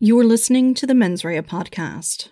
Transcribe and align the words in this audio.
You're 0.00 0.22
listening 0.22 0.74
to 0.74 0.86
the 0.86 0.94
Mens 0.94 1.24
Rea 1.24 1.42
podcast, 1.42 2.28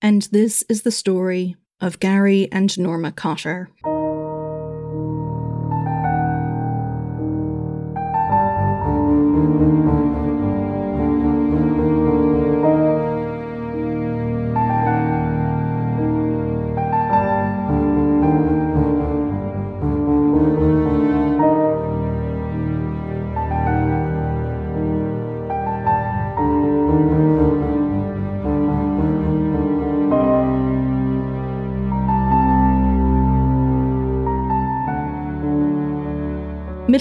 and 0.00 0.22
this 0.32 0.64
is 0.70 0.84
the 0.84 0.90
story 0.90 1.54
of 1.78 2.00
Gary 2.00 2.48
and 2.50 2.78
Norma 2.78 3.12
Cotter. 3.12 3.68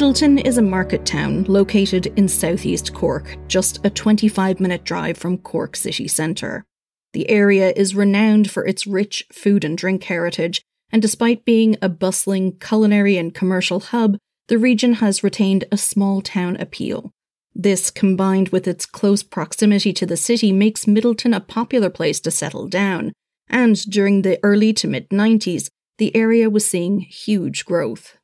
Midleton 0.10 0.44
is 0.44 0.58
a 0.58 0.64
market 0.64 1.06
town 1.06 1.44
located 1.44 2.08
in 2.18 2.28
southeast 2.28 2.96
Cork, 2.96 3.38
just 3.48 3.86
a 3.86 3.92
25 3.92 4.60
minute 4.60 4.84
drive 4.84 5.20
from 5.20 5.38
Cork 5.38 5.76
city 5.76 6.08
centre. 6.08 6.66
The 7.14 7.30
area 7.30 7.72
is 7.76 7.94
renowned 7.94 8.50
for 8.50 8.66
its 8.66 8.88
rich 8.88 9.28
food 9.32 9.64
and 9.64 9.78
drink 9.78 10.04
heritage, 10.06 10.64
and 10.92 11.00
despite 11.00 11.46
being 11.46 11.78
a 11.80 11.90
bustling 11.90 12.54
culinary 12.54 13.18
and 13.18 13.36
commercial 13.36 13.80
hub, 13.80 14.18
the 14.48 14.58
region 14.58 14.94
has 14.94 15.24
retained 15.24 15.66
a 15.72 15.78
small 15.78 16.24
town 16.24 16.56
appeal. 16.56 17.12
This, 17.54 17.92
combined 17.92 18.50
with 18.50 18.68
its 18.68 18.88
close 18.88 19.22
proximity 19.22 19.94
to 19.94 20.08
the 20.08 20.18
city, 20.18 20.52
makes 20.52 20.86
Midleton 20.86 21.36
a 21.36 21.40
popular 21.40 21.92
place 21.92 22.20
to 22.22 22.32
settle 22.32 22.68
down, 22.68 23.14
and 23.48 23.76
during 23.88 24.24
the 24.24 24.40
early 24.42 24.74
to 24.74 24.88
mid 24.88 25.10
90s, 25.10 25.70
the 26.00 26.16
area 26.16 26.50
was 26.50 26.66
seeing 26.66 27.02
huge 27.02 27.64
growth. 27.64 28.18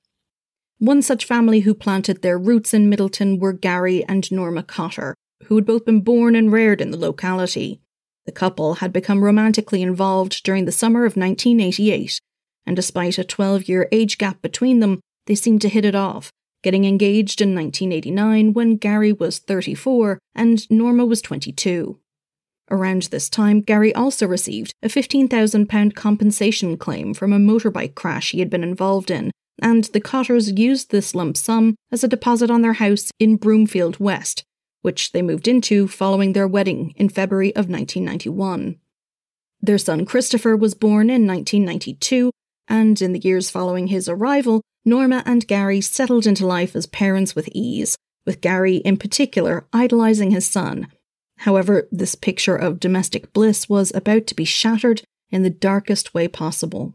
One 0.80 1.02
such 1.02 1.24
family 1.24 1.62
who 1.62 1.74
planted 1.74 2.22
their 2.22 2.38
roots 2.38 2.74
in 2.74 2.92
Midleton 2.92 3.40
were 3.40 3.54
Gary 3.54 4.04
and 4.06 4.30
Norma 4.30 4.62
Cotter, 4.62 5.16
who 5.46 5.56
had 5.56 5.66
both 5.66 5.86
been 5.86 6.02
born 6.02 6.36
and 6.36 6.52
reared 6.52 6.82
in 6.82 6.92
the 6.92 6.98
locality. 6.98 7.80
The 8.26 8.34
couple 8.34 8.76
had 8.76 8.92
become 8.92 9.24
romantically 9.24 9.82
involved 9.82 10.44
during 10.44 10.66
the 10.66 10.74
summer 10.74 11.06
of 11.06 11.16
1988, 11.16 12.20
and 12.66 12.76
despite 12.76 13.18
a 13.18 13.24
12 13.24 13.70
year 13.70 13.88
age 13.94 14.18
gap 14.18 14.42
between 14.42 14.82
them, 14.82 15.00
they 15.28 15.36
seemed 15.36 15.62
to 15.62 15.70
hit 15.70 15.86
it 15.86 15.96
off, 15.96 16.30
getting 16.62 16.84
engaged 16.84 17.40
in 17.40 17.56
1989 17.56 18.52
when 18.52 18.76
Gary 18.76 19.14
was 19.14 19.40
34 19.40 20.20
and 20.36 20.70
Norma 20.70 21.06
was 21.06 21.22
22. 21.22 22.00
Around 22.70 23.04
this 23.04 23.30
time, 23.30 23.62
Gary 23.62 23.96
also 23.96 24.28
received 24.28 24.74
a 24.84 24.90
£15,000 24.90 25.96
compensation 25.96 26.76
claim 26.76 27.14
from 27.14 27.32
a 27.32 27.38
motorbike 27.38 27.96
crash 27.96 28.32
he 28.32 28.40
had 28.40 28.50
been 28.50 28.64
involved 28.64 29.10
in 29.10 29.32
and 29.62 29.86
the 29.86 30.02
Cotters 30.02 30.52
used 30.52 30.92
this 30.92 31.16
lump 31.16 31.38
sum 31.38 31.76
as 31.92 32.04
a 32.04 32.08
deposit 32.08 32.52
on 32.52 32.62
their 32.62 32.74
house 32.74 33.12
in 33.20 33.38
Broomfield 33.38 34.00
West, 34.00 34.44
which 34.82 35.12
they 35.12 35.22
moved 35.22 35.48
into 35.48 35.88
following 35.88 36.34
their 36.34 36.48
wedding 36.48 36.94
in 36.96 37.10
February 37.10 37.50
of 37.56 37.70
1991. 37.70 38.78
Their 39.62 39.78
son 39.78 40.06
Christopher 40.06 40.56
was 40.56 40.76
born 40.76 41.10
in 41.10 41.26
1992, 41.26 42.32
and 42.68 43.02
in 43.02 43.14
the 43.14 43.20
years 43.20 43.50
following 43.50 43.88
his 43.88 44.08
arrival, 44.10 44.62
Norma 44.84 45.24
and 45.26 45.48
Gary 45.48 45.82
settled 45.82 46.28
into 46.28 46.46
life 46.46 46.76
as 46.76 46.86
parents 46.86 47.36
with 47.36 47.50
ease, 47.52 47.98
with 48.26 48.42
Gary 48.42 48.78
in 48.78 48.98
particular 48.98 49.66
idolizing 49.74 50.32
his 50.32 50.46
son. 50.46 50.88
However, 51.40 51.88
this 51.92 52.16
picture 52.16 52.56
of 52.56 52.80
domestic 52.80 53.34
bliss 53.34 53.68
was 53.68 53.94
about 53.96 54.28
to 54.28 54.36
be 54.36 54.46
shattered 54.46 55.02
in 55.32 55.44
the 55.44 55.50
darkest 55.50 56.14
way 56.14 56.28
possible. 56.28 56.94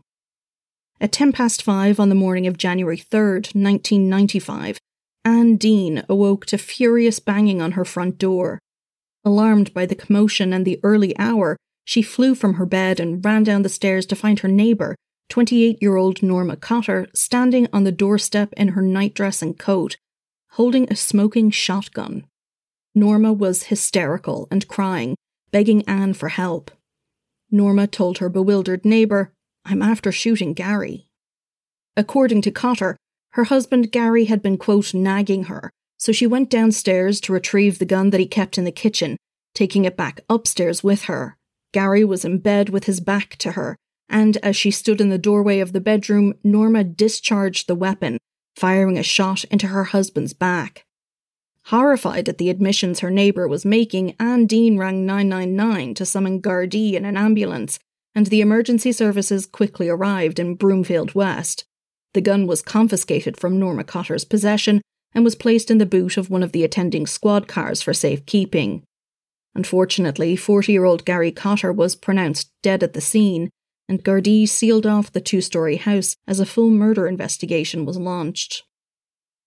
At 1.03 1.13
10 1.13 1.33
past 1.33 1.63
five 1.63 1.99
on 1.99 2.11
the 2.11 2.15
morning 2.15 2.47
of 2.47 2.59
January 2.59 2.99
3rd, 2.99 3.55
1995, 3.55 4.79
Anne 5.25 5.57
Dean 5.57 6.05
awoke 6.11 6.45
to 6.47 6.59
furious 6.59 7.19
banging 7.19 7.63
on 7.63 7.73
her 7.73 7.87
front 7.87 8.19
door. 8.19 8.59
Alarmed 9.25 9.73
by 9.73 9.87
the 9.87 9.95
commotion 9.95 10.53
and 10.53 10.67
the 10.67 10.79
early 10.83 11.19
hour, 11.19 11.57
she 11.87 12.03
flew 12.03 12.35
from 12.35 12.55
her 12.55 12.67
bed 12.67 13.01
and 13.01 13.25
ran 13.25 13.45
down 13.45 13.63
the 13.63 13.71
stairs 13.71 14.05
to 14.07 14.17
find 14.17 14.41
her 14.41 14.49
neighbour, 14.49 14.95
28 15.31 15.79
year 15.81 15.97
old 15.97 16.23
Norma 16.23 16.57
Cotter, 16.57 17.07
standing 17.15 17.67
on 17.73 17.85
the 17.85 17.93
doorstep 17.93 18.53
in 18.59 18.69
her 18.69 18.83
nightdress 18.83 19.41
and 19.41 19.59
coat, 19.59 19.97
holding 20.53 20.87
a 20.91 20.97
smoking 20.97 21.51
shotgun. 21.51 22.27
Norma 22.95 23.33
was 23.33 23.65
hysterical 23.65 24.49
and 24.51 24.69
crying, 24.69 25.17
begging 25.51 25.83
Anne 25.89 26.13
for 26.13 26.29
help. 26.29 26.71
Norma 27.51 27.87
told 27.87 28.19
her 28.19 28.29
bewildered 28.29 28.85
neighbour 28.85 29.33
I'm 29.65 29.83
after 29.83 30.11
shooting 30.11 30.53
Gary. 30.55 31.07
According 31.97 32.43
to 32.43 32.51
Cotter, 32.51 32.97
her 33.33 33.45
husband 33.45 33.93
Gary 33.93 34.25
had 34.25 34.43
been, 34.43 34.59
quote, 34.59 34.95
nagging 34.95 35.45
her, 35.45 35.71
so 35.99 36.13
she 36.13 36.27
went 36.27 36.51
downstairs 36.51 37.21
to 37.21 37.33
retrieve 37.33 37.79
the 37.79 37.85
gun 37.85 38.11
that 38.11 38.21
he 38.21 38.27
kept 38.27 38.59
in 38.59 38.65
the 38.65 38.73
kitchen, 38.73 39.17
taking 39.55 39.85
it 39.85 39.97
back 39.97 40.21
upstairs 40.29 40.83
with 40.83 41.03
her. 41.05 41.37
Gary 41.73 42.05
was 42.05 42.25
in 42.25 42.39
bed 42.39 42.71
with 42.71 42.85
his 42.85 43.01
back 43.01 43.37
to 43.37 43.53
her, 43.53 43.77
and 44.09 44.37
as 44.39 44.57
she 44.57 44.71
stood 44.71 45.01
in 45.01 45.09
the 45.09 45.19
doorway 45.19 45.61
of 45.61 45.73
the 45.73 45.81
bedroom, 45.81 46.35
Norma 46.43 46.83
discharged 46.83 47.69
the 47.69 47.75
weapon, 47.77 48.19
firing 48.57 48.99
a 48.99 49.03
shot 49.03 49.45
into 49.45 49.69
her 49.69 49.85
husband's 49.85 50.33
back. 50.33 50.85
Horrified 51.67 52.29
at 52.29 52.39
the 52.39 52.51
admissions 52.51 53.01
her 53.01 53.11
neighbour 53.11 53.47
was 53.47 53.65
making, 53.65 54.17
Anne 54.19 54.47
Dean 54.47 54.79
rang 54.79 55.07
999 55.07 55.95
to 55.95 56.07
summon 56.07 56.43
Gardaí 56.43 56.95
in 56.95 57.05
an 57.05 57.17
ambulance, 57.17 57.79
and 58.21 58.27
the 58.27 58.43
emergency 58.43 58.93
services 58.93 59.47
quickly 59.47 59.89
arrived 59.89 60.39
in 60.39 60.55
Broomfield 60.55 61.15
West. 61.15 61.65
The 62.13 62.21
gun 62.21 62.47
was 62.47 62.61
confiscated 62.61 63.39
from 63.39 63.59
Norma 63.59 63.83
Cotter's 63.83 64.27
possession 64.27 64.83
and 65.15 65.25
was 65.25 65.35
placed 65.35 65.71
in 65.71 65.79
the 65.79 65.87
boot 65.87 66.19
of 66.19 66.29
one 66.29 66.43
of 66.43 66.53
the 66.53 66.63
attending 66.63 67.07
squad 67.07 67.49
cars 67.49 67.81
for 67.81 67.95
safekeeping. 67.95 68.83
Unfortunately, 69.55 70.37
40 70.37 70.71
year 70.71 70.85
old 70.85 71.07
Gary 71.07 71.33
Cotter 71.33 71.73
was 71.73 71.97
pronounced 71.97 72.51
dead 72.63 72.83
at 72.83 72.93
the 72.93 73.01
scene, 73.01 73.49
and 73.89 74.05
Gardaí 74.05 74.47
sealed 74.47 74.85
off 74.85 75.11
the 75.11 75.23
two 75.23 75.41
story 75.41 75.77
house 75.77 76.15
as 76.27 76.41
a 76.41 76.45
full 76.45 76.69
murder 76.69 77.07
investigation 77.07 77.87
was 77.87 77.97
launched. 77.97 78.65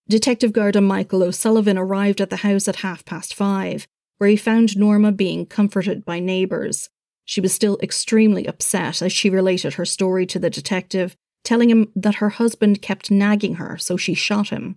Detective 0.08 0.52
Garda 0.52 0.80
Michael 0.80 1.22
O'Sullivan 1.22 1.78
arrived 1.78 2.20
at 2.20 2.30
the 2.30 2.38
house 2.38 2.66
at 2.66 2.82
half 2.82 3.04
past 3.04 3.36
five, 3.36 3.86
where 4.18 4.30
he 4.30 4.36
found 4.36 4.76
Norma 4.76 5.12
being 5.12 5.46
comforted 5.46 6.04
by 6.04 6.18
neighbours. 6.18 6.90
She 7.24 7.40
was 7.40 7.54
still 7.54 7.78
extremely 7.82 8.46
upset 8.46 9.00
as 9.00 9.12
she 9.12 9.30
related 9.30 9.74
her 9.74 9.84
story 9.84 10.26
to 10.26 10.38
the 10.38 10.50
detective, 10.50 11.16
telling 11.42 11.70
him 11.70 11.90
that 11.96 12.16
her 12.16 12.30
husband 12.30 12.82
kept 12.82 13.10
nagging 13.10 13.54
her, 13.56 13.78
so 13.78 13.96
she 13.96 14.14
shot 14.14 14.50
him. 14.50 14.76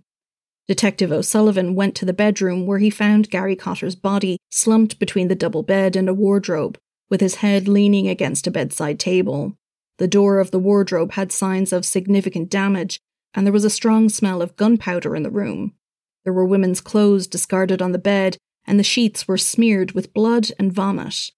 Detective 0.67 1.11
O'Sullivan 1.11 1.75
went 1.75 1.95
to 1.95 2.05
the 2.05 2.13
bedroom 2.13 2.65
where 2.65 2.79
he 2.79 2.89
found 2.89 3.29
Gary 3.29 3.55
Cotter's 3.55 3.95
body 3.95 4.37
slumped 4.51 4.99
between 4.99 5.29
the 5.29 5.35
double 5.35 5.63
bed 5.63 5.95
and 5.95 6.09
a 6.09 6.13
wardrobe, 6.13 6.77
with 7.09 7.21
his 7.21 7.35
head 7.35 7.67
leaning 7.67 8.07
against 8.07 8.47
a 8.47 8.51
bedside 8.51 8.99
table. 8.99 9.55
The 9.97 10.07
door 10.07 10.39
of 10.39 10.51
the 10.51 10.59
wardrobe 10.59 11.13
had 11.13 11.31
signs 11.31 11.71
of 11.71 11.85
significant 11.85 12.49
damage, 12.49 12.99
and 13.33 13.45
there 13.45 13.53
was 13.53 13.63
a 13.65 13.69
strong 13.69 14.09
smell 14.09 14.41
of 14.41 14.57
gunpowder 14.57 15.15
in 15.15 15.23
the 15.23 15.31
room. 15.31 15.73
There 16.23 16.33
were 16.33 16.45
women's 16.45 16.81
clothes 16.81 17.27
discarded 17.27 17.81
on 17.81 17.93
the 17.93 17.97
bed, 17.97 18.37
and 18.65 18.77
the 18.77 18.83
sheets 18.83 19.27
were 19.27 19.37
smeared 19.37 19.93
with 19.93 20.13
blood 20.13 20.51
and 20.59 20.73
vomit. 20.73 21.31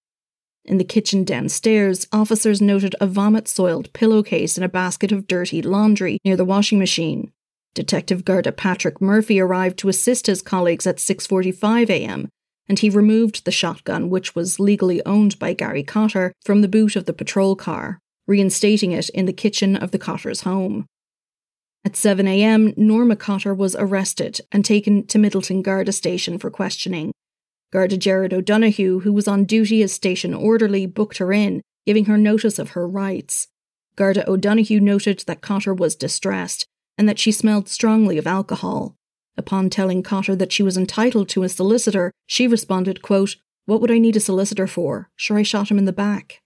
In 0.64 0.78
the 0.78 0.84
kitchen 0.84 1.24
downstairs, 1.24 2.06
officers 2.12 2.60
noted 2.60 2.94
a 3.00 3.06
vomit 3.06 3.48
soiled 3.48 3.92
pillowcase 3.92 4.56
and 4.56 4.64
a 4.64 4.68
basket 4.68 5.10
of 5.10 5.26
dirty 5.26 5.62
laundry 5.62 6.18
near 6.24 6.36
the 6.36 6.44
washing 6.44 6.78
machine. 6.78 7.32
Detective 7.74 8.24
Garda 8.24 8.52
Patrick 8.52 9.00
Murphy 9.00 9.40
arrived 9.40 9.78
to 9.78 9.88
assist 9.88 10.26
his 10.26 10.42
colleagues 10.42 10.86
at 10.86 10.98
6:45 10.98 11.88
a.m. 11.88 12.28
and 12.68 12.78
he 12.78 12.90
removed 12.90 13.44
the 13.44 13.52
shotgun 13.52 14.10
which 14.10 14.34
was 14.34 14.60
legally 14.60 15.04
owned 15.06 15.38
by 15.38 15.54
Gary 15.54 15.82
Cotter 15.82 16.32
from 16.44 16.60
the 16.60 16.68
boot 16.68 16.96
of 16.96 17.06
the 17.06 17.12
patrol 17.12 17.56
car, 17.56 17.98
reinstating 18.26 18.92
it 18.92 19.08
in 19.10 19.26
the 19.26 19.32
kitchen 19.32 19.76
of 19.76 19.92
the 19.92 19.98
Cotter's 19.98 20.42
home. 20.42 20.86
At 21.84 21.96
7 21.96 22.28
a.m., 22.28 22.74
Norma 22.76 23.16
Cotter 23.16 23.54
was 23.54 23.74
arrested 23.76 24.40
and 24.52 24.64
taken 24.64 25.06
to 25.06 25.18
Midleton 25.18 25.62
Garda 25.62 25.92
station 25.92 26.38
for 26.38 26.50
questioning. 26.50 27.12
Garda 27.72 27.96
Jared 27.96 28.34
O'Donoghue, 28.34 29.00
who 29.00 29.12
was 29.12 29.28
on 29.28 29.44
duty 29.44 29.82
as 29.82 29.92
station 29.92 30.34
orderly, 30.34 30.86
booked 30.86 31.18
her 31.18 31.32
in, 31.32 31.62
giving 31.86 32.06
her 32.06 32.18
notice 32.18 32.58
of 32.58 32.70
her 32.70 32.88
rights. 32.88 33.48
Garda 33.96 34.28
O'Donoghue 34.28 34.80
noted 34.80 35.20
that 35.26 35.40
Cotter 35.40 35.74
was 35.74 35.94
distressed 35.94 36.66
and 36.98 37.08
that 37.08 37.18
she 37.18 37.32
smelled 37.32 37.68
strongly 37.68 38.18
of 38.18 38.26
alcohol. 38.26 38.96
Upon 39.36 39.70
telling 39.70 40.02
Cotter 40.02 40.34
that 40.36 40.52
she 40.52 40.62
was 40.62 40.76
entitled 40.76 41.28
to 41.30 41.44
a 41.44 41.48
solicitor, 41.48 42.12
she 42.26 42.48
responded, 42.48 43.02
quote, 43.02 43.36
What 43.66 43.80
would 43.80 43.90
I 43.90 43.98
need 43.98 44.16
a 44.16 44.20
solicitor 44.20 44.66
for? 44.66 45.08
Sure, 45.16 45.38
I 45.38 45.42
shot 45.42 45.70
him 45.70 45.78
in 45.78 45.84
the 45.84 45.92
back. 45.92 46.40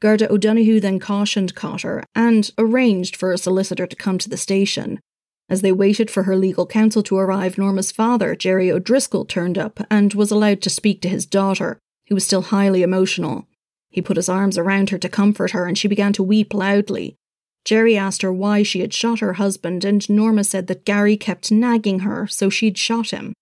Garda 0.00 0.32
O'Donoghue 0.32 0.80
then 0.80 0.98
cautioned 0.98 1.54
Cotter 1.54 2.04
and 2.14 2.50
arranged 2.56 3.16
for 3.16 3.32
a 3.32 3.38
solicitor 3.38 3.86
to 3.86 3.96
come 3.96 4.18
to 4.18 4.28
the 4.28 4.36
station. 4.36 5.00
As 5.48 5.62
they 5.62 5.72
waited 5.72 6.10
for 6.10 6.24
her 6.24 6.36
legal 6.36 6.66
counsel 6.66 7.02
to 7.04 7.16
arrive, 7.16 7.56
Norma's 7.56 7.90
father, 7.90 8.36
Jerry 8.36 8.70
O'Driscoll, 8.70 9.24
turned 9.24 9.56
up 9.56 9.80
and 9.90 10.12
was 10.12 10.30
allowed 10.30 10.60
to 10.62 10.70
speak 10.70 11.00
to 11.02 11.08
his 11.08 11.24
daughter, 11.24 11.78
who 12.08 12.14
was 12.14 12.24
still 12.24 12.42
highly 12.42 12.82
emotional. 12.82 13.46
He 13.90 14.02
put 14.02 14.16
his 14.16 14.28
arms 14.28 14.58
around 14.58 14.90
her 14.90 14.98
to 14.98 15.08
comfort 15.08 15.52
her, 15.52 15.66
and 15.66 15.78
she 15.78 15.88
began 15.88 16.12
to 16.14 16.22
weep 16.22 16.52
loudly. 16.52 17.16
Jerry 17.64 17.96
asked 17.96 18.22
her 18.22 18.32
why 18.32 18.62
she 18.62 18.80
had 18.80 18.92
shot 18.92 19.20
her 19.20 19.34
husband, 19.34 19.84
and 19.84 20.08
Norma 20.08 20.44
said 20.44 20.66
that 20.66 20.84
Gary 20.84 21.16
kept 21.16 21.50
nagging 21.50 22.00
her, 22.00 22.26
so 22.26 22.50
she'd 22.50 22.78
shot 22.78 23.10
him. 23.10 23.32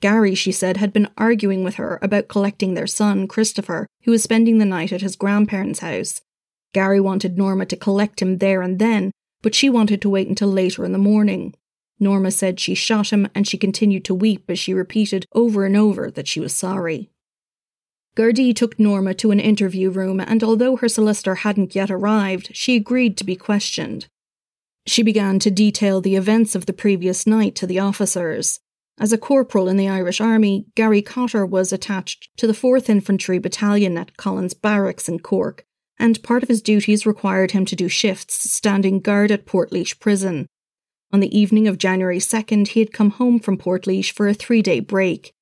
Gary, 0.00 0.34
she 0.34 0.52
said, 0.52 0.78
had 0.78 0.92
been 0.92 1.08
arguing 1.18 1.62
with 1.62 1.74
her 1.74 1.98
about 2.00 2.28
collecting 2.28 2.74
their 2.74 2.86
son, 2.86 3.28
Christopher, 3.28 3.86
who 4.04 4.12
was 4.12 4.22
spending 4.22 4.58
the 4.58 4.64
night 4.64 4.92
at 4.92 5.02
his 5.02 5.16
grandparents' 5.16 5.80
house. 5.80 6.20
Gary 6.72 7.00
wanted 7.00 7.36
Norma 7.36 7.66
to 7.66 7.76
collect 7.76 8.22
him 8.22 8.38
there 8.38 8.62
and 8.62 8.78
then, 8.78 9.10
but 9.42 9.54
she 9.54 9.70
wanted 9.70 10.02
to 10.02 10.10
wait 10.10 10.28
until 10.28 10.48
later 10.48 10.84
in 10.84 10.92
the 10.92 10.98
morning. 10.98 11.54
Norma 11.98 12.30
said 12.30 12.58
she 12.58 12.74
shot 12.74 13.10
him, 13.10 13.28
and 13.34 13.46
she 13.46 13.58
continued 13.58 14.04
to 14.06 14.14
weep 14.14 14.44
as 14.48 14.58
she 14.58 14.72
repeated 14.72 15.26
over 15.34 15.64
and 15.64 15.76
over 15.76 16.10
that 16.10 16.26
she 16.26 16.40
was 16.40 16.54
sorry. 16.54 17.10
Gardaí 18.16 18.54
took 18.54 18.78
Norma 18.78 19.14
to 19.14 19.30
an 19.30 19.40
interview 19.40 19.90
room, 19.90 20.20
and 20.20 20.42
although 20.42 20.76
her 20.76 20.88
solicitor 20.88 21.36
hadn't 21.36 21.74
yet 21.74 21.90
arrived, 21.90 22.50
she 22.54 22.74
agreed 22.74 23.16
to 23.18 23.24
be 23.24 23.36
questioned. 23.36 24.06
She 24.86 25.02
began 25.02 25.38
to 25.40 25.50
detail 25.50 26.00
the 26.00 26.16
events 26.16 26.54
of 26.54 26.66
the 26.66 26.72
previous 26.72 27.26
night 27.26 27.54
to 27.56 27.66
the 27.66 27.78
officers. 27.78 28.60
As 28.98 29.12
a 29.12 29.18
corporal 29.18 29.68
in 29.68 29.76
the 29.76 29.88
Irish 29.88 30.20
Army, 30.20 30.66
Gary 30.74 31.02
Cotter 31.02 31.46
was 31.46 31.72
attached 31.72 32.28
to 32.36 32.46
the 32.46 32.52
4th 32.52 32.88
Infantry 32.88 33.38
Battalion 33.38 33.96
at 33.96 34.16
Collins 34.16 34.54
Barracks 34.54 35.08
in 35.08 35.20
Cork, 35.20 35.64
and 36.00 36.22
part 36.22 36.42
of 36.42 36.48
his 36.48 36.62
duties 36.62 37.06
required 37.06 37.50
him 37.52 37.66
to 37.66 37.76
do 37.76 37.86
shifts 37.86 38.50
standing 38.50 38.98
guard 38.98 39.30
at 39.30 39.44
Portlaoise 39.44 39.96
Prison. 40.00 40.46
On 41.12 41.20
the 41.20 41.38
evening 41.38 41.68
of 41.68 41.78
January 41.78 42.18
2nd, 42.18 42.68
he 42.68 42.80
had 42.80 42.92
come 42.92 43.10
home 43.10 43.38
from 43.38 43.58
Portlaoise 43.58 44.10
for 44.10 44.26
a 44.26 44.34
three 44.34 44.62
day 44.62 44.80
break. 44.80 45.32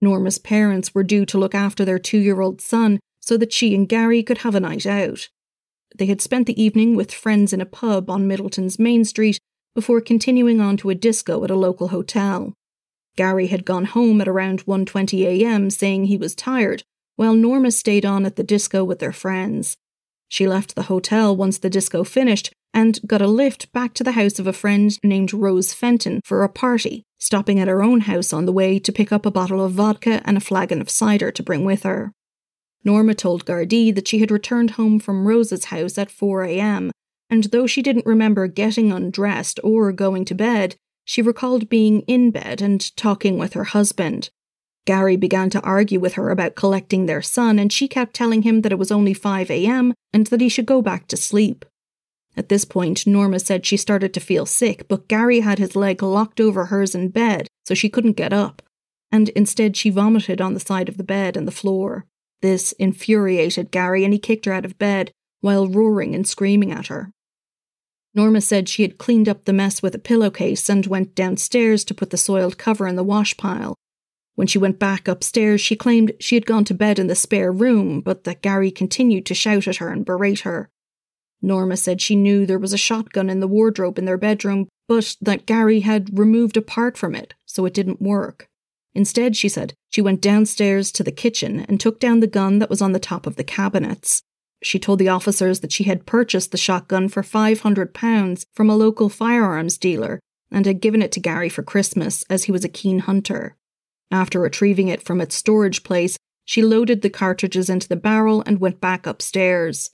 Norma's 0.00 0.38
parents 0.38 0.94
were 0.94 1.02
due 1.02 1.26
to 1.26 1.38
look 1.38 1.54
after 1.54 1.84
their 1.84 1.98
two 1.98 2.18
year 2.18 2.40
old 2.40 2.60
son 2.60 2.98
so 3.20 3.36
that 3.36 3.52
she 3.52 3.74
and 3.74 3.88
Gary 3.88 4.22
could 4.22 4.38
have 4.38 4.54
a 4.54 4.60
night 4.60 4.86
out. 4.86 5.28
They 5.96 6.06
had 6.06 6.20
spent 6.20 6.46
the 6.46 6.60
evening 6.60 6.96
with 6.96 7.12
friends 7.12 7.52
in 7.52 7.60
a 7.60 7.66
pub 7.66 8.08
on 8.08 8.28
Midleton's 8.28 8.78
main 8.78 9.04
street 9.04 9.38
before 9.74 10.00
continuing 10.00 10.60
on 10.60 10.76
to 10.78 10.90
a 10.90 10.94
disco 10.94 11.44
at 11.44 11.50
a 11.50 11.56
local 11.56 11.88
hotel. 11.88 12.54
Gary 13.16 13.48
had 13.48 13.64
gone 13.64 13.84
home 13.84 14.20
at 14.20 14.28
around 14.28 14.64
1:20 14.64 15.26
a.m. 15.26 15.68
saying 15.70 16.04
he 16.06 16.16
was 16.16 16.34
tired, 16.34 16.82
while 17.16 17.34
Norma 17.34 17.70
stayed 17.70 18.06
on 18.06 18.24
at 18.24 18.36
the 18.36 18.42
disco 18.42 18.84
with 18.84 18.98
their 18.98 19.12
friends. 19.12 19.76
She 20.28 20.46
left 20.46 20.74
the 20.74 20.84
hotel 20.84 21.36
once 21.36 21.58
the 21.58 21.70
disco 21.70 22.04
finished 22.04 22.52
and 22.74 23.00
got 23.06 23.22
a 23.22 23.26
lift 23.26 23.72
back 23.72 23.94
to 23.94 24.04
the 24.04 24.12
house 24.12 24.38
of 24.38 24.46
a 24.46 24.52
friend 24.52 24.98
named 25.02 25.32
Rose 25.32 25.72
Fenton 25.72 26.20
for 26.24 26.42
a 26.42 26.48
party, 26.48 27.04
stopping 27.18 27.58
at 27.58 27.68
her 27.68 27.82
own 27.82 28.00
house 28.00 28.32
on 28.32 28.44
the 28.44 28.52
way 28.52 28.78
to 28.78 28.92
pick 28.92 29.12
up 29.12 29.24
a 29.24 29.30
bottle 29.30 29.64
of 29.64 29.72
vodka 29.72 30.20
and 30.24 30.36
a 30.36 30.40
flagon 30.40 30.80
of 30.80 30.90
cider 30.90 31.30
to 31.30 31.42
bring 31.42 31.64
with 31.64 31.84
her. 31.84 32.12
Norma 32.84 33.14
told 33.14 33.46
Gardaí 33.46 33.94
that 33.94 34.06
she 34.06 34.18
had 34.18 34.30
returned 34.30 34.72
home 34.72 35.00
from 35.00 35.26
Rose's 35.26 35.66
house 35.66 35.96
at 35.98 36.10
4 36.10 36.44
a.m., 36.44 36.90
and 37.28 37.44
though 37.44 37.66
she 37.66 37.82
didn't 37.82 38.06
remember 38.06 38.46
getting 38.46 38.92
undressed 38.92 39.58
or 39.64 39.90
going 39.90 40.24
to 40.26 40.34
bed, 40.34 40.76
she 41.04 41.22
recalled 41.22 41.68
being 41.68 42.02
in 42.02 42.30
bed 42.30 42.60
and 42.60 42.94
talking 42.96 43.38
with 43.38 43.54
her 43.54 43.64
husband. 43.64 44.30
Gary 44.86 45.16
began 45.16 45.50
to 45.50 45.60
argue 45.60 46.00
with 46.00 46.14
her 46.14 46.30
about 46.30 46.54
collecting 46.54 47.04
their 47.04 47.20
son, 47.20 47.58
and 47.58 47.72
she 47.72 47.86
kept 47.88 48.14
telling 48.14 48.42
him 48.42 48.62
that 48.62 48.72
it 48.72 48.78
was 48.78 48.92
only 48.92 49.12
5 49.12 49.50
a.m. 49.50 49.92
and 50.12 50.28
that 50.28 50.40
he 50.40 50.48
should 50.48 50.64
go 50.64 50.80
back 50.80 51.06
to 51.08 51.16
sleep. 51.16 51.64
At 52.36 52.48
this 52.48 52.64
point, 52.64 53.06
Norma 53.06 53.40
said 53.40 53.66
she 53.66 53.76
started 53.76 54.14
to 54.14 54.20
feel 54.20 54.46
sick, 54.46 54.86
but 54.88 55.08
Gary 55.08 55.40
had 55.40 55.58
his 55.58 55.74
leg 55.74 56.02
locked 56.02 56.40
over 56.40 56.66
hers 56.66 56.94
in 56.94 57.08
bed, 57.08 57.48
so 57.64 57.74
she 57.74 57.88
couldn't 57.88 58.12
get 58.12 58.32
up, 58.32 58.62
and 59.10 59.30
instead 59.30 59.76
she 59.76 59.90
vomited 59.90 60.40
on 60.40 60.54
the 60.54 60.60
side 60.60 60.88
of 60.88 60.98
the 60.98 61.04
bed 61.04 61.36
and 61.36 61.48
the 61.48 61.52
floor. 61.52 62.06
This 62.42 62.72
infuriated 62.72 63.70
Gary, 63.70 64.04
and 64.04 64.12
he 64.12 64.18
kicked 64.18 64.44
her 64.44 64.52
out 64.52 64.64
of 64.64 64.78
bed 64.78 65.10
while 65.40 65.66
roaring 65.66 66.14
and 66.14 66.26
screaming 66.26 66.70
at 66.70 66.86
her. 66.88 67.10
Norma 68.14 68.40
said 68.40 68.68
she 68.68 68.82
had 68.82 68.98
cleaned 68.98 69.28
up 69.28 69.44
the 69.44 69.52
mess 69.52 69.82
with 69.82 69.94
a 69.94 69.98
pillowcase 69.98 70.68
and 70.68 70.86
went 70.86 71.14
downstairs 71.14 71.84
to 71.84 71.94
put 71.94 72.10
the 72.10 72.16
soiled 72.16 72.56
cover 72.56 72.86
in 72.86 72.96
the 72.96 73.02
wash 73.02 73.36
pile. 73.36 73.74
When 74.36 74.46
she 74.46 74.58
went 74.58 74.78
back 74.78 75.08
upstairs, 75.08 75.60
she 75.60 75.74
claimed 75.74 76.12
she 76.20 76.36
had 76.36 76.46
gone 76.46 76.64
to 76.66 76.74
bed 76.74 76.98
in 76.98 77.08
the 77.08 77.14
spare 77.14 77.50
room, 77.50 78.00
but 78.00 78.24
that 78.24 78.42
Gary 78.42 78.70
continued 78.70 79.26
to 79.26 79.34
shout 79.34 79.66
at 79.66 79.76
her 79.76 79.88
and 79.88 80.04
berate 80.04 80.40
her. 80.40 80.70
Norma 81.42 81.76
said 81.76 82.00
she 82.00 82.16
knew 82.16 82.44
there 82.44 82.58
was 82.58 82.72
a 82.72 82.78
shotgun 82.78 83.30
in 83.30 83.40
the 83.40 83.48
wardrobe 83.48 83.98
in 83.98 84.04
their 84.04 84.18
bedroom, 84.18 84.68
but 84.88 85.16
that 85.20 85.46
Gary 85.46 85.80
had 85.80 86.18
removed 86.18 86.56
a 86.56 86.62
part 86.62 86.96
from 86.98 87.14
it, 87.14 87.34
so 87.46 87.64
it 87.64 87.74
didn't 87.74 88.00
work. 88.02 88.48
Instead, 88.94 89.36
she 89.36 89.48
said, 89.48 89.74
she 89.90 90.02
went 90.02 90.20
downstairs 90.20 90.92
to 90.92 91.02
the 91.02 91.12
kitchen 91.12 91.60
and 91.68 91.80
took 91.80 91.98
down 91.98 92.20
the 92.20 92.26
gun 92.26 92.58
that 92.58 92.70
was 92.70 92.82
on 92.82 92.92
the 92.92 92.98
top 92.98 93.26
of 93.26 93.36
the 93.36 93.44
cabinets. 93.44 94.22
She 94.62 94.78
told 94.78 94.98
the 94.98 95.08
officers 95.08 95.60
that 95.60 95.72
she 95.72 95.84
had 95.84 96.06
purchased 96.06 96.50
the 96.50 96.58
shotgun 96.58 97.08
for 97.08 97.22
£500 97.22 98.46
from 98.52 98.70
a 98.70 98.76
local 98.76 99.08
firearms 99.08 99.78
dealer 99.78 100.20
and 100.50 100.66
had 100.66 100.80
given 100.80 101.02
it 101.02 101.12
to 101.12 101.20
Gary 101.20 101.48
for 101.48 101.62
Christmas 101.62 102.22
as 102.30 102.44
he 102.44 102.52
was 102.52 102.64
a 102.64 102.68
keen 102.70 103.00
hunter. 103.00 103.56
After 104.10 104.40
retrieving 104.40 104.88
it 104.88 105.02
from 105.02 105.20
its 105.20 105.34
storage 105.34 105.82
place, 105.82 106.16
she 106.44 106.62
loaded 106.62 107.02
the 107.02 107.10
cartridges 107.10 107.68
into 107.68 107.88
the 107.88 107.96
barrel 107.96 108.42
and 108.46 108.60
went 108.60 108.80
back 108.80 109.06
upstairs. 109.06 109.90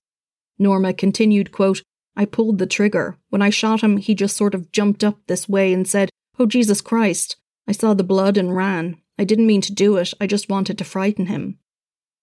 Norma 0.59 0.93
continued, 0.93 1.51
quote, 1.51 1.83
I 2.15 2.27
pulled 2.27 2.59
the 2.59 2.67
trigger. 2.67 3.17
When 3.31 3.41
I 3.41 3.51
shot 3.51 3.81
him, 3.81 3.97
he 3.97 4.15
just 4.15 4.37
sort 4.37 4.55
of 4.55 4.71
jumped 4.71 5.03
up 5.03 5.19
this 5.27 5.49
way 5.49 5.73
and 5.73 5.89
said, 5.89 6.11
Oh, 6.39 6.47
Jesus 6.47 6.81
Christ. 6.81 7.37
I 7.67 7.73
saw 7.73 7.95
the 7.95 8.05
blood 8.05 8.37
and 8.37 8.55
ran. 8.55 8.99
I 9.19 9.25
didn't 9.25 9.47
mean 9.47 9.63
to 9.63 9.75
do 9.75 9.97
it, 9.97 10.13
I 10.21 10.27
just 10.27 10.49
wanted 10.49 10.79
to 10.79 10.85
frighten 10.85 11.27
him. 11.27 11.59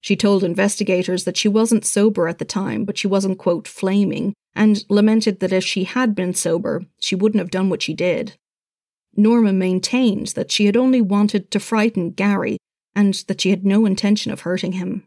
She 0.02 0.16
told 0.16 0.44
investigators 0.44 1.24
that 1.24 1.38
she 1.38 1.48
wasn't 1.48 1.86
sober 1.86 2.28
at 2.28 2.38
the 2.38 2.46
time, 2.46 2.86
but 2.86 2.98
she 2.98 3.08
wasn't, 3.08 3.38
quote, 3.38 3.68
flaming, 3.68 4.34
and 4.56 4.84
lamented 4.90 5.40
that 5.40 5.54
if 5.54 5.64
she 5.64 5.84
had 5.84 6.16
been 6.16 6.34
sober, 6.34 6.86
she 7.02 7.16
wouldn't 7.16 7.40
have 7.40 7.52
done 7.52 7.70
what 7.70 7.82
she 7.82 7.94
did. 7.94 8.38
Norma 9.16 9.54
maintained 9.54 10.28
that 10.30 10.52
she 10.52 10.66
had 10.66 10.78
only 10.78 11.02
wanted 11.02 11.52
to 11.52 11.60
frighten 11.60 12.12
Gary 12.12 12.58
and 12.96 13.14
that 13.28 13.42
she 13.42 13.50
had 13.50 13.66
no 13.66 13.86
intention 13.86 14.32
of 14.32 14.42
hurting 14.42 14.74
him. 14.74 15.04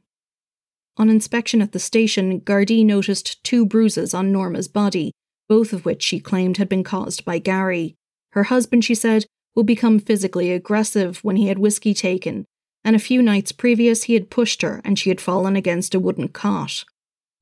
On 0.97 1.09
inspection 1.09 1.63
at 1.63 1.73
the 1.73 1.79
station, 1.79 2.41
Gardaí 2.41 2.85
noticed 2.85 3.43
two 3.45 3.65
bruises 3.65 4.13
on 4.13 4.33
Norma's 4.33 4.69
body, 4.69 5.13
both 5.49 5.73
of 5.73 5.85
which 5.85 6.03
she 6.03 6.21
claimed 6.21 6.59
had 6.59 6.69
been 6.69 6.85
caused 6.85 7.25
by 7.25 7.39
Gary. 7.39 7.95
Her 8.33 8.45
husband, 8.45 8.85
she 8.85 8.95
said, 8.95 9.25
would 9.55 9.67
become 9.67 9.99
physically 9.99 10.53
aggressive 10.53 11.19
when 11.25 11.37
he 11.37 11.49
had 11.49 11.59
whiskey 11.59 11.95
taken 11.95 12.45
and 12.85 12.97
a 12.97 13.01
few 13.01 13.23
nights 13.23 13.53
previous 13.53 14.05
he 14.05 14.15
had 14.15 14.31
pushed 14.31 14.63
her 14.63 14.81
and 14.85 14.99
she 14.99 15.09
had 15.09 15.21
fallen 15.21 15.57
against 15.57 15.95
a 15.95 16.01
wooden 16.01 16.29
cot. 16.29 16.85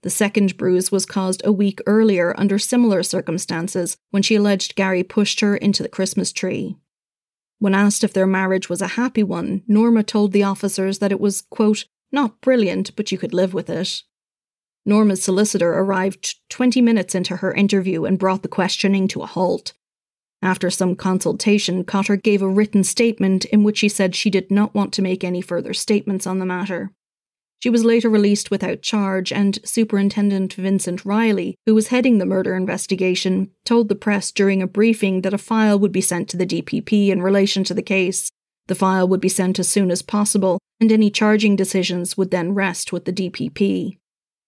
The 0.02 0.10
second 0.10 0.56
bruise 0.56 0.90
was 0.90 1.04
caused 1.04 1.42
a 1.44 1.52
week 1.52 1.80
earlier 1.86 2.34
under 2.38 2.58
similar 2.58 3.02
circumstances 3.02 3.98
when 4.10 4.22
she 4.22 4.36
alleged 4.36 4.74
Gary 4.74 5.02
pushed 5.02 5.40
her 5.40 5.56
into 5.56 5.82
the 5.82 5.88
Christmas 5.88 6.32
tree. 6.32 6.76
When 7.58 7.74
asked 7.74 8.02
if 8.02 8.14
their 8.14 8.26
marriage 8.26 8.70
was 8.70 8.80
a 8.80 8.96
happy 8.96 9.22
one, 9.22 9.62
Norma 9.68 10.02
told 10.02 10.32
the 10.32 10.42
officers 10.42 10.98
that 10.98 11.12
it 11.12 11.20
was, 11.20 11.42
quote, 11.42 11.84
not 12.10 12.40
brilliant, 12.40 12.96
but 12.96 13.12
you 13.12 13.18
could 13.18 13.34
live 13.34 13.52
with 13.52 13.68
it. 13.68 14.02
Norma's 14.86 15.22
solicitor 15.22 15.74
arrived 15.74 16.36
20 16.48 16.80
minutes 16.80 17.14
into 17.14 17.36
her 17.36 17.52
interview 17.52 18.06
and 18.06 18.18
brought 18.18 18.42
the 18.42 18.48
questioning 18.48 19.06
to 19.08 19.22
a 19.22 19.26
halt. 19.26 19.74
After 20.42 20.70
some 20.70 20.96
consultation, 20.96 21.84
Cotter 21.84 22.16
gave 22.16 22.40
a 22.40 22.48
written 22.48 22.82
statement 22.82 23.44
in 23.46 23.62
which 23.62 23.78
she 23.78 23.90
said 23.90 24.16
she 24.16 24.30
did 24.30 24.50
not 24.50 24.74
want 24.74 24.94
to 24.94 25.02
make 25.02 25.22
any 25.22 25.42
further 25.42 25.74
statements 25.74 26.26
on 26.26 26.38
the 26.38 26.46
matter. 26.46 26.92
She 27.62 27.68
was 27.68 27.84
later 27.84 28.08
released 28.08 28.50
without 28.50 28.80
charge, 28.80 29.32
and 29.32 29.58
Superintendent 29.64 30.54
Vincent 30.54 31.04
Riley, 31.04 31.56
who 31.66 31.74
was 31.74 31.88
heading 31.88 32.16
the 32.16 32.26
murder 32.26 32.54
investigation, 32.54 33.50
told 33.64 33.88
the 33.88 33.94
press 33.94 34.32
during 34.32 34.62
a 34.62 34.66
briefing 34.66 35.20
that 35.20 35.34
a 35.34 35.38
file 35.38 35.78
would 35.78 35.92
be 35.92 36.00
sent 36.00 36.28
to 36.30 36.38
the 36.38 36.46
DPP 36.46 37.08
in 37.08 37.20
relation 37.20 37.62
to 37.64 37.74
the 37.74 37.82
case. 37.82 38.30
The 38.68 38.74
file 38.74 39.06
would 39.08 39.20
be 39.20 39.28
sent 39.28 39.58
as 39.58 39.68
soon 39.68 39.90
as 39.90 40.00
possible, 40.00 40.58
and 40.80 40.90
any 40.90 41.10
charging 41.10 41.54
decisions 41.54 42.16
would 42.16 42.30
then 42.30 42.54
rest 42.54 42.92
with 42.92 43.04
the 43.04 43.12
DPP. 43.12 43.98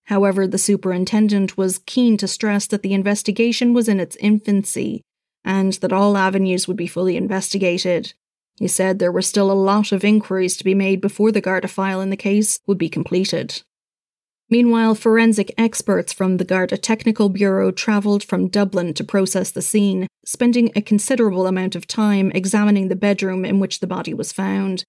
However, 0.06 0.46
the 0.46 0.58
superintendent 0.58 1.58
was 1.58 1.80
keen 1.86 2.16
to 2.16 2.26
stress 2.26 2.66
that 2.68 2.82
the 2.82 2.94
investigation 2.94 3.74
was 3.74 3.88
in 3.88 4.00
its 4.00 4.16
infancy 4.16 5.02
and 5.44 5.74
that 5.74 5.92
all 5.92 6.16
avenues 6.16 6.66
would 6.66 6.76
be 6.76 6.86
fully 6.86 7.16
investigated. 7.16 8.14
He 8.62 8.68
said 8.68 9.00
there 9.00 9.10
were 9.10 9.22
still 9.22 9.50
a 9.50 9.58
lot 9.58 9.90
of 9.90 10.04
inquiries 10.04 10.56
to 10.56 10.62
be 10.62 10.72
made 10.72 11.00
before 11.00 11.32
the 11.32 11.40
Garda 11.40 11.66
file 11.66 12.00
in 12.00 12.10
the 12.10 12.16
case 12.16 12.60
would 12.68 12.78
be 12.78 12.88
completed. 12.88 13.60
Meanwhile, 14.48 14.94
forensic 14.94 15.52
experts 15.58 16.12
from 16.12 16.36
the 16.36 16.44
Garda 16.44 16.76
Technical 16.76 17.28
Bureau 17.28 17.72
travelled 17.72 18.22
from 18.22 18.46
Dublin 18.46 18.94
to 18.94 19.02
process 19.02 19.50
the 19.50 19.62
scene, 19.62 20.06
spending 20.24 20.70
a 20.76 20.80
considerable 20.80 21.48
amount 21.48 21.74
of 21.74 21.88
time 21.88 22.30
examining 22.36 22.86
the 22.86 22.94
bedroom 22.94 23.44
in 23.44 23.58
which 23.58 23.80
the 23.80 23.88
body 23.88 24.14
was 24.14 24.32
found. 24.32 24.84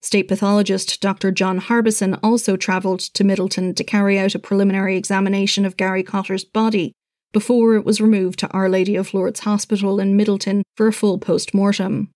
State 0.00 0.26
pathologist 0.26 0.98
Dr. 1.02 1.30
John 1.30 1.58
Harbison 1.58 2.14
also 2.22 2.56
travelled 2.56 3.00
to 3.00 3.24
Midleton 3.24 3.76
to 3.76 3.84
carry 3.84 4.18
out 4.18 4.34
a 4.34 4.38
preliminary 4.38 4.96
examination 4.96 5.66
of 5.66 5.76
Gary 5.76 6.02
Cotter's 6.02 6.46
body 6.46 6.94
before 7.32 7.74
it 7.74 7.84
was 7.84 8.00
removed 8.00 8.38
to 8.38 8.48
Our 8.52 8.70
Lady 8.70 8.96
of 8.96 9.12
Lourdes 9.12 9.40
Hospital 9.40 10.00
in 10.00 10.16
Midleton 10.16 10.62
for 10.78 10.86
a 10.86 10.94
full 10.94 11.18
post 11.18 11.52
mortem. 11.52 12.10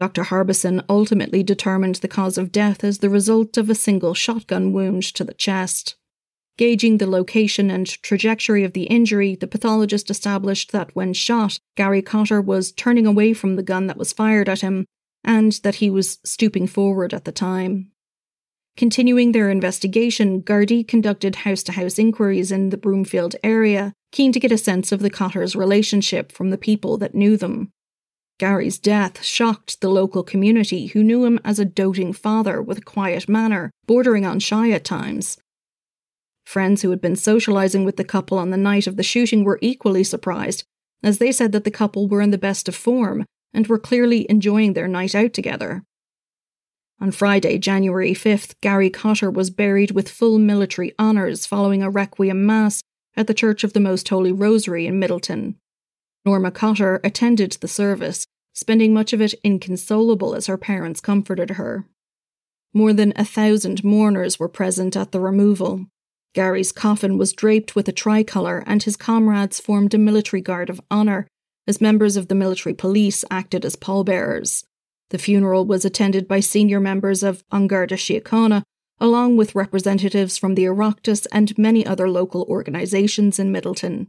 Dr. 0.00 0.24
Harbison 0.24 0.82
ultimately 0.88 1.42
determined 1.42 1.96
the 1.96 2.08
cause 2.08 2.36
of 2.36 2.52
death 2.52 2.82
as 2.82 2.98
the 2.98 3.10
result 3.10 3.56
of 3.56 3.70
a 3.70 3.74
single 3.74 4.14
shotgun 4.14 4.72
wound 4.72 5.02
to 5.14 5.24
the 5.24 5.34
chest. 5.34 5.96
Gauging 6.56 6.98
the 6.98 7.06
location 7.06 7.70
and 7.70 7.86
trajectory 8.02 8.62
of 8.64 8.74
the 8.74 8.84
injury, 8.84 9.34
the 9.34 9.46
pathologist 9.46 10.10
established 10.10 10.72
that 10.72 10.94
when 10.94 11.12
shot, 11.12 11.58
Gary 11.76 12.02
Cotter 12.02 12.40
was 12.40 12.70
turning 12.72 13.06
away 13.06 13.34
from 13.34 13.56
the 13.56 13.62
gun 13.62 13.88
that 13.88 13.96
was 13.96 14.12
fired 14.12 14.48
at 14.48 14.60
him 14.60 14.84
and 15.24 15.52
that 15.64 15.76
he 15.76 15.90
was 15.90 16.18
stooping 16.24 16.66
forward 16.66 17.12
at 17.12 17.24
the 17.24 17.32
time. 17.32 17.90
Continuing 18.76 19.32
their 19.32 19.50
investigation, 19.50 20.42
Gardaí 20.42 20.86
conducted 20.86 21.36
house 21.36 21.62
to 21.64 21.72
house 21.72 21.98
inquiries 21.98 22.50
in 22.52 22.70
the 22.70 22.76
Broomfield 22.76 23.36
area, 23.42 23.92
keen 24.12 24.32
to 24.32 24.40
get 24.40 24.52
a 24.52 24.58
sense 24.58 24.92
of 24.92 25.00
the 25.00 25.10
Cotters' 25.10 25.56
relationship 25.56 26.32
from 26.32 26.50
the 26.50 26.58
people 26.58 26.98
that 26.98 27.14
knew 27.14 27.36
them. 27.36 27.70
Gary's 28.38 28.78
death 28.78 29.22
shocked 29.22 29.80
the 29.80 29.88
local 29.88 30.22
community, 30.22 30.88
who 30.88 31.04
knew 31.04 31.24
him 31.24 31.38
as 31.44 31.58
a 31.58 31.64
doting 31.64 32.12
father 32.12 32.60
with 32.60 32.78
a 32.78 32.82
quiet 32.82 33.28
manner, 33.28 33.70
bordering 33.86 34.26
on 34.26 34.40
shy 34.40 34.70
at 34.70 34.84
times. 34.84 35.38
Friends 36.44 36.82
who 36.82 36.90
had 36.90 37.00
been 37.00 37.16
socializing 37.16 37.84
with 37.84 37.96
the 37.96 38.04
couple 38.04 38.38
on 38.38 38.50
the 38.50 38.56
night 38.56 38.86
of 38.86 38.96
the 38.96 39.02
shooting 39.02 39.44
were 39.44 39.58
equally 39.62 40.04
surprised, 40.04 40.64
as 41.02 41.18
they 41.18 41.30
said 41.30 41.52
that 41.52 41.64
the 41.64 41.70
couple 41.70 42.08
were 42.08 42.20
in 42.20 42.30
the 42.30 42.38
best 42.38 42.68
of 42.68 42.74
form 42.74 43.24
and 43.52 43.68
were 43.68 43.78
clearly 43.78 44.26
enjoying 44.28 44.72
their 44.72 44.88
night 44.88 45.14
out 45.14 45.32
together. 45.32 45.84
On 47.00 47.10
Friday, 47.10 47.58
January 47.58 48.14
5th, 48.14 48.54
Gary 48.60 48.90
Cotter 48.90 49.30
was 49.30 49.50
buried 49.50 49.92
with 49.92 50.08
full 50.08 50.38
military 50.38 50.92
honours 50.98 51.46
following 51.46 51.82
a 51.82 51.90
requiem 51.90 52.44
mass 52.46 52.82
at 53.16 53.26
the 53.26 53.34
Church 53.34 53.62
of 53.62 53.72
the 53.72 53.80
Most 53.80 54.08
Holy 54.08 54.32
Rosary 54.32 54.86
in 54.86 55.00
Midleton. 55.00 55.54
Norma 56.24 56.50
Cotter 56.50 57.00
attended 57.04 57.52
the 57.52 57.68
service, 57.68 58.26
spending 58.54 58.94
much 58.94 59.12
of 59.12 59.20
it 59.20 59.34
inconsolable 59.44 60.34
as 60.34 60.46
her 60.46 60.56
parents 60.56 61.00
comforted 61.00 61.50
her. 61.50 61.86
More 62.72 62.92
than 62.92 63.12
a 63.16 63.24
thousand 63.24 63.84
mourners 63.84 64.38
were 64.38 64.48
present 64.48 64.96
at 64.96 65.12
the 65.12 65.20
removal. 65.20 65.86
Gary's 66.34 66.72
coffin 66.72 67.16
was 67.18 67.32
draped 67.32 67.76
with 67.76 67.88
a 67.88 67.92
tricolour, 67.92 68.64
and 68.66 68.82
his 68.82 68.96
comrades 68.96 69.60
formed 69.60 69.94
a 69.94 69.98
military 69.98 70.40
guard 70.40 70.70
of 70.70 70.80
honour, 70.90 71.28
as 71.66 71.80
members 71.80 72.16
of 72.16 72.28
the 72.28 72.34
military 72.34 72.74
police 72.74 73.24
acted 73.30 73.64
as 73.64 73.76
pallbearers. 73.76 74.64
The 75.10 75.18
funeral 75.18 75.64
was 75.64 75.84
attended 75.84 76.26
by 76.26 76.40
senior 76.40 76.80
members 76.80 77.22
of 77.22 77.44
An 77.52 77.68
Garda 77.68 77.94
Síochána, 77.94 78.62
along 78.98 79.36
with 79.36 79.54
representatives 79.54 80.38
from 80.38 80.54
the 80.54 80.64
Oireachtas 80.64 81.26
and 81.30 81.56
many 81.56 81.86
other 81.86 82.08
local 82.10 82.42
organisations 82.48 83.38
in 83.38 83.52
Midleton. 83.52 84.08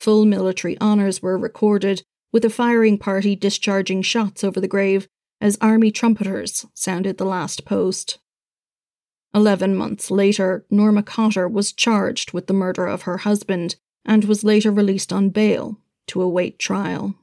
Full 0.00 0.24
military 0.24 0.78
honours 0.80 1.20
were 1.20 1.38
recorded, 1.38 2.02
with 2.32 2.44
a 2.44 2.50
firing 2.50 2.98
party 2.98 3.34
discharging 3.34 4.02
shots 4.02 4.44
over 4.44 4.60
the 4.60 4.68
grave 4.68 5.08
as 5.40 5.58
army 5.60 5.90
trumpeters 5.90 6.66
sounded 6.74 7.18
the 7.18 7.24
last 7.24 7.64
post. 7.64 8.18
Eleven 9.34 9.76
months 9.76 10.10
later, 10.10 10.64
Norma 10.70 11.02
Cotter 11.02 11.48
was 11.48 11.72
charged 11.72 12.32
with 12.32 12.46
the 12.46 12.54
murder 12.54 12.86
of 12.86 13.02
her 13.02 13.18
husband 13.18 13.76
and 14.04 14.24
was 14.24 14.44
later 14.44 14.70
released 14.70 15.12
on 15.12 15.28
bail 15.30 15.78
to 16.06 16.22
await 16.22 16.58
trial. 16.58 17.14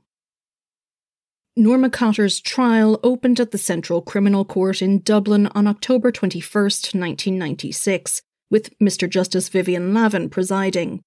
Norma 1.58 1.90
Cotter's 1.90 2.42
trial 2.42 3.00
opened 3.02 3.40
at 3.40 3.52
the 3.52 3.58
Central 3.58 4.02
Criminal 4.02 4.44
Court 4.44 4.82
in 4.82 5.00
Dublin 5.00 5.48
on 5.56 5.68
October 5.68 6.12
21, 6.12 6.42
1996, 6.64 8.22
with 8.52 8.78
Mr. 8.80 9.10
Justice 9.10 9.48
Vivian 9.50 9.94
Lavan 9.94 10.30
presiding. 10.30 11.02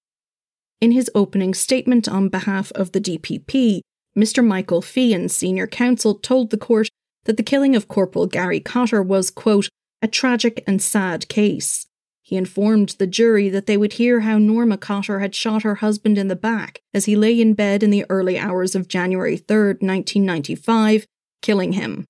In 0.81 0.93
his 0.93 1.11
opening 1.15 1.55
statement 1.55 2.09
on 2.09 2.29
behalf 2.29 2.71
of 2.73 2.93
the 2.93 3.01
DPP, 3.01 3.81
Mr. 4.17 4.45
Michael 4.45 4.81
Feehan, 4.81 5.29
senior 5.29 5.67
counsel, 5.67 6.15
told 6.15 6.51
the 6.51 6.57
court 6.57 6.89
that 7.25 7.37
the 7.37 7.43
killing 7.43 7.75
of 7.75 7.89
Corporal 7.89 8.27
Gary 8.27 8.61
Cotter 8.61 9.03
was, 9.03 9.31
quote, 9.31 9.69
a 10.01 10.07
tragic 10.07 10.63
and 10.67 10.81
sad 10.81 11.29
case. 11.29 11.87
He 12.23 12.37
informed 12.37 12.91
the 12.99 13.07
jury 13.07 13.49
that 13.49 13.67
they 13.67 13.77
would 13.77 13.95
hear 13.95 14.21
how 14.21 14.39
Norma 14.39 14.77
Cotter 14.77 15.19
had 15.19 15.35
shot 15.35 15.63
her 15.63 15.77
husband 15.77 16.17
in 16.17 16.29
the 16.29 16.37
back 16.37 16.81
as 16.95 17.07
he 17.07 17.17
lay 17.17 17.41
in 17.41 17.55
bed 17.55 17.83
in 17.83 17.91
the 17.91 18.05
early 18.09 18.39
hours 18.39 18.75
of 18.75 18.87
January 18.87 19.37
3, 19.37 19.57
1995, 19.81 21.07
killing 21.43 21.73
him. 21.73 22.05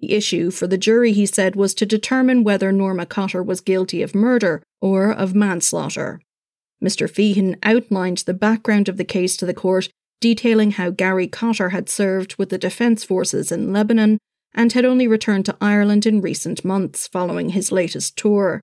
The 0.00 0.12
issue 0.12 0.50
for 0.50 0.66
the 0.66 0.78
jury, 0.78 1.12
he 1.12 1.26
said, 1.26 1.56
was 1.56 1.74
to 1.74 1.86
determine 1.86 2.44
whether 2.44 2.72
Norma 2.72 3.06
Cotter 3.06 3.42
was 3.42 3.60
guilty 3.60 4.02
of 4.02 4.14
murder 4.14 4.62
or 4.80 5.10
of 5.12 5.34
manslaughter. 5.34 6.20
Mr. 6.82 7.08
Feehan 7.08 7.56
outlined 7.62 8.18
the 8.18 8.34
background 8.34 8.88
of 8.88 8.96
the 8.96 9.04
case 9.04 9.36
to 9.36 9.46
the 9.46 9.54
court, 9.54 9.88
detailing 10.20 10.72
how 10.72 10.90
Gary 10.90 11.26
Cotter 11.26 11.70
had 11.70 11.88
served 11.88 12.36
with 12.36 12.48
the 12.48 12.58
Defence 12.58 13.04
Forces 13.04 13.52
in 13.52 13.72
Lebanon 13.72 14.18
and 14.54 14.72
had 14.72 14.84
only 14.84 15.06
returned 15.06 15.46
to 15.46 15.56
Ireland 15.60 16.06
in 16.06 16.20
recent 16.20 16.64
months 16.64 17.06
following 17.06 17.50
his 17.50 17.70
latest 17.70 18.16
tour. 18.16 18.60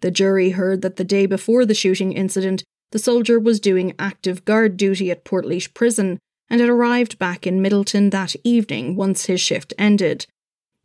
The 0.00 0.10
jury 0.10 0.50
heard 0.50 0.82
that 0.82 0.96
the 0.96 1.04
day 1.04 1.26
before 1.26 1.66
the 1.66 1.74
shooting 1.74 2.12
incident, 2.12 2.64
the 2.92 2.98
soldier 2.98 3.38
was 3.38 3.60
doing 3.60 3.94
active 3.98 4.44
guard 4.44 4.76
duty 4.76 5.10
at 5.10 5.24
Portlaoise 5.24 5.72
Prison 5.74 6.18
and 6.48 6.60
had 6.60 6.70
arrived 6.70 7.18
back 7.18 7.46
in 7.46 7.60
Midleton 7.60 8.10
that 8.10 8.34
evening 8.44 8.96
once 8.96 9.26
his 9.26 9.40
shift 9.40 9.74
ended. 9.76 10.26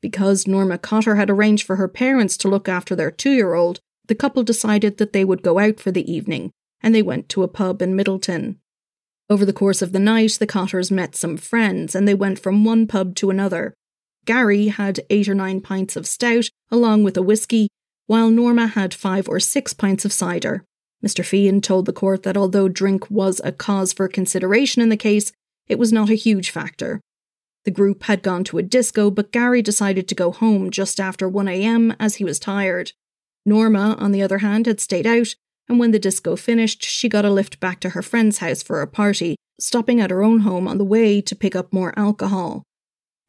Because 0.02 0.48
Norma 0.48 0.78
Cotter 0.78 1.16
had 1.16 1.30
arranged 1.30 1.66
for 1.66 1.78
her 1.78 1.88
parents 1.88 2.36
to 2.38 2.50
look 2.50 2.68
after 2.68 2.96
their 2.96 3.12
two 3.12 3.32
year 3.32 3.54
old, 3.54 3.80
the 4.08 4.16
couple 4.16 4.44
decided 4.44 4.98
that 4.98 5.14
they 5.14 5.24
would 5.24 5.44
go 5.44 5.60
out 5.60 5.80
for 5.80 5.92
the 5.92 6.12
evening, 6.12 6.52
and 6.84 6.94
they 6.94 7.02
went 7.02 7.30
to 7.30 7.42
a 7.42 7.48
pub 7.48 7.82
in 7.82 7.96
Midleton. 7.96 8.58
Over 9.30 9.46
the 9.46 9.54
course 9.54 9.82
of 9.82 9.94
the 9.94 10.00
night, 10.00 10.38
the 10.40 10.46
Cotters 10.46 10.92
met 10.92 11.16
some 11.16 11.38
friends, 11.38 11.96
and 11.96 12.08
they 12.08 12.14
went 12.14 12.38
from 12.38 12.66
one 12.66 12.86
pub 12.86 13.16
to 13.16 13.30
another. 13.30 13.74
Gary 14.26 14.68
had 14.68 15.00
eight 15.10 15.28
or 15.28 15.34
nine 15.34 15.62
pints 15.62 15.96
of 15.96 16.06
stout, 16.06 16.50
along 16.70 17.04
with 17.04 17.18
a 17.18 17.24
whisky, 17.24 17.70
while 18.06 18.30
Norma 18.30 18.68
had 18.68 18.94
five 18.94 19.28
or 19.28 19.40
six 19.40 19.74
pints 19.74 20.06
of 20.06 20.14
cider. 20.14 20.66
Mr. 21.04 21.24
Feehan 21.24 21.62
told 21.62 21.86
the 21.86 21.94
court 21.94 22.24
that 22.24 22.38
although 22.38 22.70
drink 22.70 23.10
was 23.10 23.42
a 23.44 23.52
cause 23.52 23.92
for 23.92 24.08
consideration 24.08 24.82
in 24.82 24.90
the 24.90 24.98
case, 24.98 25.32
it 25.68 25.80
was 25.80 25.92
not 25.92 26.10
a 26.10 26.16
huge 26.16 26.50
factor. 26.50 27.02
The 27.66 27.72
group 27.72 28.04
had 28.04 28.24
gone 28.24 28.44
to 28.46 28.58
a 28.58 28.64
disco, 28.64 29.10
but 29.10 29.32
Gary 29.32 29.62
decided 29.62 30.08
to 30.08 30.16
go 30.16 30.32
home 30.32 30.70
just 30.70 31.00
after 31.00 31.30
1am 31.30 31.96
as 32.00 32.16
he 32.16 32.24
was 32.24 32.40
tired. 32.40 32.92
Norma, 33.46 33.96
on 34.00 34.12
the 34.12 34.22
other 34.22 34.40
hand, 34.40 34.66
had 34.66 34.82
stayed 34.82 35.08
out, 35.08 35.36
and 35.68 35.80
when 35.80 35.92
the 35.92 36.00
disco 36.00 36.36
finished, 36.36 36.84
she 36.84 37.10
got 37.10 37.26
a 37.26 37.32
lift 37.32 37.60
back 37.60 37.80
to 37.82 37.90
her 37.90 38.02
friend's 38.02 38.40
house 38.40 38.62
for 38.62 38.82
a 38.82 38.88
party, 38.88 39.36
stopping 39.60 40.00
at 40.02 40.12
her 40.12 40.24
own 40.24 40.40
home 40.40 40.68
on 40.68 40.78
the 40.78 40.84
way 40.84 41.22
to 41.22 41.36
pick 41.36 41.56
up 41.56 41.72
more 41.72 41.98
alcohol. 41.98 42.64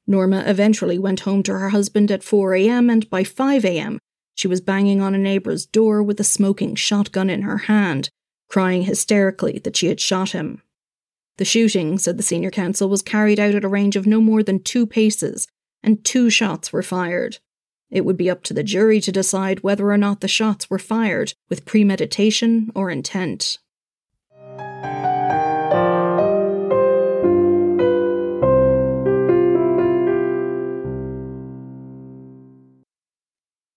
Norma 0.07 0.45
eventually 0.47 0.99
went 0.99 1.21
home 1.21 1.43
to 1.45 1.53
her 1.53 1.71
husband 1.71 2.11
at 2.11 2.23
4am, 2.23 2.93
and 2.93 3.09
by 3.09 3.23
5am, 3.23 3.99
she 4.35 4.49
was 4.49 4.61
banging 4.61 5.01
on 5.01 5.15
a 5.15 5.19
neighbour's 5.19 5.65
door 5.65 6.03
with 6.03 6.21
a 6.21 6.25
smoking 6.25 6.75
shotgun 6.75 7.31
in 7.31 7.43
her 7.43 7.59
hand, 7.59 8.11
crying 8.49 8.83
hysterically 8.83 9.61
that 9.61 9.77
she 9.77 9.87
had 9.87 10.01
shot 10.01 10.31
him. 10.31 10.61
The 11.39 11.45
shooting, 11.45 11.99
said 11.99 12.17
the 12.17 12.23
senior 12.23 12.51
counsel, 12.51 12.89
was 12.89 13.03
carried 13.03 13.41
out 13.41 13.55
at 13.55 13.65
a 13.65 13.69
range 13.69 13.97
of 13.97 14.07
no 14.07 14.21
more 14.21 14.43
than 14.43 14.63
two 14.63 14.87
paces, 14.87 15.47
and 15.83 16.05
two 16.05 16.31
shots 16.31 16.73
were 16.73 16.83
fired. 16.83 17.39
It 17.95 18.05
would 18.05 18.17
be 18.17 18.29
up 18.29 18.43
to 18.45 18.55
the 18.55 18.65
jury 18.65 19.01
to 19.01 19.13
decide 19.13 19.63
whether 19.63 19.89
or 19.91 19.97
not 19.97 20.21
the 20.21 20.27
shots 20.27 20.69
were 20.69 20.81
fired 20.81 21.33
with 21.49 21.65
premeditation 21.65 22.73
or 22.75 22.91
intent. 22.91 23.59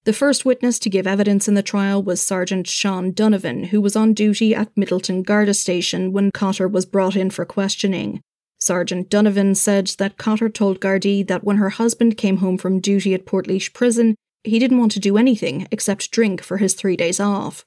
The 0.05 0.13
first 0.13 0.45
witness 0.45 0.79
to 0.79 0.89
give 0.89 1.05
evidence 1.05 1.47
in 1.47 1.53
the 1.53 1.61
trial 1.61 2.01
was 2.01 2.19
Sergeant 2.19 2.65
Sean 2.65 3.11
Donovan, 3.11 3.65
who 3.65 3.81
was 3.81 3.95
on 3.95 4.13
duty 4.13 4.55
at 4.55 4.73
Midleton 4.73 5.21
Garda 5.21 5.53
Station 5.53 6.11
when 6.11 6.31
Cotter 6.31 6.67
was 6.67 6.85
brought 6.85 7.15
in 7.15 7.29
for 7.29 7.45
questioning. 7.45 8.23
Sergeant 8.67 9.09
Donovan 9.09 9.55
said 9.55 9.87
that 9.97 10.17
Cotter 10.17 10.49
told 10.49 10.81
Gardaí 10.81 11.25
that 11.25 11.45
when 11.45 11.55
her 11.55 11.69
husband 11.69 12.17
came 12.17 12.37
home 12.37 12.57
from 12.57 12.81
duty 12.81 13.13
at 13.13 13.25
Portlaoise 13.25 13.71
Prison, 13.71 14.13
he 14.43 14.59
didn't 14.59 14.77
want 14.77 14.91
to 14.91 14.99
do 14.99 15.15
anything 15.15 15.69
except 15.71 16.11
drink 16.11 16.43
for 16.43 16.57
his 16.57 16.73
three 16.73 16.97
days 16.97 17.17
off. 17.17 17.63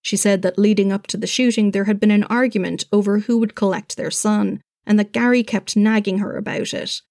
She 0.00 0.16
said 0.16 0.40
that 0.40 0.58
leading 0.58 0.90
up 0.90 1.06
to 1.08 1.18
the 1.18 1.26
shooting, 1.26 1.72
there 1.72 1.84
had 1.84 2.00
been 2.00 2.10
an 2.10 2.24
argument 2.24 2.86
over 2.90 3.18
who 3.18 3.36
would 3.36 3.54
collect 3.54 3.98
their 3.98 4.10
son, 4.10 4.62
and 4.86 4.98
that 4.98 5.12
Gary 5.12 5.42
kept 5.42 5.76
nagging 5.76 6.16
her 6.20 6.34
about 6.34 6.72
it. 6.72 7.02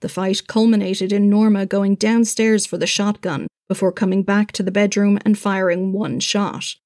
The 0.00 0.08
fight 0.08 0.46
culminated 0.46 1.12
in 1.12 1.28
Norma 1.28 1.66
going 1.66 1.96
downstairs 1.96 2.64
for 2.64 2.78
the 2.78 2.86
shotgun 2.86 3.46
before 3.68 3.92
coming 3.92 4.22
back 4.22 4.52
to 4.52 4.62
the 4.62 4.70
bedroom 4.70 5.18
and 5.22 5.38
firing 5.38 5.92
one 5.92 6.18
shot. 6.18 6.76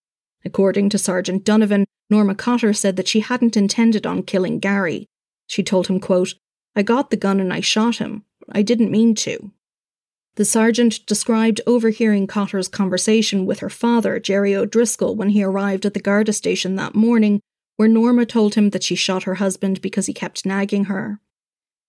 According 0.44 0.88
to 0.88 0.98
Sergeant 0.98 1.44
Donovan, 1.44 1.84
Norma 2.10 2.34
Cotter 2.34 2.72
said 2.72 2.96
that 2.96 3.06
she 3.06 3.20
hadn't 3.20 3.56
intended 3.56 4.08
on 4.08 4.24
killing 4.24 4.58
Gary. 4.58 5.06
She 5.50 5.64
told 5.64 5.88
him, 5.88 5.98
quote, 5.98 6.34
I 6.76 6.82
got 6.82 7.10
the 7.10 7.16
gun 7.16 7.40
and 7.40 7.52
I 7.52 7.58
shot 7.58 7.96
him. 7.96 8.22
I 8.52 8.62
didn't 8.62 8.92
mean 8.92 9.16
to. 9.16 9.50
The 10.36 10.44
sergeant 10.44 11.04
described 11.06 11.60
overhearing 11.66 12.28
Cotter's 12.28 12.68
conversation 12.68 13.46
with 13.46 13.58
her 13.58 13.68
father, 13.68 14.20
Jerry 14.20 14.54
O'Driscoll, 14.54 15.16
when 15.16 15.30
he 15.30 15.42
arrived 15.42 15.84
at 15.84 15.92
the 15.92 15.98
Garda 15.98 16.32
station 16.32 16.76
that 16.76 16.94
morning, 16.94 17.40
where 17.76 17.88
Norma 17.88 18.26
told 18.26 18.54
him 18.54 18.70
that 18.70 18.84
she 18.84 18.94
shot 18.94 19.24
her 19.24 19.34
husband 19.34 19.80
because 19.80 20.06
he 20.06 20.14
kept 20.14 20.46
nagging 20.46 20.84
her. 20.84 21.18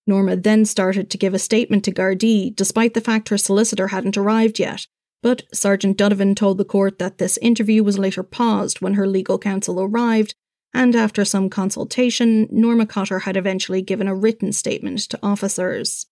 Norma 0.07 0.37
then 0.37 0.65
started 0.65 1.11
to 1.11 1.19
give 1.19 1.35
a 1.35 1.39
statement 1.39 1.85
to 1.85 1.91
Gardaí, 1.91 2.55
despite 2.55 2.95
the 2.95 2.99
fact 2.99 3.29
her 3.29 3.37
solicitor 3.37 3.89
hadn't 3.89 4.17
arrived 4.17 4.57
yet. 4.57 4.87
But 5.21 5.43
Sergeant 5.53 5.97
Donovan 5.97 6.33
told 6.33 6.57
the 6.57 6.65
court 6.65 6.97
that 6.97 7.19
this 7.19 7.37
interview 7.37 7.83
was 7.83 7.99
later 7.99 8.23
paused 8.23 8.81
when 8.81 8.95
her 8.95 9.05
legal 9.05 9.37
counsel 9.37 9.79
arrived, 9.79 10.33
and 10.73 10.95
after 10.95 11.25
some 11.25 11.49
consultation, 11.49 12.47
Norma 12.51 12.85
Cotter 12.85 13.19
had 13.19 13.37
eventually 13.37 13.81
given 13.81 14.07
a 14.07 14.15
written 14.15 14.51
statement 14.53 14.99
to 15.01 15.19
officers. 15.21 16.07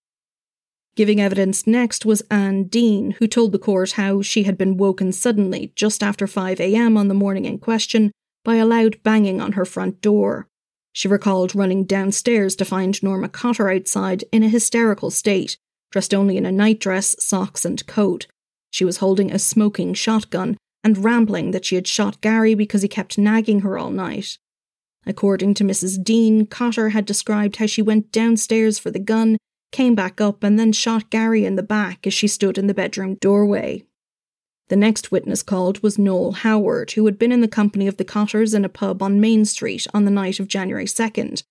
Giving 0.96 1.22
evidence 1.22 1.66
next 1.66 2.06
was 2.06 2.24
Anne 2.30 2.66
Dean, 2.66 3.12
who 3.12 3.28
told 3.28 3.52
the 3.52 3.60
court 3.60 3.92
how 3.92 4.22
she 4.22 4.44
had 4.44 4.58
been 4.58 4.76
woken 4.78 5.12
suddenly, 5.12 5.72
just 5.76 6.04
after 6.04 6.28
5am 6.28 6.98
on 6.98 7.08
the 7.08 7.14
morning 7.14 7.46
in 7.46 7.58
question, 7.58 8.12
by 8.44 8.56
a 8.56 8.66
loud 8.66 9.02
banging 9.04 9.40
on 9.40 9.54
her 9.54 9.66
front 9.66 10.02
door. 10.02 10.48
She 10.92 11.08
recalled 11.08 11.56
running 11.56 11.86
downstairs 11.86 12.56
to 12.58 12.66
find 12.66 13.02
Norma 13.02 13.30
Cotter 13.30 13.70
outside 13.70 14.26
in 14.32 14.44
a 14.44 14.50
hysterical 14.50 15.12
state, 15.12 15.58
dressed 15.92 16.14
only 16.14 16.36
in 16.36 16.46
a 16.46 16.52
nightdress, 16.52 17.16
socks, 17.20 17.64
and 17.64 17.86
coat. 17.88 18.28
She 18.72 18.84
was 18.84 18.98
holding 18.98 19.32
a 19.32 19.40
smoking 19.40 19.94
shotgun 19.94 20.58
and 20.84 21.04
rambling 21.04 21.52
that 21.52 21.66
she 21.66 21.76
had 21.76 21.88
shot 21.88 22.22
Gary 22.22 22.56
because 22.56 22.82
he 22.82 22.88
kept 22.88 23.18
nagging 23.18 23.62
her 23.62 23.78
all 23.78 23.92
night. 23.92 24.38
According 25.06 25.54
to 25.56 25.64
Mrs. 25.64 26.04
Dean, 26.04 26.46
Cotter 26.46 26.90
had 26.90 27.06
described 27.06 27.58
how 27.58 27.66
she 27.66 27.82
went 27.82 28.12
downstairs 28.12 28.78
for 28.78 28.92
the 28.92 29.00
gun, 29.00 29.38
came 29.72 29.96
back 29.96 30.20
up, 30.20 30.44
and 30.44 30.60
then 30.60 30.72
shot 30.72 31.10
Gary 31.10 31.46
in 31.46 31.56
the 31.56 31.64
back 31.64 32.06
as 32.06 32.14
she 32.14 32.28
stood 32.28 32.58
in 32.58 32.68
the 32.68 32.74
bedroom 32.74 33.16
doorway. 33.16 33.84
The 34.70 34.76
next 34.76 35.12
witness 35.12 35.42
called 35.42 35.82
was 35.82 35.98
Noel 35.98 36.32
Howard, 36.32 36.92
who 36.92 37.06
had 37.08 37.18
been 37.18 37.32
in 37.32 37.42
the 37.42 37.48
company 37.48 37.88
of 37.88 37.98
the 37.98 38.06
Cotters 38.06 38.54
in 38.54 38.64
a 38.64 38.70
pub 38.70 39.02
on 39.02 39.20
Main 39.20 39.46
Street 39.46 39.88
on 39.94 40.06
the 40.06 40.12
night 40.12 40.40
of 40.40 40.48
January 40.48 40.86
2nd. 40.86 41.44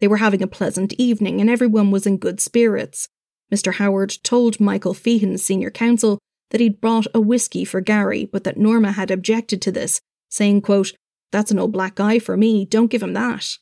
They 0.00 0.08
were 0.08 0.16
having 0.16 0.42
a 0.42 0.46
pleasant 0.46 0.94
evening 0.94 1.40
and 1.40 1.50
everyone 1.50 1.90
was 1.90 2.06
in 2.06 2.16
good 2.16 2.40
spirits. 2.40 3.08
Mr. 3.52 3.74
Howard 3.74 4.16
told 4.22 4.58
Michael 4.58 4.94
Feehan, 4.94 5.38
senior 5.38 5.70
counsel, 5.70 6.18
that 6.50 6.60
he'd 6.60 6.80
brought 6.80 7.06
a 7.14 7.20
whiskey 7.20 7.64
for 7.64 7.80
Gary, 7.82 8.24
but 8.24 8.44
that 8.44 8.56
Norma 8.56 8.92
had 8.92 9.10
objected 9.10 9.60
to 9.62 9.70
this, 9.70 10.00
saying, 10.30 10.62
quote, 10.62 10.92
That's 11.32 11.50
an 11.50 11.58
old 11.58 11.72
black 11.72 11.96
guy 11.96 12.18
for 12.18 12.36
me, 12.36 12.64
don't 12.64 12.90
give 12.90 13.02
him 13.02 13.14
that. 13.14 13.58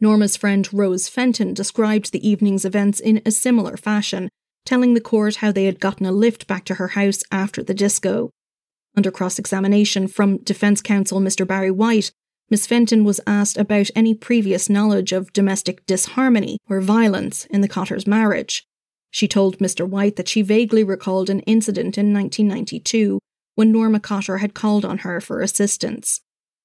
Norma's 0.00 0.36
friend 0.36 0.68
Rose 0.72 1.08
Fenton 1.08 1.54
described 1.54 2.12
the 2.12 2.28
evening's 2.28 2.64
events 2.64 3.00
in 3.00 3.22
a 3.24 3.30
similar 3.30 3.76
fashion, 3.76 4.28
telling 4.66 4.92
the 4.92 5.00
court 5.00 5.36
how 5.36 5.52
they 5.52 5.64
had 5.64 5.80
gotten 5.80 6.04
a 6.04 6.12
lift 6.12 6.46
back 6.46 6.64
to 6.66 6.74
her 6.74 6.88
house 6.88 7.22
after 7.30 7.62
the 7.62 7.74
disco. 7.74 8.30
Under 8.96 9.10
cross 9.10 9.38
examination 9.38 10.08
from 10.08 10.38
defence 10.38 10.82
counsel 10.82 11.20
Mr. 11.20 11.46
Barry 11.46 11.70
White, 11.70 12.12
Miss 12.50 12.66
Fenton 12.66 13.04
was 13.04 13.20
asked 13.26 13.56
about 13.56 13.90
any 13.96 14.14
previous 14.14 14.68
knowledge 14.68 15.12
of 15.12 15.32
domestic 15.32 15.86
disharmony 15.86 16.58
or 16.68 16.80
violence 16.80 17.46
in 17.46 17.60
the 17.60 17.68
Cotter's 17.68 18.06
marriage. 18.06 18.66
She 19.10 19.28
told 19.28 19.58
Mr. 19.58 19.88
White 19.88 20.16
that 20.16 20.28
she 20.28 20.42
vaguely 20.42 20.84
recalled 20.84 21.30
an 21.30 21.40
incident 21.40 21.96
in 21.96 22.12
1992 22.12 23.20
when 23.54 23.72
Norma 23.72 24.00
Cotter 24.00 24.38
had 24.38 24.54
called 24.54 24.84
on 24.84 24.98
her 24.98 25.20
for 25.20 25.40
assistance. 25.40 26.20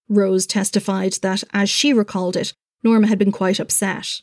Rose 0.09 0.45
testified 0.45 1.13
that, 1.21 1.43
as 1.53 1.69
she 1.69 1.93
recalled 1.93 2.35
it, 2.35 2.53
Norma 2.83 3.07
had 3.07 3.19
been 3.19 3.31
quite 3.31 3.59
upset. 3.59 4.21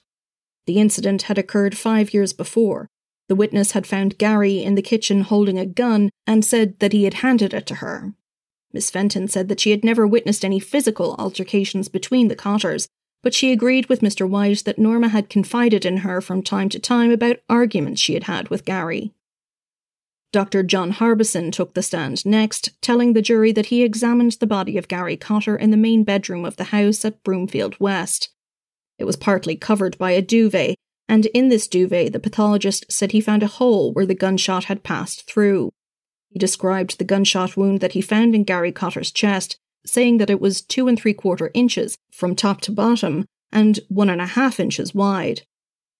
The 0.66 0.78
incident 0.78 1.22
had 1.22 1.38
occurred 1.38 1.78
five 1.78 2.12
years 2.12 2.32
before, 2.32 2.88
the 3.28 3.34
witness 3.34 3.72
had 3.72 3.86
found 3.86 4.18
Gary 4.18 4.62
in 4.62 4.74
the 4.74 4.82
kitchen 4.82 5.22
holding 5.22 5.58
a 5.58 5.66
gun 5.66 6.10
and 6.26 6.44
said 6.44 6.78
that 6.78 6.92
he 6.92 7.04
had 7.04 7.14
handed 7.14 7.52
it 7.52 7.66
to 7.66 7.76
her. 7.76 8.14
Miss 8.72 8.90
Fenton 8.90 9.28
said 9.28 9.48
that 9.48 9.60
she 9.60 9.70
had 9.70 9.84
never 9.84 10.06
witnessed 10.06 10.44
any 10.44 10.60
physical 10.60 11.16
altercations 11.18 11.88
between 11.88 12.28
the 12.28 12.36
Cotters, 12.36 12.88
but 13.22 13.34
she 13.34 13.50
agreed 13.50 13.88
with 13.88 14.00
Mr. 14.00 14.28
White 14.28 14.64
that 14.64 14.78
Norma 14.78 15.08
had 15.08 15.30
confided 15.30 15.84
in 15.84 15.98
her 15.98 16.20
from 16.20 16.42
time 16.42 16.68
to 16.68 16.78
time 16.78 17.10
about 17.10 17.40
arguments 17.48 18.00
she 18.00 18.14
had 18.14 18.24
had 18.24 18.48
with 18.48 18.64
Gary. 18.64 19.12
Dr. 20.36 20.62
John 20.62 20.90
Harbison 20.90 21.50
took 21.50 21.72
the 21.72 21.82
stand 21.82 22.26
next, 22.26 22.78
telling 22.82 23.14
the 23.14 23.22
jury 23.22 23.52
that 23.52 23.72
he 23.72 23.82
examined 23.82 24.32
the 24.32 24.46
body 24.46 24.76
of 24.76 24.86
Gary 24.86 25.16
Cotter 25.16 25.56
in 25.56 25.70
the 25.70 25.78
main 25.78 26.04
bedroom 26.04 26.44
of 26.44 26.56
the 26.56 26.64
house 26.64 27.06
at 27.06 27.24
Broomfield 27.24 27.74
West. 27.80 28.28
It 28.98 29.04
was 29.04 29.16
partly 29.16 29.56
covered 29.56 29.96
by 29.96 30.10
a 30.10 30.20
duvet, 30.20 30.76
and 31.08 31.24
in 31.24 31.48
this 31.48 31.66
duvet, 31.66 32.12
the 32.12 32.20
pathologist 32.20 32.84
said 32.92 33.12
he 33.12 33.20
found 33.22 33.42
a 33.42 33.46
hole 33.46 33.94
where 33.94 34.04
the 34.04 34.14
gunshot 34.14 34.64
had 34.64 34.82
passed 34.82 35.26
through. 35.26 35.70
He 36.28 36.38
described 36.38 36.98
the 36.98 37.04
gunshot 37.04 37.56
wound 37.56 37.80
that 37.80 37.92
he 37.92 38.02
found 38.02 38.34
in 38.34 38.44
Gary 38.44 38.72
Cotter's 38.72 39.10
chest, 39.10 39.56
saying 39.86 40.18
that 40.18 40.28
it 40.28 40.38
was 40.38 40.60
two 40.60 40.86
and 40.86 40.98
three 40.98 41.14
quarter 41.14 41.50
inches 41.54 41.96
from 42.12 42.36
top 42.36 42.60
to 42.60 42.70
bottom 42.70 43.24
and 43.50 43.80
one 43.88 44.10
and 44.10 44.20
a 44.20 44.26
half 44.26 44.60
inches 44.60 44.94
wide. 44.94 45.46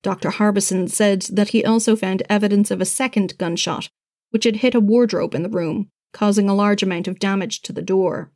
Dr. 0.03 0.29
Harbison 0.29 0.89
said 0.89 1.23
that 1.23 1.49
he 1.49 1.65
also 1.65 1.97
found 1.97 2.23
evidence 2.29 2.71
of 2.71 2.83
a 2.83 2.85
second 2.85 3.39
gunshot, 3.39 3.89
which 4.31 4.45
had 4.45 4.57
hit 4.57 4.75
a 4.75 4.81
wardrobe 4.81 5.35
in 5.35 5.43
the 5.43 5.49
room, 5.49 5.89
causing 6.13 6.49
a 6.49 6.55
large 6.55 6.83
amount 6.83 7.09
of 7.09 7.19
damage 7.19 7.63
to 7.63 7.73
the 7.73 7.83
door. 7.83 8.33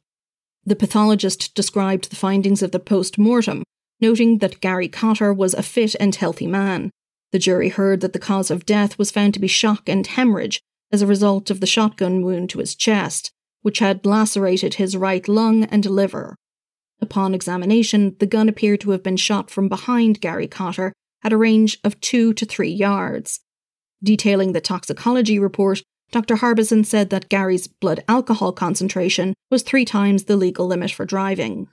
The 0.65 0.77
pathologist 0.77 1.55
described 1.55 2.11
the 2.11 2.17
findings 2.17 2.63
of 2.63 2.73
the 2.73 2.79
post 2.79 3.19
mortem, 3.19 3.63
noting 4.01 4.39
that 4.39 4.61
Gary 4.61 4.89
Cotter 4.89 5.33
was 5.33 5.55
a 5.55 5.63
fit 5.63 5.95
and 5.99 6.15
healthy 6.15 6.47
man. 6.47 6.91
The 7.33 7.39
jury 7.39 7.69
heard 7.69 8.01
that 8.01 8.13
the 8.13 8.19
cause 8.19 8.51
of 8.51 8.67
death 8.67 8.99
was 8.99 9.11
found 9.11 9.35
to 9.35 9.41
be 9.41 9.47
shock 9.47 9.89
and 9.89 10.07
hemorrhage 10.07 10.61
as 10.93 11.03
a 11.03 11.07
result 11.07 11.51
of 11.51 11.61
the 11.61 11.67
shotgun 11.67 12.23
wound 12.23 12.51
to 12.51 12.59
his 12.59 12.75
chest, 12.75 13.31
which 13.63 13.79
had 13.79 14.05
lacerated 14.05 14.75
his 14.75 14.97
right 14.97 15.27
lung 15.29 15.65
and 15.65 15.87
liver. 15.87 16.37
Upon 17.01 17.35
examination, 17.35 18.17
the 18.19 18.27
gun 18.27 18.49
appeared 18.49 18.81
to 18.83 18.91
have 18.91 19.03
been 19.03 19.17
shot 19.17 19.51
from 19.51 19.69
behind 19.69 20.21
Gary 20.21 20.49
Cotter 20.49 20.93
at 21.23 21.33
a 21.33 21.37
range 21.37 21.79
of 21.85 22.01
two 22.01 22.33
to 22.35 22.45
three 22.45 22.71
yards. 22.71 23.41
Detailing 24.03 24.53
the 24.53 24.61
toxicology 24.61 25.39
report, 25.39 25.83
Dr. 26.11 26.37
Harbison 26.37 26.85
said 26.85 27.11
that 27.11 27.29
Gary's 27.29 27.67
blood 27.67 28.03
alcohol 28.09 28.53
concentration 28.53 29.35
was 29.51 29.63
three 29.63 29.85
times 29.85 30.25
the 30.25 30.37
legal 30.37 30.67
limit 30.67 30.91
for 30.91 31.05
driving. 31.05 31.69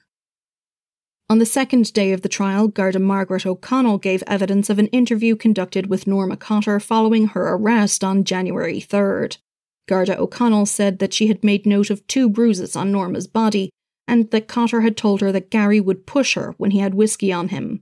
On 1.29 1.39
the 1.39 1.45
second 1.45 1.91
day 1.91 2.13
of 2.13 2.21
the 2.21 2.29
trial, 2.29 2.67
Garda 2.67 2.99
Margaret 2.99 3.45
O'Connell 3.45 3.97
gave 3.97 4.23
evidence 4.27 4.69
of 4.69 4.79
an 4.79 4.87
interview 4.87 5.35
conducted 5.35 5.87
with 5.87 6.07
Norma 6.07 6.37
Cotter 6.37 6.79
following 6.79 7.27
her 7.27 7.53
arrest 7.53 8.03
on 8.03 8.23
January 8.23 8.79
3rd. 8.79 9.37
Garda 9.87 10.17
O'Connell 10.17 10.65
said 10.65 10.99
that 10.99 11.13
she 11.13 11.27
had 11.27 11.43
made 11.43 11.65
note 11.65 11.89
of 11.89 12.05
two 12.07 12.29
bruises 12.29 12.75
on 12.75 12.91
Norma's 12.91 13.27
body 13.27 13.69
and 14.07 14.31
that 14.31 14.47
Cotter 14.47 14.81
had 14.81 14.95
told 14.95 15.19
her 15.21 15.31
that 15.31 15.49
Gary 15.49 15.81
would 15.81 16.05
push 16.05 16.35
her 16.35 16.53
when 16.57 16.71
he 16.71 16.79
had 16.79 16.95
whiskey 16.95 17.31
on 17.31 17.49
him. 17.49 17.81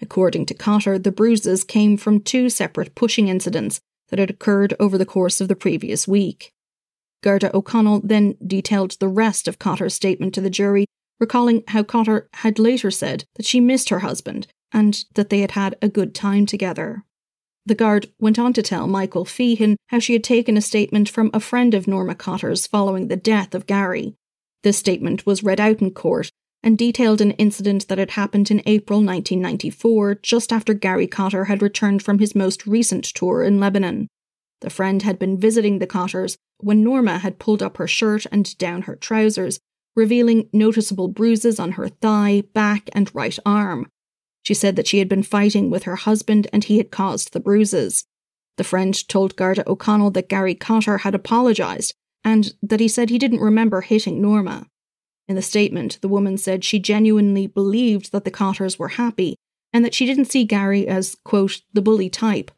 According 0.00 0.46
to 0.46 0.54
Cotter, 0.54 0.98
the 0.98 1.12
bruises 1.12 1.64
came 1.64 1.96
from 1.96 2.20
two 2.20 2.48
separate 2.48 2.94
pushing 2.94 3.28
incidents 3.28 3.80
that 4.08 4.18
had 4.18 4.30
occurred 4.30 4.74
over 4.78 4.96
the 4.96 5.06
course 5.06 5.40
of 5.40 5.48
the 5.48 5.56
previous 5.56 6.06
week. 6.06 6.52
Garda 7.22 7.54
O'Connell 7.54 8.00
then 8.04 8.36
detailed 8.46 8.92
the 8.92 9.08
rest 9.08 9.48
of 9.48 9.58
Cotter's 9.58 9.94
statement 9.94 10.34
to 10.34 10.40
the 10.40 10.50
jury 10.50 10.86
recalling 11.20 11.64
how 11.68 11.82
Cotter 11.82 12.28
had 12.34 12.58
later 12.58 12.90
said 12.90 13.24
that 13.34 13.46
she 13.46 13.60
missed 13.60 13.88
her 13.88 14.00
husband 14.00 14.46
and 14.72 15.04
that 15.14 15.30
they 15.30 15.40
had 15.40 15.52
had 15.52 15.76
a 15.82 15.88
good 15.88 16.14
time 16.14 16.46
together. 16.46 17.04
The 17.66 17.74
guard 17.74 18.10
went 18.18 18.38
on 18.38 18.52
to 18.54 18.62
tell 18.62 18.86
Michael 18.86 19.24
Feehan 19.24 19.76
how 19.88 19.98
she 19.98 20.12
had 20.12 20.24
taken 20.24 20.56
a 20.56 20.62
statement 20.62 21.08
from 21.08 21.30
a 21.34 21.40
friend 21.40 21.74
of 21.74 21.86
Norma 21.86 22.14
Cotter's 22.14 22.66
following 22.66 23.08
the 23.08 23.16
death 23.16 23.54
of 23.54 23.66
Gary. 23.66 24.14
This 24.62 24.78
statement 24.78 25.26
was 25.26 25.42
read 25.42 25.60
out 25.60 25.80
in 25.80 25.90
court 25.90 26.30
and 26.62 26.76
detailed 26.76 27.20
an 27.20 27.32
incident 27.32 27.88
that 27.88 27.98
had 27.98 28.10
happened 28.10 28.50
in 28.50 28.62
April 28.66 28.98
1994, 28.98 30.16
just 30.16 30.52
after 30.52 30.74
Gary 30.74 31.06
Cotter 31.06 31.44
had 31.44 31.62
returned 31.62 32.02
from 32.02 32.18
his 32.18 32.34
most 32.34 32.66
recent 32.66 33.04
tour 33.04 33.42
in 33.42 33.60
Lebanon. 33.60 34.08
The 34.60 34.70
friend 34.70 35.02
had 35.02 35.18
been 35.18 35.38
visiting 35.38 35.78
the 35.78 35.86
Cotters 35.86 36.36
when 36.58 36.82
Norma 36.82 37.18
had 37.18 37.38
pulled 37.38 37.62
up 37.62 37.76
her 37.76 37.86
shirt 37.86 38.26
and 38.32 38.56
down 38.58 38.82
her 38.82 38.96
trousers 38.96 39.60
revealing 39.94 40.48
noticeable 40.52 41.08
bruises 41.08 41.58
on 41.58 41.72
her 41.72 41.88
thigh, 41.88 42.42
back, 42.54 42.88
and 42.92 43.12
right 43.14 43.38
arm. 43.44 43.88
She 44.44 44.54
said 44.54 44.76
that 44.76 44.86
she 44.86 44.98
had 44.98 45.08
been 45.08 45.22
fighting 45.22 45.70
with 45.70 45.82
her 45.82 45.96
husband 45.96 46.46
and 46.52 46.64
he 46.64 46.78
had 46.78 46.90
caused 46.90 47.32
the 47.32 47.40
bruises. 47.40 48.04
The 48.56 48.64
friend 48.64 49.08
told 49.08 49.36
Garda 49.36 49.68
O'Connell 49.68 50.12
that 50.12 50.28
Gary 50.28 50.54
Cotter 50.54 50.98
had 50.98 51.14
apologised 51.14 51.94
and 52.24 52.54
that 52.62 52.80
he 52.80 52.88
said 52.88 53.10
he 53.10 53.18
didn't 53.18 53.40
remember 53.40 53.80
hitting 53.80 54.22
Norma. 54.22 54.66
In 55.28 55.36
the 55.36 55.42
statement, 55.42 55.98
the 56.00 56.08
woman 56.08 56.38
said 56.38 56.64
she 56.64 56.78
genuinely 56.78 57.46
believed 57.46 58.12
that 58.12 58.24
the 58.24 58.30
Cotters 58.30 58.78
were 58.78 58.88
happy 58.88 59.36
and 59.72 59.84
that 59.84 59.94
she 59.94 60.06
didn't 60.06 60.30
see 60.32 60.44
Gary 60.44 60.88
as, 60.88 61.16
quote, 61.24 61.60
the 61.74 61.82
bully 61.82 62.08
type, 62.08 62.50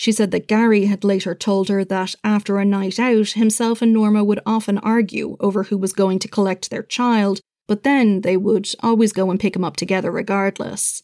she 0.00 0.12
said 0.12 0.30
that 0.30 0.48
Gary 0.48 0.86
had 0.86 1.04
later 1.04 1.34
told 1.34 1.68
her 1.68 1.84
that 1.84 2.14
after 2.24 2.58
a 2.58 2.64
night 2.64 2.98
out, 2.98 3.32
himself 3.32 3.82
and 3.82 3.92
Norma 3.92 4.24
would 4.24 4.40
often 4.46 4.78
argue 4.78 5.36
over 5.40 5.64
who 5.64 5.76
was 5.76 5.92
going 5.92 6.18
to 6.20 6.26
collect 6.26 6.70
their 6.70 6.82
child, 6.82 7.42
but 7.68 7.82
then 7.82 8.22
they 8.22 8.38
would 8.38 8.66
always 8.82 9.12
go 9.12 9.30
and 9.30 9.38
pick 9.38 9.54
him 9.54 9.62
up 9.62 9.76
together 9.76 10.10
regardless. 10.10 11.02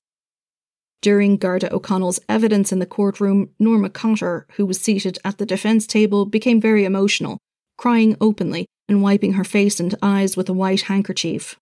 During 1.02 1.36
Garda 1.36 1.70
O'Connell's 1.74 2.20
evidence 2.26 2.72
in 2.72 2.78
the 2.78 2.86
courtroom, 2.86 3.50
Norma 3.58 3.90
Cotter, 3.90 4.46
who 4.52 4.64
was 4.64 4.80
seated 4.80 5.18
at 5.26 5.36
the 5.36 5.44
defence 5.44 5.86
table, 5.86 6.24
became 6.24 6.58
very 6.58 6.86
emotional, 6.86 7.36
crying 7.76 8.16
openly 8.18 8.64
and 8.88 9.02
wiping 9.02 9.34
her 9.34 9.44
face 9.44 9.80
and 9.80 9.94
eyes 10.02 10.36
with 10.36 10.48
a 10.48 10.54
white 10.54 10.82
handkerchief. 10.82 11.58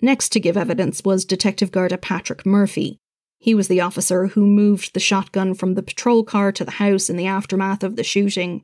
Next 0.00 0.30
to 0.30 0.40
give 0.40 0.56
evidence 0.56 1.02
was 1.04 1.24
Detective 1.24 1.70
Garda 1.70 1.96
Patrick 1.96 2.44
Murphy. 2.44 2.98
He 3.38 3.54
was 3.54 3.68
the 3.68 3.80
officer 3.80 4.28
who 4.28 4.46
moved 4.46 4.94
the 4.94 5.00
shotgun 5.00 5.54
from 5.54 5.74
the 5.74 5.82
patrol 5.82 6.24
car 6.24 6.52
to 6.52 6.64
the 6.64 6.72
house 6.72 7.08
in 7.08 7.16
the 7.16 7.26
aftermath 7.26 7.82
of 7.82 7.96
the 7.96 8.04
shooting. 8.04 8.62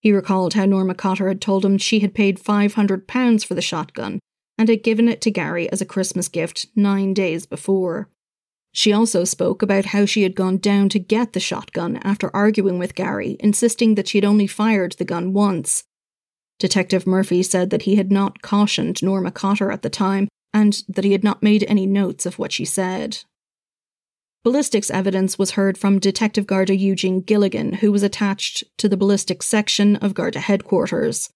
He 0.00 0.12
recalled 0.12 0.54
how 0.54 0.66
Norma 0.66 0.94
Cotter 0.94 1.28
had 1.28 1.40
told 1.40 1.64
him 1.64 1.78
she 1.78 2.00
had 2.00 2.14
paid 2.14 2.38
£500 2.38 3.44
for 3.44 3.54
the 3.54 3.62
shotgun 3.62 4.20
and 4.58 4.68
had 4.68 4.82
given 4.82 5.08
it 5.08 5.20
to 5.22 5.30
Gary 5.30 5.70
as 5.70 5.80
a 5.80 5.86
Christmas 5.86 6.28
gift 6.28 6.66
nine 6.76 7.14
days 7.14 7.46
before. 7.46 8.08
She 8.72 8.92
also 8.92 9.24
spoke 9.24 9.62
about 9.62 9.86
how 9.86 10.04
she 10.04 10.22
had 10.22 10.34
gone 10.34 10.58
down 10.58 10.88
to 10.90 10.98
get 10.98 11.32
the 11.32 11.40
shotgun 11.40 11.96
after 11.98 12.34
arguing 12.34 12.78
with 12.78 12.96
Gary, 12.96 13.36
insisting 13.40 13.94
that 13.94 14.08
she 14.08 14.18
had 14.18 14.24
only 14.24 14.46
fired 14.46 14.92
the 14.92 15.04
gun 15.04 15.32
once. 15.32 15.84
Detective 16.58 17.06
Murphy 17.06 17.42
said 17.42 17.70
that 17.70 17.82
he 17.82 17.96
had 17.96 18.12
not 18.12 18.42
cautioned 18.42 19.02
Norma 19.02 19.30
Cotter 19.30 19.70
at 19.70 19.82
the 19.82 19.90
time 19.90 20.28
and 20.52 20.82
that 20.88 21.04
he 21.04 21.12
had 21.12 21.24
not 21.24 21.42
made 21.42 21.64
any 21.64 21.86
notes 21.86 22.26
of 22.26 22.38
what 22.38 22.52
she 22.52 22.64
said. 22.64 23.18
Ballistics 24.44 24.90
evidence 24.90 25.38
was 25.38 25.52
heard 25.52 25.78
from 25.78 25.98
Detective 25.98 26.46
Garda 26.46 26.76
Eugene 26.76 27.22
Gilligan, 27.22 27.74
who 27.74 27.90
was 27.90 28.02
attached 28.02 28.62
to 28.76 28.88
the 28.88 28.96
ballistics 28.96 29.46
section 29.46 29.96
of 29.96 30.14
Garda 30.14 30.38
headquarters. 30.38 31.30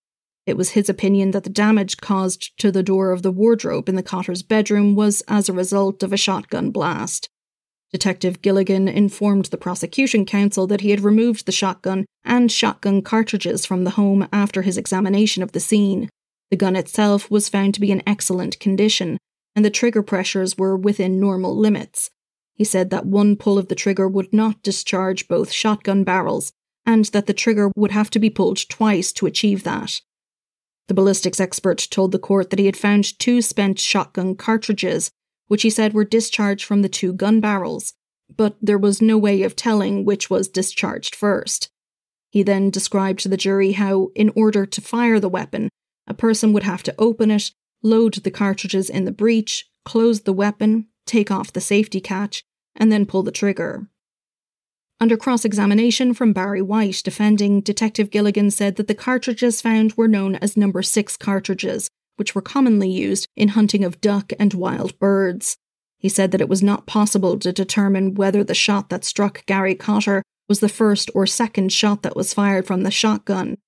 It 0.47 0.57
was 0.57 0.71
his 0.71 0.89
opinion 0.89 1.31
that 1.33 1.45
the 1.45 1.51
damage 1.51 1.97
caused 1.99 2.57
to 2.59 2.71
the 2.71 2.83
door 2.83 3.11
of 3.11 3.23
the 3.23 3.33
wardrobe 3.33 3.89
in 3.89 3.97
the 3.97 4.03
Cotter's 4.03 4.43
bedroom 4.43 4.95
was 4.95 5.23
as 5.27 5.49
a 5.49 5.55
result 5.55 6.03
of 6.03 6.13
a 6.13 6.17
shotgun 6.19 6.71
blast. 6.71 7.29
Detective 7.93 8.43
Gilligan 8.43 8.87
informed 8.87 9.47
the 9.47 9.57
prosecution 9.57 10.27
counsel 10.27 10.67
that 10.67 10.83
he 10.83 10.91
had 10.91 11.01
removed 11.01 11.47
the 11.47 11.53
shotgun 11.53 12.05
and 12.25 12.53
shotgun 12.53 13.01
cartridges 13.01 13.65
from 13.65 13.85
the 13.85 13.91
home 13.91 14.29
after 14.33 14.63
his 14.63 14.77
examination 14.77 15.43
of 15.43 15.53
the 15.53 15.61
scene. 15.61 16.11
The 16.51 16.57
gun 16.57 16.77
itself 16.77 17.31
was 17.31 17.49
found 17.49 17.75
to 17.75 17.81
be 17.81 17.91
in 17.91 18.03
excellent 18.07 18.61
condition, 18.61 19.17
and 19.57 19.65
the 19.65 19.71
trigger 19.71 20.03
pressures 20.03 20.59
were 20.59 20.77
within 20.77 21.19
normal 21.19 21.57
limits. 21.57 22.11
He 22.55 22.65
said 22.65 22.91
that 22.91 23.07
one 23.07 23.37
pull 23.37 23.57
of 23.57 23.69
the 23.69 23.75
trigger 23.75 24.09
would 24.09 24.33
not 24.33 24.63
discharge 24.63 25.29
both 25.29 25.53
shotgun 25.53 26.05
barrels, 26.05 26.53
and 26.85 27.07
that 27.07 27.27
the 27.27 27.35
trigger 27.35 27.71
would 27.77 27.93
have 27.93 28.11
to 28.11 28.19
be 28.19 28.31
pulled 28.31 28.69
twice 28.69 29.13
to 29.13 29.27
achieve 29.27 29.65
that. 29.65 30.01
The 30.89 30.95
ballistics 30.95 31.41
expert 31.41 31.87
told 31.91 32.13
the 32.13 32.19
court 32.19 32.51
that 32.51 32.59
he 32.59 32.67
had 32.67 32.77
found 32.77 33.19
two 33.19 33.43
spent 33.43 33.79
shotgun 33.79 34.35
cartridges, 34.35 35.11
which 35.49 35.63
he 35.63 35.71
said 35.71 35.93
were 35.93 36.05
discharged 36.05 36.65
from 36.65 36.83
the 36.83 36.89
two 36.89 37.13
gun 37.13 37.41
barrels, 37.41 37.95
but 38.35 38.57
there 38.63 38.79
was 38.79 39.03
no 39.03 39.19
way 39.19 39.43
of 39.43 39.57
telling 39.57 40.05
which 40.05 40.31
was 40.31 40.49
discharged 40.49 41.15
first. 41.15 41.71
He 42.31 42.43
then 42.43 42.71
described 42.71 43.21
to 43.21 43.29
the 43.29 43.37
jury 43.37 43.73
how, 43.73 44.11
in 44.15 44.31
order 44.37 44.67
to 44.67 44.81
fire 44.81 45.19
the 45.19 45.29
weapon, 45.29 45.71
a 46.07 46.15
person 46.15 46.53
would 46.53 46.63
have 46.63 46.83
to 46.85 46.95
open 46.99 47.31
it, 47.31 47.51
load 47.83 48.15
the 48.15 48.31
cartridges 48.31 48.91
in 48.91 49.05
the 49.05 49.13
breech, 49.13 49.69
close 49.85 50.21
the 50.21 50.33
weapon, 50.33 50.89
take 51.07 51.31
off 51.31 51.53
the 51.53 51.61
safety 51.61 52.01
catch, 52.01 52.43
and 52.77 52.93
then 52.93 53.07
pull 53.07 53.23
the 53.23 53.33
trigger. 53.33 53.89
Under 55.01 55.17
cross 55.17 55.45
examination 55.45 56.13
from 56.13 56.33
Barry 56.33 56.61
White 56.61 57.03
defending, 57.05 57.61
Detective 57.61 58.11
Gilligan 58.11 58.51
said 58.51 58.77
that 58.77 58.89
the 58.89 58.95
cartridges 58.95 59.63
found 59.63 59.93
were 59.93 60.09
known 60.09 60.35
as 60.37 60.57
number 60.57 60.83
6 60.83 61.17
cartridges, 61.17 61.89
which 62.19 62.35
were 62.35 62.43
commonly 62.43 62.91
used 62.91 63.27
in 63.37 63.49
hunting 63.49 63.85
of 63.85 64.01
duck 64.01 64.33
and 64.39 64.55
wild 64.55 64.99
birds. 64.99 65.57
He 65.99 66.09
said 66.09 66.31
that 66.31 66.41
it 66.41 66.49
was 66.49 66.63
not 66.63 66.87
possible 66.87 67.39
to 67.39 67.53
determine 67.53 68.15
whether 68.15 68.45
the 68.45 68.55
shot 68.55 68.89
that 68.91 69.05
struck 69.05 69.45
Gary 69.47 69.75
Cotter 69.75 70.23
was 70.49 70.61
the 70.61 70.69
first 70.69 71.11
or 71.15 71.27
second 71.27 71.73
shot 71.73 72.03
that 72.03 72.17
was 72.17 72.35
fired 72.35 72.67
from 72.67 72.83
the 72.83 72.91
shotgun. 72.91 73.59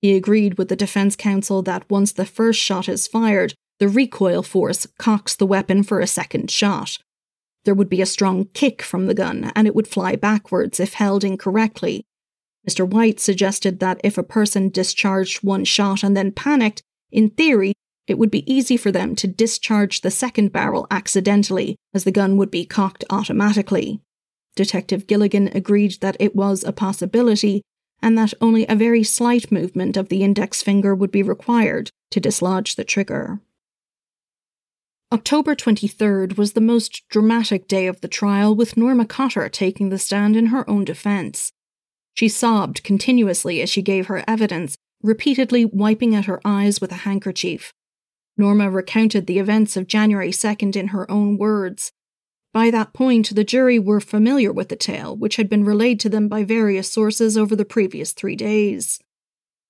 He 0.00 0.14
agreed 0.14 0.56
with 0.56 0.68
the 0.68 0.76
defense 0.76 1.16
counsel 1.16 1.62
that 1.62 1.88
once 1.90 2.12
the 2.12 2.26
first 2.26 2.60
shot 2.60 2.88
is 2.88 3.06
fired, 3.06 3.54
the 3.78 3.88
recoil 3.88 4.42
force 4.42 4.86
cocks 4.98 5.34
the 5.34 5.46
weapon 5.46 5.82
for 5.82 6.00
a 6.00 6.06
second 6.06 6.50
shot. 6.50 6.98
There 7.64 7.74
would 7.74 7.88
be 7.88 8.00
a 8.00 8.06
strong 8.06 8.46
kick 8.54 8.82
from 8.82 9.06
the 9.06 9.14
gun, 9.14 9.52
and 9.54 9.66
it 9.66 9.74
would 9.74 9.88
fly 9.88 10.16
backwards 10.16 10.80
if 10.80 10.94
held 10.94 11.24
incorrectly. 11.24 12.04
Mr. 12.68 12.88
White 12.88 13.20
suggested 13.20 13.80
that 13.80 14.00
if 14.04 14.16
a 14.16 14.22
person 14.22 14.68
discharged 14.68 15.42
one 15.42 15.64
shot 15.64 16.02
and 16.02 16.16
then 16.16 16.32
panicked, 16.32 16.82
in 17.10 17.30
theory, 17.30 17.72
it 18.10 18.18
would 18.18 18.30
be 18.30 18.52
easy 18.52 18.76
for 18.76 18.90
them 18.90 19.14
to 19.14 19.28
discharge 19.28 20.00
the 20.00 20.10
second 20.10 20.52
barrel 20.52 20.86
accidentally, 20.90 21.76
as 21.94 22.02
the 22.02 22.10
gun 22.10 22.36
would 22.36 22.50
be 22.50 22.64
cocked 22.64 23.04
automatically. 23.08 24.00
Detective 24.56 25.06
Gilligan 25.06 25.48
agreed 25.54 25.98
that 26.00 26.16
it 26.18 26.34
was 26.34 26.64
a 26.64 26.72
possibility, 26.72 27.62
and 28.02 28.18
that 28.18 28.34
only 28.40 28.66
a 28.66 28.74
very 28.74 29.04
slight 29.04 29.52
movement 29.52 29.96
of 29.96 30.08
the 30.08 30.24
index 30.24 30.60
finger 30.62 30.92
would 30.92 31.12
be 31.12 31.22
required 31.22 31.90
to 32.10 32.18
dislodge 32.18 32.74
the 32.74 32.84
trigger. 32.84 33.40
October 35.12 35.54
23rd 35.54 36.36
was 36.36 36.52
the 36.52 36.60
most 36.60 37.02
dramatic 37.08 37.68
day 37.68 37.86
of 37.86 38.00
the 38.00 38.08
trial, 38.08 38.54
with 38.54 38.76
Norma 38.76 39.06
Cotter 39.06 39.48
taking 39.48 39.88
the 39.88 39.98
stand 39.98 40.36
in 40.36 40.46
her 40.46 40.68
own 40.68 40.84
defence. 40.84 41.52
She 42.14 42.28
sobbed 42.28 42.82
continuously 42.82 43.62
as 43.62 43.70
she 43.70 43.82
gave 43.82 44.06
her 44.06 44.24
evidence, 44.26 44.76
repeatedly 45.02 45.64
wiping 45.64 46.14
at 46.14 46.26
her 46.26 46.40
eyes 46.44 46.80
with 46.80 46.90
a 46.90 47.02
handkerchief. 47.06 47.72
Norma 48.36 48.70
recounted 48.70 49.26
the 49.26 49.38
events 49.38 49.76
of 49.76 49.86
January 49.86 50.30
2nd 50.30 50.76
in 50.76 50.88
her 50.88 51.10
own 51.10 51.36
words. 51.36 51.92
By 52.52 52.70
that 52.70 52.92
point, 52.92 53.34
the 53.34 53.44
jury 53.44 53.78
were 53.78 54.00
familiar 54.00 54.52
with 54.52 54.68
the 54.68 54.76
tale, 54.76 55.16
which 55.16 55.36
had 55.36 55.48
been 55.48 55.64
relayed 55.64 56.00
to 56.00 56.08
them 56.08 56.28
by 56.28 56.44
various 56.44 56.90
sources 56.90 57.36
over 57.36 57.54
the 57.54 57.64
previous 57.64 58.12
three 58.12 58.36
days. 58.36 59.00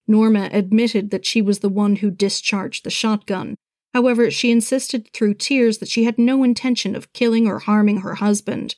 Norma 0.06 0.48
admitted 0.52 1.10
that 1.10 1.26
she 1.26 1.42
was 1.42 1.58
the 1.58 1.68
one 1.68 1.96
who 1.96 2.10
discharged 2.10 2.84
the 2.84 2.90
shotgun, 2.90 3.56
However, 3.92 4.30
she 4.30 4.50
insisted 4.50 5.10
through 5.12 5.34
tears 5.34 5.78
that 5.78 5.88
she 5.88 6.04
had 6.04 6.18
no 6.18 6.44
intention 6.44 6.94
of 6.94 7.12
killing 7.12 7.46
or 7.46 7.58
harming 7.58 7.98
her 7.98 8.16
husband. 8.16 8.76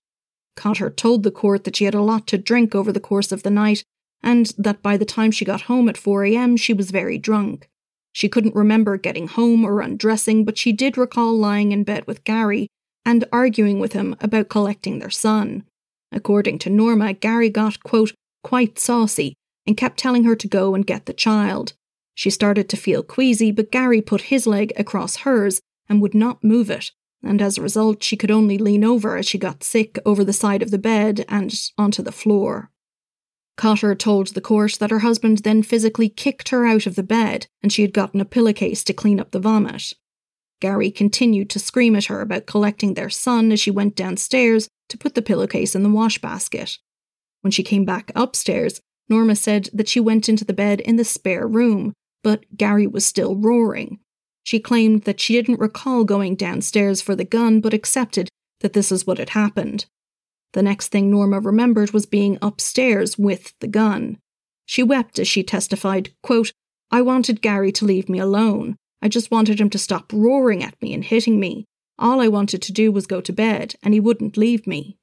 Cotter 0.56 0.90
told 0.90 1.22
the 1.22 1.30
court 1.30 1.64
that 1.64 1.76
she 1.76 1.84
had 1.84 1.94
a 1.94 2.02
lot 2.02 2.26
to 2.28 2.38
drink 2.38 2.74
over 2.74 2.92
the 2.92 3.00
course 3.00 3.32
of 3.32 3.42
the 3.42 3.50
night, 3.50 3.84
and 4.22 4.52
that 4.56 4.82
by 4.82 4.96
the 4.96 5.04
time 5.04 5.30
she 5.30 5.44
got 5.44 5.62
home 5.62 5.88
at 5.88 5.96
4 5.96 6.24
a.m., 6.24 6.56
she 6.56 6.72
was 6.72 6.90
very 6.90 7.18
drunk. 7.18 7.68
She 8.12 8.28
couldn't 8.28 8.54
remember 8.54 8.96
getting 8.96 9.28
home 9.28 9.64
or 9.64 9.80
undressing, 9.80 10.44
but 10.44 10.58
she 10.58 10.72
did 10.72 10.98
recall 10.98 11.36
lying 11.36 11.72
in 11.72 11.84
bed 11.84 12.06
with 12.06 12.24
Gary 12.24 12.68
and 13.04 13.24
arguing 13.32 13.78
with 13.78 13.94
him 13.94 14.14
about 14.20 14.48
collecting 14.48 14.98
their 14.98 15.10
son. 15.10 15.64
According 16.12 16.58
to 16.60 16.70
Norma, 16.70 17.14
Gary 17.14 17.48
got, 17.48 17.82
quote, 17.82 18.12
quite 18.44 18.78
saucy 18.78 19.34
and 19.66 19.76
kept 19.76 19.98
telling 19.98 20.24
her 20.24 20.36
to 20.36 20.48
go 20.48 20.74
and 20.74 20.86
get 20.86 21.06
the 21.06 21.12
child. 21.12 21.72
She 22.14 22.30
started 22.30 22.68
to 22.68 22.76
feel 22.76 23.02
queasy, 23.02 23.50
but 23.50 23.72
Gary 23.72 24.02
put 24.02 24.22
his 24.22 24.46
leg 24.46 24.72
across 24.76 25.16
hers 25.16 25.60
and 25.88 26.02
would 26.02 26.14
not 26.14 26.44
move 26.44 26.70
it, 26.70 26.92
and 27.22 27.40
as 27.40 27.56
a 27.56 27.62
result, 27.62 28.02
she 28.02 28.16
could 28.16 28.30
only 28.30 28.58
lean 28.58 28.84
over 28.84 29.16
as 29.16 29.26
she 29.26 29.38
got 29.38 29.64
sick 29.64 29.98
over 30.04 30.22
the 30.22 30.32
side 30.32 30.62
of 30.62 30.70
the 30.70 30.78
bed 30.78 31.24
and 31.28 31.54
onto 31.78 32.02
the 32.02 32.12
floor. 32.12 32.70
Cotter 33.56 33.94
told 33.94 34.28
the 34.28 34.40
court 34.40 34.78
that 34.80 34.90
her 34.90 35.00
husband 35.00 35.38
then 35.38 35.62
physically 35.62 36.08
kicked 36.08 36.48
her 36.48 36.66
out 36.66 36.86
of 36.86 36.94
the 36.94 37.02
bed 37.02 37.46
and 37.62 37.72
she 37.72 37.82
had 37.82 37.92
gotten 37.92 38.20
a 38.20 38.24
pillowcase 38.24 38.82
to 38.84 38.92
clean 38.92 39.20
up 39.20 39.30
the 39.30 39.40
vomit. 39.40 39.92
Gary 40.60 40.90
continued 40.90 41.50
to 41.50 41.58
scream 41.58 41.96
at 41.96 42.06
her 42.06 42.20
about 42.20 42.46
collecting 42.46 42.94
their 42.94 43.10
son 43.10 43.52
as 43.52 43.60
she 43.60 43.70
went 43.70 43.96
downstairs 43.96 44.68
to 44.88 44.98
put 44.98 45.14
the 45.14 45.22
pillowcase 45.22 45.74
in 45.74 45.82
the 45.82 45.90
wash 45.90 46.20
basket. 46.20 46.78
When 47.40 47.50
she 47.50 47.62
came 47.62 47.84
back 47.84 48.12
upstairs, 48.14 48.80
Norma 49.08 49.36
said 49.36 49.68
that 49.72 49.88
she 49.88 50.00
went 50.00 50.28
into 50.28 50.44
the 50.44 50.52
bed 50.52 50.80
in 50.80 50.96
the 50.96 51.04
spare 51.04 51.46
room 51.46 51.92
but 52.22 52.44
Gary 52.56 52.86
was 52.86 53.04
still 53.04 53.36
roaring. 53.36 53.98
She 54.44 54.60
claimed 54.60 55.02
that 55.02 55.20
she 55.20 55.34
didn't 55.34 55.60
recall 55.60 56.04
going 56.04 56.36
downstairs 56.36 57.00
for 57.00 57.14
the 57.14 57.24
gun, 57.24 57.60
but 57.60 57.74
accepted 57.74 58.28
that 58.60 58.72
this 58.72 58.90
is 58.90 59.06
what 59.06 59.18
had 59.18 59.30
happened. 59.30 59.86
The 60.52 60.62
next 60.62 60.88
thing 60.88 61.10
Norma 61.10 61.40
remembered 61.40 61.92
was 61.92 62.06
being 62.06 62.38
upstairs 62.42 63.18
with 63.18 63.54
the 63.60 63.68
gun. 63.68 64.18
She 64.66 64.82
wept 64.82 65.18
as 65.18 65.28
she 65.28 65.42
testified, 65.42 66.10
quote, 66.22 66.52
I 66.90 67.00
wanted 67.02 67.42
Gary 67.42 67.72
to 67.72 67.86
leave 67.86 68.08
me 68.08 68.18
alone. 68.18 68.76
I 69.00 69.08
just 69.08 69.30
wanted 69.30 69.60
him 69.60 69.70
to 69.70 69.78
stop 69.78 70.12
roaring 70.12 70.62
at 70.62 70.80
me 70.80 70.92
and 70.92 71.02
hitting 71.02 71.40
me. 71.40 71.64
All 71.98 72.20
I 72.20 72.28
wanted 72.28 72.62
to 72.62 72.72
do 72.72 72.92
was 72.92 73.06
go 73.06 73.20
to 73.20 73.32
bed, 73.32 73.74
and 73.82 73.94
he 73.94 74.00
wouldn't 74.00 74.36
leave 74.36 74.66
me. 74.66 74.98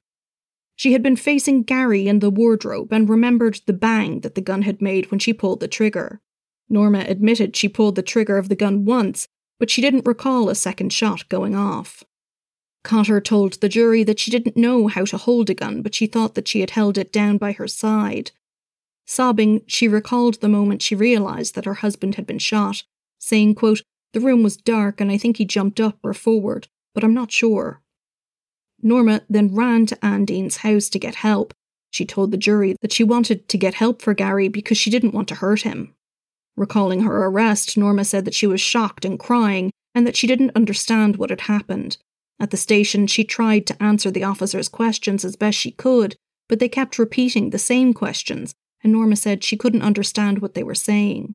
She 0.76 0.92
had 0.92 1.02
been 1.02 1.16
facing 1.16 1.64
Gary 1.64 2.08
in 2.08 2.20
the 2.20 2.30
wardrobe 2.30 2.92
and 2.92 3.08
remembered 3.08 3.60
the 3.66 3.72
bang 3.72 4.20
that 4.20 4.34
the 4.34 4.40
gun 4.40 4.62
had 4.62 4.80
made 4.80 5.10
when 5.10 5.20
she 5.20 5.32
pulled 5.32 5.60
the 5.60 5.68
trigger. 5.68 6.20
Norma 6.68 7.00
admitted 7.00 7.56
she 7.56 7.68
pulled 7.68 7.96
the 7.96 8.02
trigger 8.02 8.38
of 8.38 8.48
the 8.48 8.56
gun 8.56 8.84
once, 8.84 9.28
but 9.58 9.68
she 9.68 9.82
didn't 9.82 10.06
recall 10.06 10.48
a 10.48 10.54
second 10.54 10.92
shot 10.92 11.28
going 11.28 11.54
off. 11.54 12.02
Cotter 12.82 13.20
told 13.20 13.54
the 13.54 13.68
jury 13.68 14.02
that 14.04 14.18
she 14.18 14.30
didn't 14.30 14.56
know 14.56 14.88
how 14.88 15.04
to 15.04 15.18
hold 15.18 15.50
a 15.50 15.54
gun, 15.54 15.82
but 15.82 15.94
she 15.94 16.06
thought 16.06 16.34
that 16.34 16.48
she 16.48 16.60
had 16.60 16.70
held 16.70 16.96
it 16.96 17.12
down 17.12 17.36
by 17.36 17.52
her 17.52 17.68
side. 17.68 18.30
Sobbing, 19.06 19.62
she 19.66 19.88
recalled 19.88 20.40
the 20.40 20.48
moment 20.48 20.82
she 20.82 20.94
realized 20.94 21.54
that 21.54 21.64
her 21.64 21.74
husband 21.74 22.14
had 22.14 22.26
been 22.26 22.38
shot, 22.38 22.84
saying, 23.18 23.54
quote, 23.56 23.82
The 24.12 24.20
room 24.20 24.42
was 24.42 24.56
dark 24.56 25.00
and 25.00 25.10
I 25.10 25.18
think 25.18 25.36
he 25.36 25.44
jumped 25.44 25.80
up 25.80 25.98
or 26.02 26.14
forward, 26.14 26.68
but 26.94 27.04
I'm 27.04 27.14
not 27.14 27.32
sure. 27.32 27.82
Norma 28.82 29.22
then 29.28 29.54
ran 29.54 29.86
to 29.86 30.24
Dean's 30.24 30.58
house 30.58 30.88
to 30.90 30.98
get 30.98 31.16
help. 31.16 31.52
She 31.90 32.06
told 32.06 32.30
the 32.30 32.36
jury 32.36 32.76
that 32.80 32.92
she 32.92 33.04
wanted 33.04 33.48
to 33.48 33.58
get 33.58 33.74
help 33.74 34.00
for 34.00 34.14
Gary 34.14 34.48
because 34.48 34.78
she 34.78 34.90
didn't 34.90 35.12
want 35.12 35.28
to 35.28 35.34
hurt 35.34 35.62
him. 35.62 35.94
Recalling 36.56 37.02
her 37.02 37.24
arrest, 37.26 37.76
Norma 37.76 38.04
said 38.04 38.24
that 38.24 38.34
she 38.34 38.46
was 38.46 38.60
shocked 38.60 39.04
and 39.04 39.18
crying 39.18 39.70
and 39.94 40.06
that 40.06 40.16
she 40.16 40.26
didn't 40.26 40.52
understand 40.54 41.16
what 41.16 41.30
had 41.30 41.42
happened. 41.42 41.98
At 42.40 42.50
the 42.50 42.56
station, 42.56 43.06
she 43.06 43.22
tried 43.22 43.66
to 43.66 43.82
answer 43.82 44.10
the 44.10 44.24
officers' 44.24 44.68
questions 44.68 45.24
as 45.24 45.36
best 45.36 45.58
she 45.58 45.72
could, 45.72 46.16
but 46.48 46.58
they 46.58 46.70
kept 46.70 46.98
repeating 46.98 47.50
the 47.50 47.58
same 47.58 47.92
questions, 47.92 48.54
and 48.82 48.92
Norma 48.92 49.16
said 49.16 49.44
she 49.44 49.58
couldn't 49.58 49.82
understand 49.82 50.38
what 50.38 50.54
they 50.54 50.62
were 50.62 50.74
saying. 50.74 51.34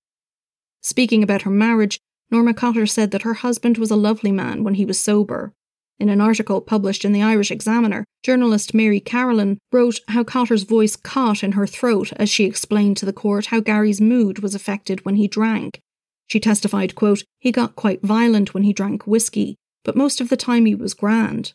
Speaking 0.82 1.22
about 1.22 1.44
her 1.44 1.52
marriage, 1.52 2.00
Norma 2.32 2.56
Cotter 2.56 2.88
said 2.88 3.12
that 3.12 3.22
her 3.22 3.36
husband 3.36 3.78
was 3.78 3.92
a 3.92 3.96
lovely 3.96 4.32
man 4.32 4.64
when 4.64 4.74
he 4.74 4.86
was 4.86 5.00
sober. 5.00 5.54
In 6.00 6.10
an 6.10 6.20
article 6.20 6.60
published 6.60 7.06
in 7.06 7.14
the 7.14 7.22
Irish 7.22 7.52
Examiner, 7.52 8.04
journalist 8.24 8.74
Mary 8.74 9.00
Carolan 9.00 9.60
wrote 9.72 10.00
how 10.10 10.24
Cotter's 10.24 10.64
voice 10.64 10.96
caught 10.96 11.44
in 11.44 11.54
her 11.54 11.68
throat 11.68 12.12
as 12.14 12.30
she 12.30 12.46
explained 12.46 12.98
to 12.98 13.06
the 13.06 13.14
court 13.14 13.48
how 13.48 13.60
Gary's 13.60 14.02
mood 14.02 14.40
was 14.40 14.56
affected 14.56 15.06
when 15.06 15.16
he 15.16 15.28
drank. 15.28 15.80
She 16.28 16.40
testified, 16.40 16.96
quote, 16.96 17.24
he 17.40 17.52
got 17.52 17.76
quite 17.76 18.02
violent 18.02 18.54
when 18.54 18.64
he 18.64 18.74
drank 18.74 19.06
whiskey, 19.06 19.56
but 19.86 19.96
most 19.96 20.20
of 20.20 20.28
the 20.28 20.36
time 20.36 20.66
he 20.66 20.76
was 20.76 20.94
grand. 20.94 21.54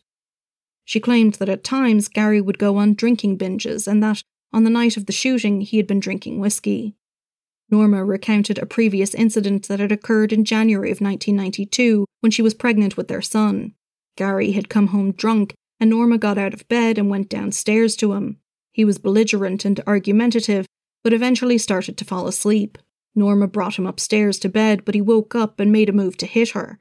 She 0.87 1.01
claimed 1.01 1.35
that 1.35 1.51
at 1.51 1.63
times 1.63 2.09
Gary 2.09 2.41
would 2.41 2.59
go 2.59 2.79
on 2.79 2.95
drinking 2.95 3.37
binges 3.37 3.87
and 3.87 4.03
that, 4.03 4.23
on 4.53 4.65
the 4.65 4.71
night 4.71 4.97
of 4.97 5.05
the 5.07 5.13
shooting, 5.13 5.61
he 5.61 5.77
had 5.77 5.87
been 5.87 6.01
drinking 6.01 6.41
whiskey. 6.41 6.95
Norma 7.71 8.05
recounted 8.05 8.59
a 8.59 8.67
previous 8.67 9.15
incident 9.15 9.69
that 9.69 9.79
had 9.79 9.93
occurred 9.93 10.33
in 10.33 10.45
January 10.45 10.91
of 10.91 11.01
1992 11.01 12.07
when 12.21 12.33
she 12.33 12.43
was 12.43 12.55
pregnant 12.55 12.97
with 12.97 13.09
their 13.09 13.23
son. 13.23 13.75
Gary 14.17 14.53
had 14.53 14.69
come 14.69 14.89
home 14.89 15.13
drunk, 15.13 15.55
and 15.79 15.91
Norma 15.91 16.19
got 16.19 16.39
out 16.39 16.55
of 16.55 16.67
bed 16.69 16.99
and 16.99 17.09
went 17.09 17.29
downstairs 17.29 17.95
to 17.97 18.13
him. 18.13 18.39
He 18.73 18.85
was 18.85 18.99
belligerent 18.99 19.65
and 19.65 19.81
argumentative, 19.87 20.67
but 21.05 21.13
eventually 21.13 21.59
started 21.59 21.97
to 21.99 22.05
fall 22.05 22.27
asleep. 22.27 22.79
Norma 23.15 23.47
brought 23.47 23.79
him 23.79 23.87
upstairs 23.87 24.39
to 24.41 24.49
bed, 24.49 24.85
but 24.85 24.95
he 24.95 25.01
woke 25.01 25.35
up 25.35 25.61
and 25.61 25.71
made 25.73 25.89
a 25.89 25.93
move 25.93 26.17
to 26.19 26.27
hit 26.27 26.51
her. 26.51 26.81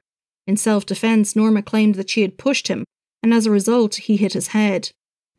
In 0.50 0.58
self 0.58 0.84
defense, 0.84 1.36
Norma 1.36 1.62
claimed 1.62 1.94
that 1.94 2.10
she 2.10 2.24
had 2.24 2.40
pushed 2.40 2.70
him, 2.70 2.84
and 3.22 3.36
as 3.36 3.46
a 3.46 3.52
result, 3.52 3.94
he 3.94 4.18
hit 4.18 4.34
his 4.34 4.48
head. 4.48 4.90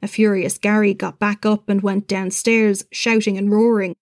A 0.02 0.06
furious 0.06 0.56
Gary 0.56 0.94
got 0.94 1.18
back 1.18 1.44
up 1.44 1.68
and 1.68 1.82
went 1.82 2.06
downstairs, 2.06 2.84
shouting 2.92 3.36
and 3.36 3.50
roaring. 3.50 3.96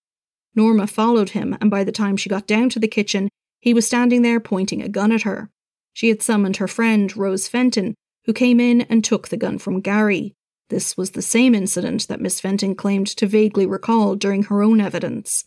Norma 0.54 0.86
followed 0.86 1.30
him, 1.30 1.56
and 1.62 1.70
by 1.70 1.82
the 1.82 1.92
time 1.92 2.18
she 2.18 2.28
got 2.28 2.46
down 2.46 2.68
to 2.68 2.78
the 2.78 2.86
kitchen, 2.86 3.30
he 3.58 3.72
was 3.72 3.86
standing 3.86 4.20
there 4.20 4.38
pointing 4.38 4.82
a 4.82 4.88
gun 4.90 5.10
at 5.10 5.22
her. 5.22 5.48
She 5.94 6.10
had 6.10 6.20
summoned 6.20 6.58
her 6.58 6.68
friend, 6.68 7.16
Rose 7.16 7.48
Fenton, 7.48 7.94
who 8.26 8.34
came 8.34 8.60
in 8.60 8.82
and 8.82 9.02
took 9.02 9.28
the 9.28 9.38
gun 9.38 9.56
from 9.56 9.80
Gary. 9.80 10.34
This 10.68 10.98
was 10.98 11.12
the 11.12 11.22
same 11.22 11.54
incident 11.54 12.06
that 12.08 12.20
Miss 12.20 12.38
Fenton 12.38 12.74
claimed 12.74 13.06
to 13.16 13.26
vaguely 13.26 13.64
recall 13.64 14.14
during 14.14 14.42
her 14.42 14.62
own 14.62 14.78
evidence. 14.78 15.46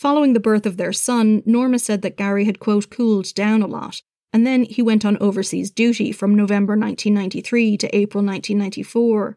Following 0.00 0.32
the 0.32 0.40
birth 0.40 0.64
of 0.64 0.78
their 0.78 0.94
son, 0.94 1.42
Norma 1.44 1.78
said 1.78 2.00
that 2.00 2.16
Gary 2.16 2.46
had, 2.46 2.58
quote, 2.58 2.88
cooled 2.88 3.34
down 3.34 3.60
a 3.60 3.66
lot, 3.66 4.00
and 4.32 4.46
then 4.46 4.64
he 4.64 4.80
went 4.80 5.04
on 5.04 5.18
overseas 5.18 5.70
duty 5.70 6.10
from 6.10 6.34
November 6.34 6.72
1993 6.72 7.76
to 7.76 7.94
April 7.94 8.24
1994. 8.24 9.36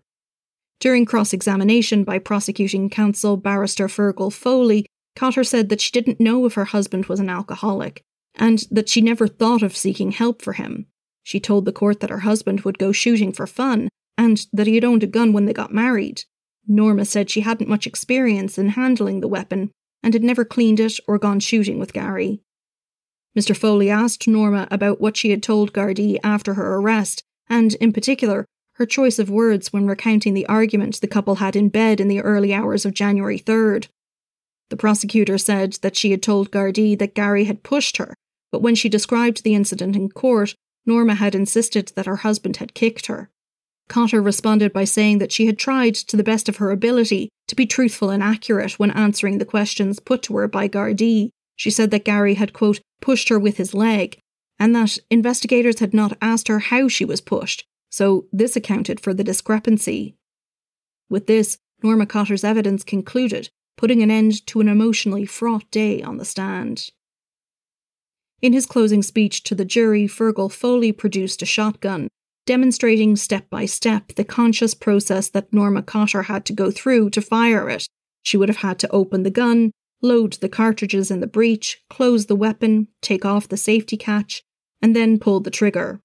During 0.80 1.06
cross 1.06 1.34
examination 1.34 2.06
by 2.06 2.18
prosecuting 2.18 2.90
counsel 2.90 3.36
barrister 3.36 3.90
Fergal 3.90 4.32
Foley, 4.32 4.86
Cotter 5.18 5.44
said 5.44 5.68
that 5.68 5.82
she 5.82 5.92
didn't 5.92 6.22
know 6.22 6.46
if 6.46 6.54
her 6.54 6.64
husband 6.64 7.08
was 7.08 7.20
an 7.20 7.30
alcoholic, 7.30 8.02
and 8.36 8.64
that 8.72 8.88
she 8.88 9.02
never 9.02 9.28
thought 9.28 9.64
of 9.64 9.76
seeking 9.76 10.14
help 10.14 10.42
for 10.42 10.54
him. 10.54 10.86
She 11.24 11.42
told 11.42 11.66
the 11.66 11.74
court 11.74 12.00
that 12.00 12.10
her 12.10 12.20
husband 12.20 12.62
would 12.62 12.80
go 12.80 12.94
shooting 12.94 13.34
for 13.34 13.48
fun, 13.48 13.90
and 14.18 14.48
that 14.54 14.68
he 14.68 14.76
had 14.76 14.86
owned 14.86 15.04
a 15.04 15.08
gun 15.08 15.34
when 15.34 15.44
they 15.44 15.52
got 15.52 15.74
married. 15.74 16.24
Norma 16.66 17.04
said 17.04 17.30
she 17.30 17.42
hadn't 17.42 17.68
much 17.68 17.86
experience 17.86 18.58
in 18.58 18.70
handling 18.70 19.20
the 19.20 19.28
weapon 19.28 19.70
and 20.04 20.14
had 20.14 20.24
never 20.24 20.46
cleaned 20.46 20.80
it 20.80 21.00
or 21.08 21.18
gone 21.18 21.40
shooting 21.40 21.80
with 21.80 21.94
Gary. 21.94 22.42
Mr. 23.38 23.56
Foley 23.56 23.90
asked 23.90 24.28
Norma 24.28 24.68
about 24.70 25.02
what 25.02 25.18
she 25.18 25.32
had 25.32 25.42
told 25.42 25.74
Gardaí 25.74 26.20
after 26.24 26.54
her 26.54 26.76
arrest, 26.76 27.24
and, 27.50 27.74
in 27.76 27.92
particular, 27.92 28.46
her 28.74 28.86
choice 28.86 29.18
of 29.18 29.30
words 29.30 29.72
when 29.72 29.88
recounting 29.88 30.34
the 30.34 30.46
argument 30.48 31.00
the 31.00 31.08
couple 31.08 31.36
had 31.36 31.56
in 31.56 31.70
bed 31.70 32.00
in 32.00 32.08
the 32.08 32.22
early 32.22 32.54
hours 32.54 32.86
of 32.86 32.94
January 32.94 33.40
3rd. 33.40 33.88
The 34.70 34.78
prosecutor 34.78 35.38
said 35.38 35.74
that 35.82 35.96
she 35.96 36.12
had 36.12 36.22
told 36.22 36.52
Gardaí 36.52 36.98
that 37.00 37.16
Gary 37.16 37.46
had 37.46 37.64
pushed 37.64 37.98
her, 37.98 38.16
but 38.52 38.62
when 38.62 38.76
she 38.76 38.90
described 38.90 39.44
the 39.44 39.56
incident 39.56 39.96
in 39.96 40.10
court, 40.10 40.56
Norma 40.86 41.16
had 41.16 41.36
insisted 41.36 41.92
that 41.96 42.06
her 42.06 42.18
husband 42.18 42.58
had 42.58 42.74
kicked 42.74 43.08
her. 43.08 43.30
Cotter 43.90 44.22
responded 44.22 44.74
by 44.74 44.86
saying 44.86 45.20
that 45.20 45.32
she 45.32 45.46
had 45.46 45.58
tried 45.58 45.96
to 45.96 46.18
the 46.18 46.24
best 46.24 46.48
of 46.50 46.58
her 46.58 46.72
ability 46.72 47.30
to 47.48 47.56
be 47.56 47.66
truthful 47.66 48.10
and 48.10 48.24
accurate 48.24 48.80
when 48.80 48.92
answering 48.92 49.38
the 49.38 49.46
questions 49.46 50.00
put 50.00 50.22
to 50.24 50.36
her 50.38 50.48
by 50.48 50.68
Gardaí. 50.68 51.30
She 51.56 51.70
said 51.70 51.92
that 51.92 52.06
Gary 52.06 52.36
had, 52.36 52.54
quote, 52.54 52.80
pushed 53.02 53.30
her 53.30 53.38
with 53.38 53.58
his 53.58 53.74
leg, 53.74 54.18
and 54.60 54.76
that 54.76 54.98
investigators 55.10 55.80
had 55.80 55.94
not 55.94 56.18
asked 56.22 56.48
her 56.48 56.60
how 56.60 56.88
she 56.88 57.06
was 57.06 57.22
pushed, 57.22 57.66
so 57.92 58.26
this 58.32 58.56
accounted 58.56 59.00
for 59.00 59.14
the 59.14 59.24
discrepancy. 59.24 60.16
With 61.10 61.28
this, 61.28 61.58
Norma 61.84 62.06
Cotter's 62.06 62.44
evidence 62.44 62.84
concluded, 62.84 63.50
putting 63.78 64.02
an 64.02 64.10
end 64.10 64.46
to 64.48 64.62
an 64.62 64.68
emotionally 64.68 65.26
fraught 65.26 65.70
day 65.70 66.02
on 66.02 66.18
the 66.18 66.26
stand. 66.26 66.90
In 68.42 68.54
his 68.54 68.66
closing 68.66 69.04
speech 69.04 69.44
to 69.44 69.56
the 69.56 69.66
jury, 69.66 70.08
Fergal 70.08 70.52
Foley 70.52 70.92
produced 70.92 71.42
a 71.42 71.46
shotgun, 71.46 72.08
demonstrating 72.46 73.16
step 73.16 73.50
by 73.50 73.66
step 73.66 74.14
the 74.16 74.24
conscious 74.24 74.74
process 74.74 75.30
that 75.30 75.54
Norma 75.54 75.82
Cotter 75.82 76.24
had 76.24 76.46
to 76.46 76.54
go 76.54 76.72
through 76.72 77.10
to 77.12 77.22
fire 77.22 77.70
it. 77.70 77.88
She 78.22 78.38
would 78.38 78.50
have 78.50 78.58
had 78.58 78.80
to 78.80 78.92
open 78.92 79.24
the 79.24 79.30
gun, 79.30 79.72
load 80.02 80.34
the 80.34 80.50
cartridges 80.50 81.10
in 81.10 81.20
the 81.20 81.28
breech, 81.28 81.82
close 81.90 82.26
the 82.26 82.36
weapon, 82.36 82.88
take 83.02 83.26
off 83.26 83.48
the 83.48 83.58
safety 83.58 83.98
catch, 83.98 84.44
and 84.82 84.96
then 84.96 85.20
pull 85.20 85.40
the 85.40 85.52
trigger. 85.52 86.02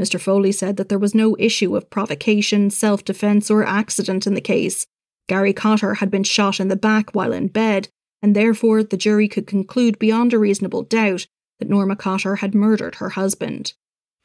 Mr. 0.00 0.18
Foley 0.18 0.52
said 0.52 0.76
that 0.76 0.88
there 0.88 0.98
was 0.98 1.14
no 1.14 1.36
issue 1.38 1.76
of 1.76 1.90
provocation, 1.90 2.70
self 2.70 3.04
defence, 3.04 3.50
or 3.50 3.64
accident 3.64 4.26
in 4.26 4.34
the 4.34 4.40
case. 4.40 4.86
Gary 5.28 5.52
Cotter 5.52 5.94
had 5.94 6.10
been 6.10 6.24
shot 6.24 6.60
in 6.60 6.68
the 6.68 6.76
back 6.76 7.14
while 7.14 7.32
in 7.32 7.48
bed, 7.48 7.88
and 8.22 8.34
therefore 8.34 8.82
the 8.82 8.96
jury 8.96 9.28
could 9.28 9.46
conclude 9.46 9.98
beyond 9.98 10.32
a 10.32 10.38
reasonable 10.38 10.82
doubt 10.82 11.26
that 11.58 11.68
Norma 11.68 11.96
Cotter 11.96 12.36
had 12.36 12.54
murdered 12.54 12.96
her 12.96 13.10
husband. 13.10 13.74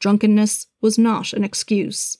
Drunkenness 0.00 0.66
was 0.80 0.98
not 0.98 1.32
an 1.32 1.44
excuse. 1.44 2.18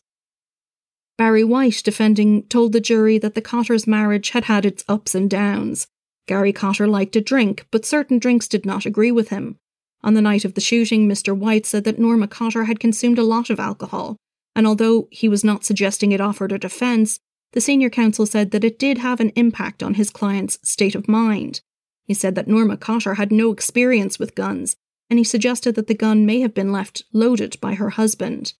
Barry 1.16 1.44
White, 1.44 1.82
defending, 1.84 2.44
told 2.44 2.72
the 2.72 2.80
jury 2.80 3.18
that 3.18 3.34
the 3.34 3.42
Cotter's 3.42 3.86
marriage 3.86 4.30
had 4.30 4.44
had 4.44 4.64
its 4.64 4.84
ups 4.88 5.14
and 5.14 5.28
downs. 5.28 5.88
Gary 6.26 6.52
Cotter 6.52 6.86
liked 6.86 7.12
to 7.12 7.20
drink, 7.20 7.66
but 7.70 7.84
certain 7.84 8.18
drinks 8.18 8.46
did 8.46 8.64
not 8.64 8.86
agree 8.86 9.10
with 9.10 9.30
him. 9.30 9.58
On 10.02 10.14
the 10.14 10.22
night 10.22 10.44
of 10.44 10.54
the 10.54 10.60
shooting, 10.60 11.08
Mr. 11.08 11.36
White 11.36 11.66
said 11.66 11.84
that 11.84 11.98
Norma 11.98 12.28
Cotter 12.28 12.64
had 12.64 12.78
consumed 12.78 13.18
a 13.18 13.24
lot 13.24 13.50
of 13.50 13.58
alcohol, 13.58 14.16
and 14.54 14.66
although 14.66 15.08
he 15.10 15.28
was 15.28 15.42
not 15.42 15.64
suggesting 15.64 16.12
it 16.12 16.20
offered 16.20 16.52
a 16.52 16.58
defence, 16.58 17.18
the 17.52 17.60
senior 17.60 17.90
counsel 17.90 18.26
said 18.26 18.50
that 18.50 18.62
it 18.62 18.78
did 18.78 18.98
have 18.98 19.20
an 19.20 19.30
impact 19.30 19.82
on 19.82 19.94
his 19.94 20.10
client's 20.10 20.58
state 20.62 20.94
of 20.94 21.08
mind. 21.08 21.62
He 22.04 22.14
said 22.14 22.34
that 22.34 22.46
Norma 22.46 22.76
Cotter 22.76 23.14
had 23.14 23.32
no 23.32 23.50
experience 23.50 24.18
with 24.18 24.34
guns, 24.34 24.76
and 25.10 25.18
he 25.18 25.24
suggested 25.24 25.74
that 25.74 25.86
the 25.86 25.94
gun 25.94 26.26
may 26.26 26.40
have 26.40 26.54
been 26.54 26.72
left 26.72 27.04
loaded 27.12 27.58
by 27.60 27.74
her 27.74 27.90
husband. 27.90 28.54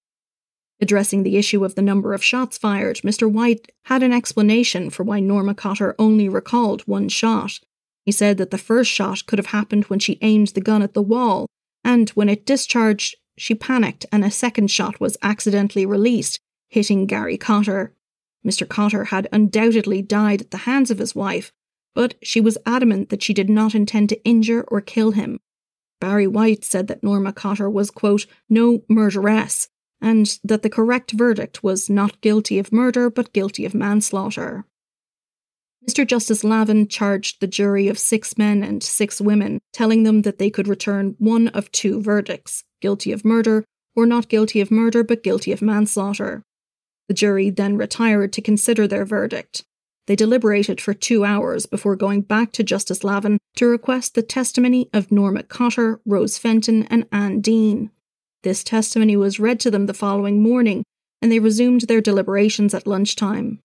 Addressing 0.80 1.22
the 1.22 1.36
issue 1.36 1.64
of 1.64 1.74
the 1.74 1.82
number 1.82 2.14
of 2.14 2.22
shots 2.22 2.56
fired, 2.56 2.98
Mr. 2.98 3.30
White 3.30 3.72
had 3.84 4.02
an 4.02 4.12
explanation 4.12 4.90
for 4.90 5.02
why 5.02 5.20
Norma 5.20 5.54
Cotter 5.54 5.94
only 5.98 6.28
recalled 6.28 6.82
one 6.82 7.08
shot, 7.08 7.58
he 8.08 8.12
said 8.12 8.38
that 8.38 8.50
the 8.50 8.56
first 8.56 8.90
shot 8.90 9.26
could 9.26 9.38
have 9.38 9.48
happened 9.48 9.84
when 9.84 9.98
she 9.98 10.18
aimed 10.22 10.48
the 10.48 10.62
gun 10.62 10.80
at 10.80 10.94
the 10.94 11.02
wall, 11.02 11.46
and 11.84 12.08
when 12.10 12.30
it 12.30 12.46
discharged, 12.46 13.16
she 13.36 13.54
panicked 13.54 14.06
and 14.10 14.24
a 14.24 14.30
second 14.30 14.70
shot 14.70 14.98
was 14.98 15.18
accidentally 15.20 15.84
released, 15.84 16.40
hitting 16.68 17.04
Gary 17.04 17.36
Cotter. 17.36 17.92
Mr. 18.46 18.66
Cotter 18.66 19.04
had 19.04 19.28
undoubtedly 19.30 20.00
died 20.00 20.40
at 20.40 20.50
the 20.52 20.58
hands 20.58 20.90
of 20.90 20.96
his 20.98 21.14
wife, 21.14 21.52
but 21.94 22.14
she 22.22 22.40
was 22.40 22.56
adamant 22.64 23.10
that 23.10 23.22
she 23.22 23.34
did 23.34 23.50
not 23.50 23.74
intend 23.74 24.08
to 24.08 24.24
injure 24.24 24.62
or 24.68 24.80
kill 24.80 25.10
him. 25.10 25.38
Barry 26.00 26.26
White 26.26 26.64
said 26.64 26.86
that 26.88 27.02
Norma 27.02 27.32
Cotter 27.32 27.68
was, 27.68 27.90
quote, 27.90 28.26
no 28.48 28.82
murderess, 28.88 29.68
and 30.00 30.38
that 30.44 30.62
the 30.62 30.70
correct 30.70 31.12
verdict 31.12 31.62
was 31.62 31.90
not 31.90 32.20
guilty 32.20 32.58
of 32.58 32.72
murder 32.72 33.10
but 33.10 33.32
guilty 33.32 33.64
of 33.64 33.74
manslaughter. 33.74 34.64
Mr. 35.88 36.06
Justice 36.06 36.42
Lavan 36.42 36.88
charged 36.88 37.40
the 37.40 37.46
jury 37.46 37.88
of 37.88 37.98
six 37.98 38.36
men 38.36 38.62
and 38.62 38.82
six 38.82 39.20
women, 39.20 39.58
telling 39.72 40.02
them 40.02 40.22
that 40.22 40.38
they 40.38 40.50
could 40.50 40.68
return 40.68 41.16
one 41.18 41.48
of 41.48 41.72
two 41.72 42.02
verdicts 42.02 42.64
guilty 42.80 43.10
of 43.10 43.24
murder, 43.24 43.64
or 43.96 44.06
not 44.06 44.28
guilty 44.28 44.60
of 44.60 44.70
murder 44.70 45.02
but 45.02 45.24
guilty 45.24 45.50
of 45.50 45.62
manslaughter. 45.62 46.42
The 47.08 47.14
jury 47.14 47.50
then 47.50 47.76
retired 47.76 48.32
to 48.34 48.42
consider 48.42 48.86
their 48.86 49.04
verdict. 49.04 49.64
They 50.08 50.16
deliberated 50.16 50.80
for 50.80 50.94
two 50.94 51.26
hours 51.26 51.66
before 51.66 51.94
going 51.94 52.22
back 52.22 52.50
to 52.52 52.64
Justice 52.64 53.00
Lavan 53.00 53.36
to 53.56 53.66
request 53.66 54.14
the 54.14 54.22
testimony 54.22 54.88
of 54.94 55.12
Norma 55.12 55.42
Cotter, 55.42 56.00
Rose 56.06 56.38
Fenton, 56.38 56.84
and 56.84 57.06
Anne 57.12 57.42
Dean. 57.42 57.90
This 58.42 58.64
testimony 58.64 59.18
was 59.18 59.38
read 59.38 59.60
to 59.60 59.70
them 59.70 59.84
the 59.84 59.92
following 59.92 60.42
morning, 60.42 60.82
and 61.20 61.30
they 61.30 61.40
resumed 61.40 61.82
their 61.82 62.00
deliberations 62.00 62.72
at 62.72 62.86
lunchtime. 62.86 63.60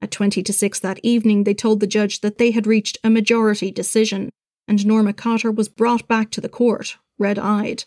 At 0.00 0.12
20 0.12 0.44
to 0.44 0.52
6 0.52 0.78
that 0.78 1.00
evening, 1.02 1.42
they 1.42 1.52
told 1.52 1.80
the 1.80 1.88
judge 1.88 2.20
that 2.20 2.38
they 2.38 2.52
had 2.52 2.68
reached 2.68 2.98
a 3.02 3.10
majority 3.10 3.72
decision, 3.72 4.30
and 4.68 4.86
Norma 4.86 5.12
Cotter 5.12 5.50
was 5.50 5.68
brought 5.68 6.06
back 6.06 6.30
to 6.30 6.40
the 6.40 6.48
court, 6.48 6.96
red 7.18 7.40
eyed. 7.40 7.86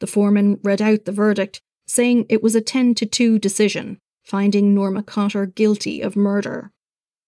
The 0.00 0.08
foreman 0.08 0.58
read 0.64 0.82
out 0.82 1.04
the 1.04 1.12
verdict, 1.12 1.60
saying 1.86 2.26
it 2.28 2.42
was 2.42 2.56
a 2.56 2.60
10 2.60 2.96
to 2.96 3.06
2 3.06 3.38
decision, 3.38 4.00
finding 4.24 4.74
Norma 4.74 5.04
Cotter 5.04 5.46
guilty 5.46 6.00
of 6.00 6.16
murder. 6.16 6.72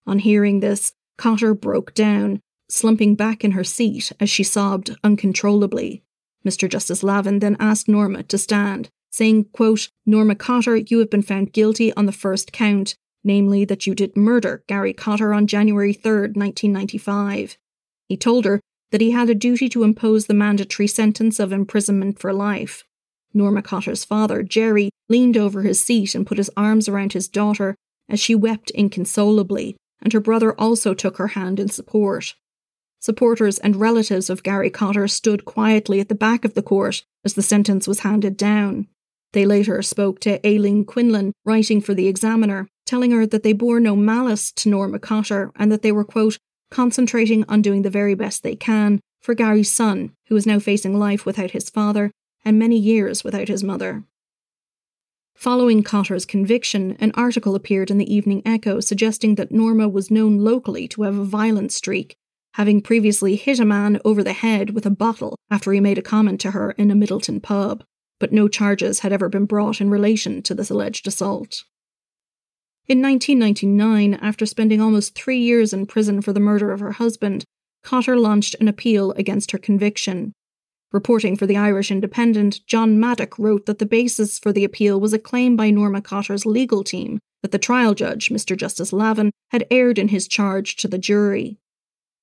On 0.05 0.19
hearing 0.19 0.59
this, 0.59 0.93
Cotter 1.17 1.53
broke 1.53 1.93
down, 1.93 2.39
slumping 2.69 3.15
back 3.15 3.43
in 3.43 3.51
her 3.51 3.63
seat 3.63 4.11
as 4.19 4.29
she 4.29 4.43
sobbed 4.43 4.95
uncontrollably. 5.03 6.03
Mr. 6.45 6.67
Justice 6.67 7.03
Lavan 7.03 7.39
then 7.39 7.57
asked 7.59 7.87
Norma 7.87 8.23
to 8.23 8.37
stand, 8.37 8.89
saying, 9.11 9.45
quote, 9.51 9.89
Norma 10.05 10.35
Cotter, 10.35 10.77
you 10.77 10.99
have 10.99 11.09
been 11.09 11.21
found 11.21 11.53
guilty 11.53 11.93
on 11.93 12.05
the 12.05 12.11
first 12.11 12.51
count, 12.51 12.95
namely 13.23 13.65
that 13.65 13.85
you 13.85 13.93
did 13.93 14.17
murder 14.17 14.63
Gary 14.67 14.93
Cotter 14.93 15.33
on 15.33 15.47
January 15.47 15.93
3, 15.93 16.11
1995. 16.33 17.57
He 18.07 18.17
told 18.17 18.45
her 18.45 18.59
that 18.91 19.01
he 19.01 19.11
had 19.11 19.29
a 19.29 19.35
duty 19.35 19.69
to 19.69 19.83
impose 19.83 20.25
the 20.25 20.33
mandatory 20.33 20.87
sentence 20.87 21.39
of 21.39 21.51
imprisonment 21.51 22.19
for 22.19 22.33
life. 22.33 22.83
Norma 23.33 23.61
Cotter's 23.61 24.03
father, 24.03 24.43
Jerry, 24.43 24.89
leaned 25.07 25.37
over 25.37 25.61
his 25.61 25.79
seat 25.79 26.15
and 26.15 26.27
put 26.27 26.37
his 26.37 26.51
arms 26.57 26.89
around 26.89 27.13
his 27.13 27.27
daughter 27.27 27.75
as 28.09 28.19
she 28.19 28.35
wept 28.35 28.71
inconsolably, 28.71 29.77
and 30.01 30.13
her 30.13 30.19
brother 30.19 30.53
also 30.59 30.93
took 30.93 31.17
her 31.17 31.27
hand 31.27 31.59
in 31.59 31.69
support. 31.69 32.35
Supporters 32.99 33.57
and 33.57 33.75
relatives 33.75 34.29
of 34.29 34.43
Gary 34.43 34.69
Cotter 34.69 35.07
stood 35.07 35.45
quietly 35.45 35.99
at 35.99 36.09
the 36.09 36.15
back 36.15 36.45
of 36.45 36.53
the 36.53 36.61
court 36.61 37.03
as 37.25 37.33
the 37.33 37.41
sentence 37.41 37.87
was 37.87 38.01
handed 38.01 38.37
down. 38.37 38.87
They 39.33 39.45
later 39.45 39.81
spoke 39.81 40.19
to 40.21 40.45
Aileen 40.45 40.85
Quinlan, 40.85 41.33
writing 41.45 41.81
for 41.81 41.93
the 41.93 42.07
Examiner, 42.07 42.67
telling 42.85 43.11
her 43.11 43.25
that 43.25 43.43
they 43.43 43.53
bore 43.53 43.79
no 43.79 43.95
malice 43.95 44.51
to 44.53 44.69
Norma 44.69 44.99
Cotter 44.99 45.51
and 45.55 45.71
that 45.71 45.81
they 45.81 45.91
were, 45.91 46.03
quote, 46.03 46.37
concentrating 46.69 47.43
on 47.47 47.61
doing 47.61 47.81
the 47.81 47.89
very 47.89 48.13
best 48.13 48.43
they 48.43 48.55
can 48.55 48.99
for 49.21 49.33
Gary's 49.33 49.71
son, 49.71 50.11
who 50.27 50.35
is 50.35 50.45
now 50.45 50.59
facing 50.59 50.97
life 50.97 51.25
without 51.25 51.51
his 51.51 51.69
father 51.69 52.11
and 52.43 52.57
many 52.57 52.77
years 52.77 53.23
without 53.23 53.47
his 53.47 53.63
mother. 53.63 54.03
Following 55.35 55.81
Cotter's 55.83 56.25
conviction, 56.25 56.95
an 56.99 57.11
article 57.15 57.55
appeared 57.55 57.89
in 57.89 57.97
the 57.97 58.13
Evening 58.13 58.41
Echo 58.45 58.79
suggesting 58.79 59.35
that 59.35 59.51
Norma 59.51 59.89
was 59.89 60.11
known 60.11 60.37
locally 60.37 60.87
to 60.89 61.03
have 61.03 61.17
a 61.17 61.25
violent 61.25 61.71
streak, 61.71 62.15
having 62.53 62.81
previously 62.81 63.35
hit 63.35 63.59
a 63.59 63.65
man 63.65 63.99
over 64.05 64.23
the 64.23 64.33
head 64.33 64.71
with 64.71 64.85
a 64.85 64.91
bottle 64.91 65.35
after 65.49 65.71
he 65.71 65.79
made 65.79 65.97
a 65.97 66.03
comment 66.03 66.39
to 66.41 66.51
her 66.51 66.71
in 66.71 66.91
a 66.91 66.95
Midleton 66.95 67.41
pub, 67.41 67.83
but 68.19 68.31
no 68.31 68.47
charges 68.47 68.99
had 68.99 69.11
ever 69.11 69.29
been 69.29 69.45
brought 69.45 69.81
in 69.81 69.89
relation 69.89 70.41
to 70.43 70.53
this 70.53 70.69
alleged 70.69 71.07
assault. 71.07 71.63
In 72.87 73.01
1999, 73.01 74.15
after 74.15 74.45
spending 74.45 74.81
almost 74.81 75.15
three 75.15 75.39
years 75.39 75.71
in 75.71 75.85
prison 75.85 76.21
for 76.21 76.33
the 76.33 76.39
murder 76.39 76.71
of 76.71 76.81
her 76.81 76.93
husband, 76.93 77.45
Cotter 77.83 78.17
launched 78.17 78.55
an 78.59 78.67
appeal 78.67 79.11
against 79.13 79.51
her 79.51 79.57
conviction. 79.57 80.33
Reporting 80.91 81.37
for 81.37 81.45
the 81.45 81.57
Irish 81.57 81.89
Independent, 81.89 82.65
John 82.67 82.99
Maddock 82.99 83.39
wrote 83.39 83.65
that 83.65 83.79
the 83.79 83.85
basis 83.85 84.37
for 84.37 84.51
the 84.51 84.65
appeal 84.65 84.99
was 84.99 85.13
a 85.13 85.19
claim 85.19 85.55
by 85.55 85.69
Norma 85.69 86.01
Cotter's 86.01 86.45
legal 86.45 86.83
team 86.83 87.19
that 87.41 87.51
the 87.51 87.57
trial 87.57 87.93
judge, 87.93 88.29
Mr. 88.29 88.57
Justice 88.57 88.91
Lavan, 88.91 89.31
had 89.51 89.65
erred 89.71 89.97
in 89.97 90.09
his 90.09 90.27
charge 90.27 90.75
to 90.75 90.87
the 90.87 90.97
jury. 90.97 91.57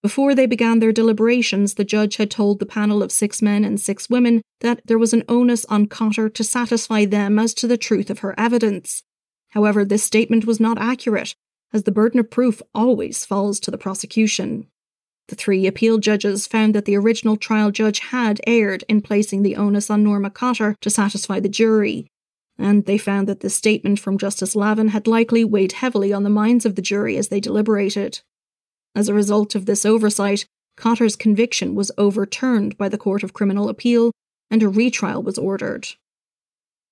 Before 0.03 0.35
they 0.35 0.47
began 0.47 0.79
their 0.79 0.93
deliberations, 0.93 1.75
the 1.75 1.85
judge 1.85 2.17
had 2.17 2.31
told 2.31 2.59
the 2.59 2.67
panel 2.67 3.03
of 3.03 3.11
six 3.11 3.43
men 3.43 3.65
and 3.65 3.81
six 3.81 4.09
women 4.09 4.43
that 4.61 4.81
there 4.85 4.99
was 4.99 5.13
an 5.13 5.25
onus 5.29 5.65
on 5.65 5.87
Cotter 5.87 6.29
to 6.29 6.45
satisfy 6.45 7.05
them 7.05 7.39
as 7.39 7.53
to 7.55 7.67
the 7.67 7.79
truth 7.79 8.11
of 8.11 8.21
her 8.21 8.39
evidence. 8.39 9.03
However, 9.51 9.85
this 9.85 10.05
statement 10.05 10.45
was 10.45 10.61
not 10.61 10.79
accurate, 10.79 11.35
as 11.73 11.83
the 11.83 11.91
burden 11.91 12.21
of 12.21 12.31
proof 12.31 12.63
always 12.75 13.25
falls 13.25 13.59
to 13.61 13.71
the 13.71 13.79
prosecution. 13.79 14.69
The 15.29 15.37
three 15.37 15.67
appeal 15.67 15.99
judges 15.99 16.47
found 16.47 16.75
that 16.75 16.87
the 16.87 16.97
original 16.97 17.37
trial 17.37 17.71
judge 17.71 17.99
had 18.01 18.41
erred 18.47 18.85
in 18.89 19.03
placing 19.03 19.43
the 19.43 19.57
onus 19.57 19.91
on 19.91 20.03
Norma 20.03 20.31
Cotter 20.31 20.75
to 20.81 20.91
satisfy 20.91 21.39
the 21.39 21.49
jury, 21.49 22.07
and 22.59 22.87
they 22.87 22.99
found 22.99 23.29
that 23.29 23.41
the 23.41 23.51
statement 23.51 24.01
from 24.01 24.19
Justice 24.19 24.55
Lavan 24.55 24.89
had 24.89 25.07
likely 25.07 25.45
weighed 25.45 25.73
heavily 25.73 26.13
on 26.13 26.23
the 26.23 26.31
minds 26.31 26.65
of 26.65 26.75
the 26.75 26.83
jury 26.83 27.17
as 27.17 27.29
they 27.29 27.41
deliberated. 27.41 28.21
As 28.95 29.09
a 29.09 29.15
result 29.15 29.55
of 29.55 29.67
this 29.67 29.85
oversight, 29.85 30.47
Cotter's 30.77 31.17
conviction 31.17 31.75
was 31.75 31.93
overturned 31.99 32.79
by 32.79 32.89
the 32.89 32.99
Court 32.99 33.23
of 33.23 33.33
Criminal 33.33 33.69
Appeal 33.69 34.13
and 34.51 34.63
a 34.63 34.69
retrial 34.69 35.23
was 35.23 35.37
ordered. 35.37 35.89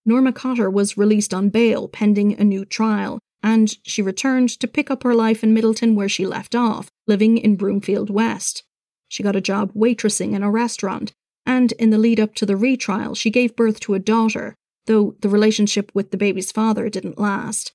Norma 0.04 0.32
Cotter 0.32 0.70
was 0.70 0.98
released 0.98 1.32
on 1.32 1.48
bail 1.48 1.88
pending 1.88 2.38
a 2.38 2.44
new 2.44 2.64
trial, 2.64 3.18
and 3.42 3.76
she 3.82 4.02
returned 4.02 4.50
to 4.50 4.68
pick 4.68 4.90
up 4.90 5.02
her 5.02 5.14
life 5.14 5.42
in 5.42 5.54
Midleton 5.54 5.94
where 5.94 6.08
she 6.08 6.26
left 6.26 6.54
off, 6.54 6.90
living 7.06 7.38
in 7.38 7.56
Broomfield 7.56 8.10
West. 8.10 8.62
She 9.08 9.22
got 9.22 9.36
a 9.36 9.40
job 9.40 9.72
waitressing 9.74 10.34
in 10.34 10.42
a 10.42 10.50
restaurant, 10.50 11.12
and 11.44 11.72
in 11.72 11.90
the 11.90 11.98
lead 11.98 12.18
up 12.18 12.34
to 12.36 12.46
the 12.46 12.56
retrial, 12.56 13.14
she 13.14 13.30
gave 13.30 13.56
birth 13.56 13.78
to 13.80 13.94
a 13.94 13.98
daughter, 13.98 14.54
though 14.86 15.14
the 15.20 15.28
relationship 15.28 15.90
with 15.94 16.10
the 16.10 16.16
baby's 16.16 16.52
father 16.52 16.88
didn't 16.88 17.18
last. 17.18 17.72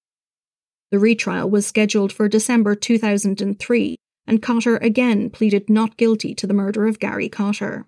The 0.92 1.00
retrial 1.00 1.50
was 1.50 1.66
scheduled 1.66 2.12
for 2.12 2.28
December 2.28 2.76
2003, 2.76 3.96
and 4.28 4.42
Cotter 4.42 4.78
again 4.78 5.30
pleaded 5.30 5.70
not 5.70 5.98
guilty 5.98 6.36
to 6.36 6.46
the 6.46 6.54
murder 6.54 6.86
of 6.86 7.00
Gary 7.00 7.30
Cotter. 7.30 7.86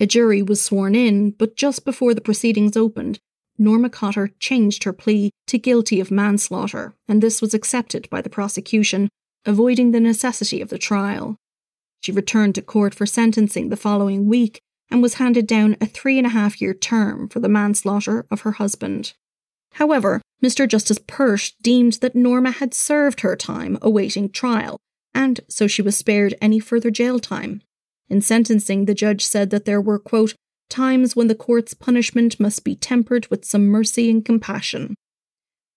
A 0.00 0.06
jury 0.06 0.42
was 0.42 0.60
sworn 0.60 0.94
in, 0.94 1.30
but 1.30 1.56
just 1.56 1.84
before 1.84 2.14
the 2.14 2.20
proceedings 2.20 2.76
opened, 2.76 3.20
Norma 3.56 3.90
Cotter 3.90 4.30
changed 4.38 4.84
her 4.84 4.92
plea 4.92 5.30
to 5.46 5.58
guilty 5.58 6.00
of 6.00 6.10
manslaughter, 6.10 6.94
and 7.08 7.20
this 7.20 7.42
was 7.42 7.54
accepted 7.54 8.08
by 8.10 8.20
the 8.20 8.30
prosecution, 8.30 9.08
avoiding 9.44 9.90
the 9.90 10.00
necessity 10.00 10.60
of 10.60 10.68
the 10.68 10.78
trial. 10.78 11.36
She 12.00 12.12
returned 12.12 12.54
to 12.54 12.62
court 12.62 12.94
for 12.94 13.06
sentencing 13.06 13.68
the 13.68 13.76
following 13.76 14.26
week 14.26 14.60
and 14.90 15.02
was 15.02 15.14
handed 15.14 15.46
down 15.46 15.76
a 15.80 15.86
three 15.86 16.18
and 16.18 16.26
a 16.26 16.30
half 16.30 16.60
year 16.60 16.74
term 16.74 17.28
for 17.28 17.40
the 17.40 17.48
manslaughter 17.48 18.26
of 18.30 18.42
her 18.42 18.52
husband. 18.52 19.14
However, 19.72 20.22
Mr. 20.42 20.68
Justice 20.68 21.00
Pert 21.06 21.52
deemed 21.62 21.94
that 21.94 22.14
Norma 22.14 22.52
had 22.52 22.72
served 22.72 23.20
her 23.20 23.36
time 23.36 23.78
awaiting 23.82 24.30
trial, 24.30 24.78
and 25.14 25.40
so 25.48 25.66
she 25.66 25.82
was 25.82 25.96
spared 25.96 26.34
any 26.40 26.60
further 26.60 26.90
jail 26.90 27.18
time. 27.18 27.62
In 28.08 28.22
sentencing, 28.22 28.84
the 28.84 28.94
judge 28.94 29.24
said 29.24 29.50
that 29.50 29.64
there 29.64 29.80
were, 29.80 29.98
quote, 29.98 30.34
times 30.70 31.16
when 31.16 31.28
the 31.28 31.34
court's 31.34 31.74
punishment 31.74 32.38
must 32.38 32.64
be 32.64 32.76
tempered 32.76 33.26
with 33.28 33.44
some 33.44 33.66
mercy 33.66 34.10
and 34.10 34.24
compassion. 34.24 34.94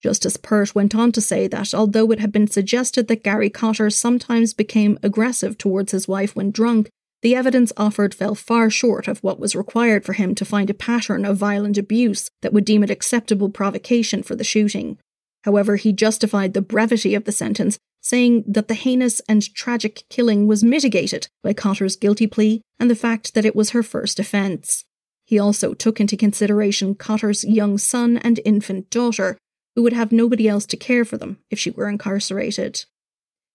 Justice 0.01 0.37
Pert 0.37 0.73
went 0.73 0.95
on 0.95 1.11
to 1.11 1.21
say 1.21 1.47
that 1.47 1.73
although 1.73 2.11
it 2.11 2.19
had 2.19 2.31
been 2.31 2.47
suggested 2.47 3.07
that 3.07 3.23
Gary 3.23 3.49
Cotter 3.49 3.89
sometimes 3.89 4.53
became 4.53 4.97
aggressive 5.03 5.57
towards 5.57 5.91
his 5.91 6.07
wife 6.07 6.35
when 6.35 6.51
drunk, 6.51 6.89
the 7.21 7.35
evidence 7.35 7.71
offered 7.77 8.15
fell 8.15 8.33
far 8.33 8.71
short 8.71 9.07
of 9.07 9.19
what 9.19 9.39
was 9.39 9.55
required 9.55 10.03
for 10.03 10.13
him 10.13 10.33
to 10.35 10.45
find 10.45 10.69
a 10.69 10.73
pattern 10.73 11.23
of 11.23 11.37
violent 11.37 11.77
abuse 11.77 12.29
that 12.41 12.51
would 12.51 12.65
deem 12.65 12.83
it 12.83 12.89
acceptable 12.89 13.49
provocation 13.49 14.23
for 14.23 14.35
the 14.35 14.43
shooting. 14.43 14.97
However, 15.43 15.75
he 15.75 15.93
justified 15.93 16.53
the 16.53 16.61
brevity 16.61 17.13
of 17.13 17.25
the 17.25 17.31
sentence, 17.31 17.77
saying 18.01 18.43
that 18.47 18.67
the 18.67 18.73
heinous 18.73 19.21
and 19.29 19.53
tragic 19.53 20.03
killing 20.09 20.47
was 20.47 20.63
mitigated 20.63 21.27
by 21.43 21.53
Cotter's 21.53 21.95
guilty 21.95 22.25
plea 22.25 22.61
and 22.79 22.89
the 22.89 22.95
fact 22.95 23.35
that 23.35 23.45
it 23.45 23.55
was 23.55 23.71
her 23.71 23.83
first 23.83 24.19
offence. 24.19 24.83
He 25.25 25.37
also 25.37 25.73
took 25.75 25.99
into 25.99 26.17
consideration 26.17 26.95
Cotter's 26.95 27.43
young 27.43 27.77
son 27.77 28.17
and 28.17 28.39
infant 28.43 28.89
daughter, 28.89 29.37
who 29.75 29.83
would 29.83 29.93
have 29.93 30.11
nobody 30.11 30.47
else 30.47 30.65
to 30.67 30.77
care 30.77 31.05
for 31.05 31.17
them 31.17 31.39
if 31.49 31.59
she 31.59 31.71
were 31.71 31.89
incarcerated. 31.89 32.85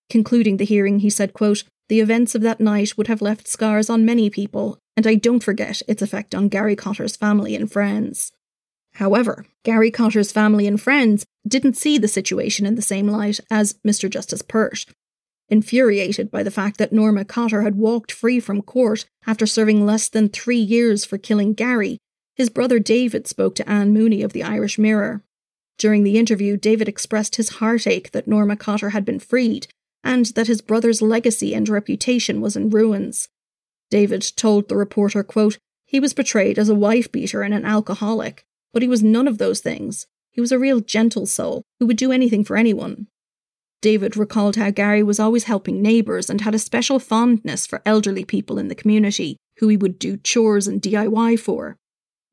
Concluding 0.09 0.57
the 0.57 0.65
hearing, 0.65 1.01
he 1.01 1.11
said, 1.11 1.33
quote, 1.33 1.65
The 1.89 2.01
events 2.01 2.35
of 2.35 2.43
that 2.43 2.61
night 2.61 2.97
would 2.97 3.09
have 3.09 3.23
left 3.23 3.49
scars 3.49 3.91
on 3.91 4.05
many 4.05 4.31
people, 4.31 4.79
and 4.97 5.07
I 5.07 5.15
don't 5.15 5.43
forget 5.43 5.83
its 5.89 6.03
effect 6.03 6.35
on 6.35 6.49
Gary 6.49 6.77
Cotter's 6.77 7.17
family 7.17 7.55
and 7.55 7.71
friends. 7.71 8.33
However, 8.95 9.45
Gary 9.63 9.91
Cotter's 9.91 10.33
family 10.33 10.67
and 10.67 10.81
friends 10.81 11.27
didn't 11.47 11.77
see 11.77 11.99
the 11.99 12.09
situation 12.09 12.65
in 12.65 12.77
the 12.77 12.83
same 12.83 13.09
light 13.09 13.41
as 13.51 13.75
Mr. 13.87 14.09
Justice 14.09 14.43
Pert. 14.43 14.87
Infuriated 15.49 16.31
by 16.31 16.43
the 16.43 16.51
fact 16.51 16.79
that 16.79 16.93
Norma 16.93 17.25
Cotter 17.25 17.63
had 17.63 17.77
walked 17.77 18.11
free 18.11 18.41
from 18.41 18.63
court 18.63 19.05
after 19.27 19.47
serving 19.47 19.85
less 19.85 20.09
than 20.09 20.29
three 20.29 20.59
years 20.59 21.05
for 21.05 21.19
killing 21.19 21.53
Gary, 21.53 21.99
his 22.35 22.49
brother 22.49 22.79
David 22.79 23.27
spoke 23.27 23.55
to 23.57 23.69
Anne 23.69 23.93
Mooney 23.93 24.23
of 24.23 24.33
the 24.33 24.43
Irish 24.43 24.79
Mirror. 24.79 25.23
During 25.79 26.05
the 26.05 26.18
interview, 26.18 26.57
David 26.57 26.89
expressed 26.89 27.37
his 27.37 27.51
heartache 27.61 28.12
that 28.12 28.27
Norma 28.27 28.57
Cotter 28.57 28.91
had 28.91 29.05
been 29.05 29.18
freed 29.18 29.68
and 30.03 30.27
that 30.27 30.47
his 30.47 30.61
brother's 30.62 31.03
legacy 31.03 31.55
and 31.55 31.68
reputation 31.68 32.41
was 32.41 32.57
in 32.57 32.70
ruins. 32.70 33.29
David 33.91 34.33
told 34.37 34.68
the 34.68 34.77
reporter, 34.77 35.22
quote, 35.22 35.59
he 35.85 36.01
was 36.01 36.14
portrayed 36.14 36.59
as 36.59 36.68
a 36.68 36.74
wife 36.74 37.11
beater 37.12 37.43
and 37.43 37.55
an 37.55 37.64
alcoholic. 37.64 38.45
But 38.72 38.83
he 38.83 38.89
was 38.89 39.03
none 39.03 39.29
of 39.29 39.39
those 39.39 39.61
things. 39.61 40.07
He 40.31 40.41
was 40.41 40.53
a 40.53 40.59
real 40.59 40.81
gentle 40.81 41.27
soul 41.27 41.62
who 41.79 41.87
would 41.87 41.97
do 41.97 42.12
anything 42.12 42.45
for 42.45 42.57
anyone. 42.57 43.07
David 43.81 44.16
recalled 44.16 44.57
how 44.57 44.70
Gary 44.70 45.03
was 45.03 45.20
always 45.20 45.45
helping 45.45 45.81
neighbours 45.81 46.29
and 46.29 46.41
had 46.41 46.55
a 46.55 46.59
special 46.59 46.99
fondness 46.99 47.66
for 47.66 47.83
elderly 47.87 48.24
people 48.24 48.59
in 48.59 48.68
the 48.68 48.74
community 48.74 49.37
who 49.59 49.68
he 49.68 49.77
would 49.77 49.99
do 49.99 50.16
chores 50.16 50.66
and 50.66 50.83
DIY 50.83 51.39
for. 51.39 51.77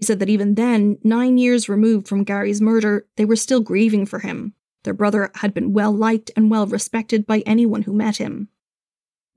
He 0.04 0.06
said 0.06 0.20
that 0.20 0.28
even 0.28 0.56
then, 0.56 0.98
nine 1.02 1.38
years 1.38 1.70
removed 1.70 2.10
from 2.10 2.26
Gary's 2.26 2.60
murder, 2.60 3.08
they 3.16 3.24
were 3.24 3.38
still 3.38 3.62
grieving 3.62 4.06
for 4.06 4.20
him. 4.20 4.54
Their 4.84 4.94
brother 4.94 5.32
had 5.36 5.54
been 5.54 5.72
well 5.72 5.94
liked 5.94 6.30
and 6.36 6.52
well 6.52 6.68
respected 6.68 7.26
by 7.26 7.40
anyone 7.46 7.84
who 7.84 7.94
met 7.94 8.18
him. 8.18 8.50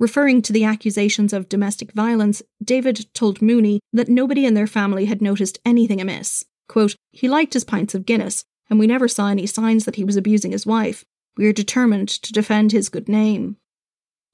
Referring 0.01 0.43
to 0.43 0.53
the 0.53 0.65
accusations 0.65 1.33
of 1.33 1.49
domestic 1.49 1.93
violence, 1.93 2.43
David 2.61 3.07
told 3.15 3.41
Mooney 3.41 3.79
that 3.93 4.09
nobody 4.09 4.45
in 4.45 4.55
their 4.55 4.67
family 4.67 5.05
had 5.05 5.23
noticed 5.23 5.61
anything 5.65 6.01
amiss. 6.01 6.45
Quote, 6.67 6.97
he 7.13 7.29
liked 7.29 7.55
his 7.55 7.63
pints 7.63 7.95
of 7.95 8.05
Guinness, 8.05 8.43
and 8.69 8.81
we 8.81 8.89
never 8.89 9.07
saw 9.07 9.29
any 9.29 9.47
signs 9.47 9.85
that 9.85 9.95
he 9.95 10.03
was 10.03 10.17
abusing 10.17 10.51
his 10.51 10.67
wife. 10.67 11.05
We 11.37 11.47
are 11.47 11.53
determined 11.53 12.09
to 12.09 12.33
defend 12.33 12.73
his 12.73 12.89
good 12.89 13.09
name. 13.09 13.57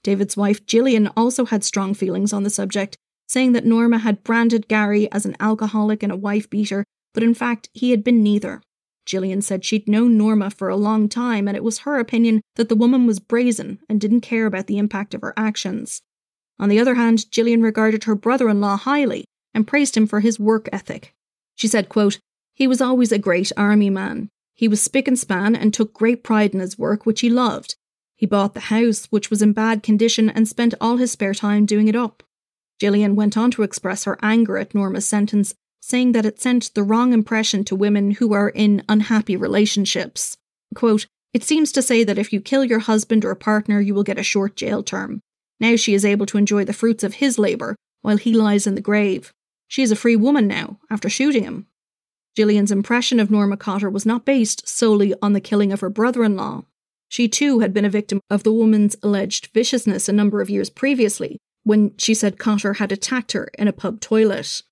David's 0.02 0.34
wife, 0.34 0.64
Gillian, 0.64 1.08
also 1.08 1.44
had 1.44 1.62
strong 1.62 1.92
feelings 1.92 2.32
on 2.32 2.42
the 2.42 2.48
subject, 2.48 2.96
saying 3.32 3.52
that 3.52 3.64
Norma 3.64 3.98
had 3.98 4.22
branded 4.22 4.68
Gary 4.68 5.10
as 5.10 5.24
an 5.24 5.36
alcoholic 5.40 6.02
and 6.02 6.12
a 6.12 6.16
wife 6.16 6.50
beater, 6.50 6.84
but 7.14 7.22
in 7.22 7.32
fact, 7.32 7.70
he 7.72 7.90
had 7.90 8.04
been 8.04 8.22
neither. 8.22 8.60
Gillian 9.06 9.40
said 9.40 9.64
she'd 9.64 9.88
known 9.88 10.18
Norma 10.18 10.50
for 10.50 10.68
a 10.68 10.76
long 10.76 11.08
time, 11.08 11.48
and 11.48 11.56
it 11.56 11.64
was 11.64 11.78
her 11.78 11.98
opinion 11.98 12.42
that 12.56 12.68
the 12.68 12.76
woman 12.76 13.06
was 13.06 13.20
brazen 13.20 13.78
and 13.88 13.98
didn't 13.98 14.20
care 14.20 14.44
about 14.44 14.66
the 14.66 14.76
impact 14.76 15.14
of 15.14 15.22
her 15.22 15.32
actions. 15.34 16.02
On 16.58 16.68
the 16.68 16.78
other 16.78 16.94
hand, 16.94 17.30
Gillian 17.30 17.62
regarded 17.62 18.04
her 18.04 18.14
brother 18.14 18.50
in 18.50 18.60
law 18.60 18.76
highly 18.76 19.24
and 19.54 19.66
praised 19.66 19.96
him 19.96 20.06
for 20.06 20.20
his 20.20 20.38
work 20.38 20.68
ethic. 20.70 21.14
She 21.54 21.68
said, 21.68 21.88
quote, 21.88 22.18
He 22.54 22.66
was 22.66 22.82
always 22.82 23.12
a 23.12 23.18
great 23.18 23.50
army 23.56 23.88
man. 23.88 24.28
He 24.54 24.68
was 24.68 24.82
spick 24.82 25.08
and 25.08 25.18
span 25.18 25.56
and 25.56 25.72
took 25.72 25.94
great 25.94 26.22
pride 26.22 26.52
in 26.52 26.60
his 26.60 26.78
work, 26.78 27.06
which 27.06 27.22
he 27.22 27.30
loved. 27.30 27.76
He 28.14 28.26
bought 28.26 28.52
the 28.52 28.60
house, 28.60 29.06
which 29.06 29.30
was 29.30 29.40
in 29.40 29.54
bad 29.54 29.82
condition, 29.82 30.28
and 30.28 30.46
spent 30.46 30.74
all 30.80 30.98
his 30.98 31.12
spare 31.12 31.34
time 31.34 31.64
doing 31.64 31.88
it 31.88 31.96
up. 31.96 32.22
Gillian 32.82 33.14
went 33.14 33.36
on 33.36 33.52
to 33.52 33.62
express 33.62 34.02
her 34.02 34.18
anger 34.22 34.58
at 34.58 34.74
Norma's 34.74 35.06
sentence 35.06 35.54
saying 35.80 36.10
that 36.12 36.26
it 36.26 36.40
sent 36.40 36.74
the 36.74 36.82
wrong 36.82 37.12
impression 37.12 37.62
to 37.62 37.76
women 37.76 38.10
who 38.10 38.32
are 38.32 38.48
in 38.48 38.82
unhappy 38.88 39.36
relationships. 39.36 40.36
Quote, 40.74 41.06
it 41.32 41.44
seems 41.44 41.70
to 41.70 41.80
say 41.80 42.02
that 42.02 42.18
if 42.18 42.32
you 42.32 42.40
kill 42.40 42.64
your 42.64 42.80
husband 42.80 43.24
or 43.24 43.36
partner, 43.36 43.80
you 43.80 43.94
will 43.94 44.02
get 44.02 44.18
a 44.18 44.24
short 44.24 44.56
jail 44.56 44.82
term. 44.82 45.20
Now 45.60 45.76
she 45.76 45.94
is 45.94 46.04
able 46.04 46.26
to 46.26 46.38
enjoy 46.38 46.64
the 46.64 46.72
fruits 46.72 47.04
of 47.04 47.14
his 47.14 47.38
labour 47.38 47.76
while 48.00 48.16
he 48.16 48.32
lies 48.32 48.66
in 48.66 48.74
the 48.74 48.80
grave. 48.80 49.32
She 49.68 49.84
is 49.84 49.92
a 49.92 49.96
free 49.96 50.16
woman 50.16 50.48
now, 50.48 50.80
after 50.90 51.08
shooting 51.08 51.44
him. 51.44 51.68
Gillian's 52.34 52.72
impression 52.72 53.20
of 53.20 53.30
Norma 53.30 53.56
Cotter 53.56 53.90
was 53.90 54.04
not 54.04 54.24
based 54.24 54.66
solely 54.66 55.14
on 55.22 55.34
the 55.34 55.40
killing 55.40 55.72
of 55.72 55.78
her 55.82 55.90
brother 55.90 56.24
in 56.24 56.34
law. 56.34 56.64
She 57.08 57.28
too 57.28 57.60
had 57.60 57.72
been 57.72 57.84
a 57.84 57.90
victim 57.90 58.20
of 58.28 58.42
the 58.42 58.52
woman's 58.52 58.96
alleged 59.04 59.50
viciousness 59.54 60.08
a 60.08 60.12
number 60.12 60.40
of 60.40 60.50
years 60.50 60.68
previously, 60.68 61.38
when 61.64 61.92
she 61.98 62.14
said 62.14 62.38
Cotter 62.38 62.74
had 62.74 62.92
attacked 62.92 63.32
her 63.32 63.48
in 63.58 63.68
a 63.68 63.72
pub 63.72 64.00
toilet. 64.00 64.62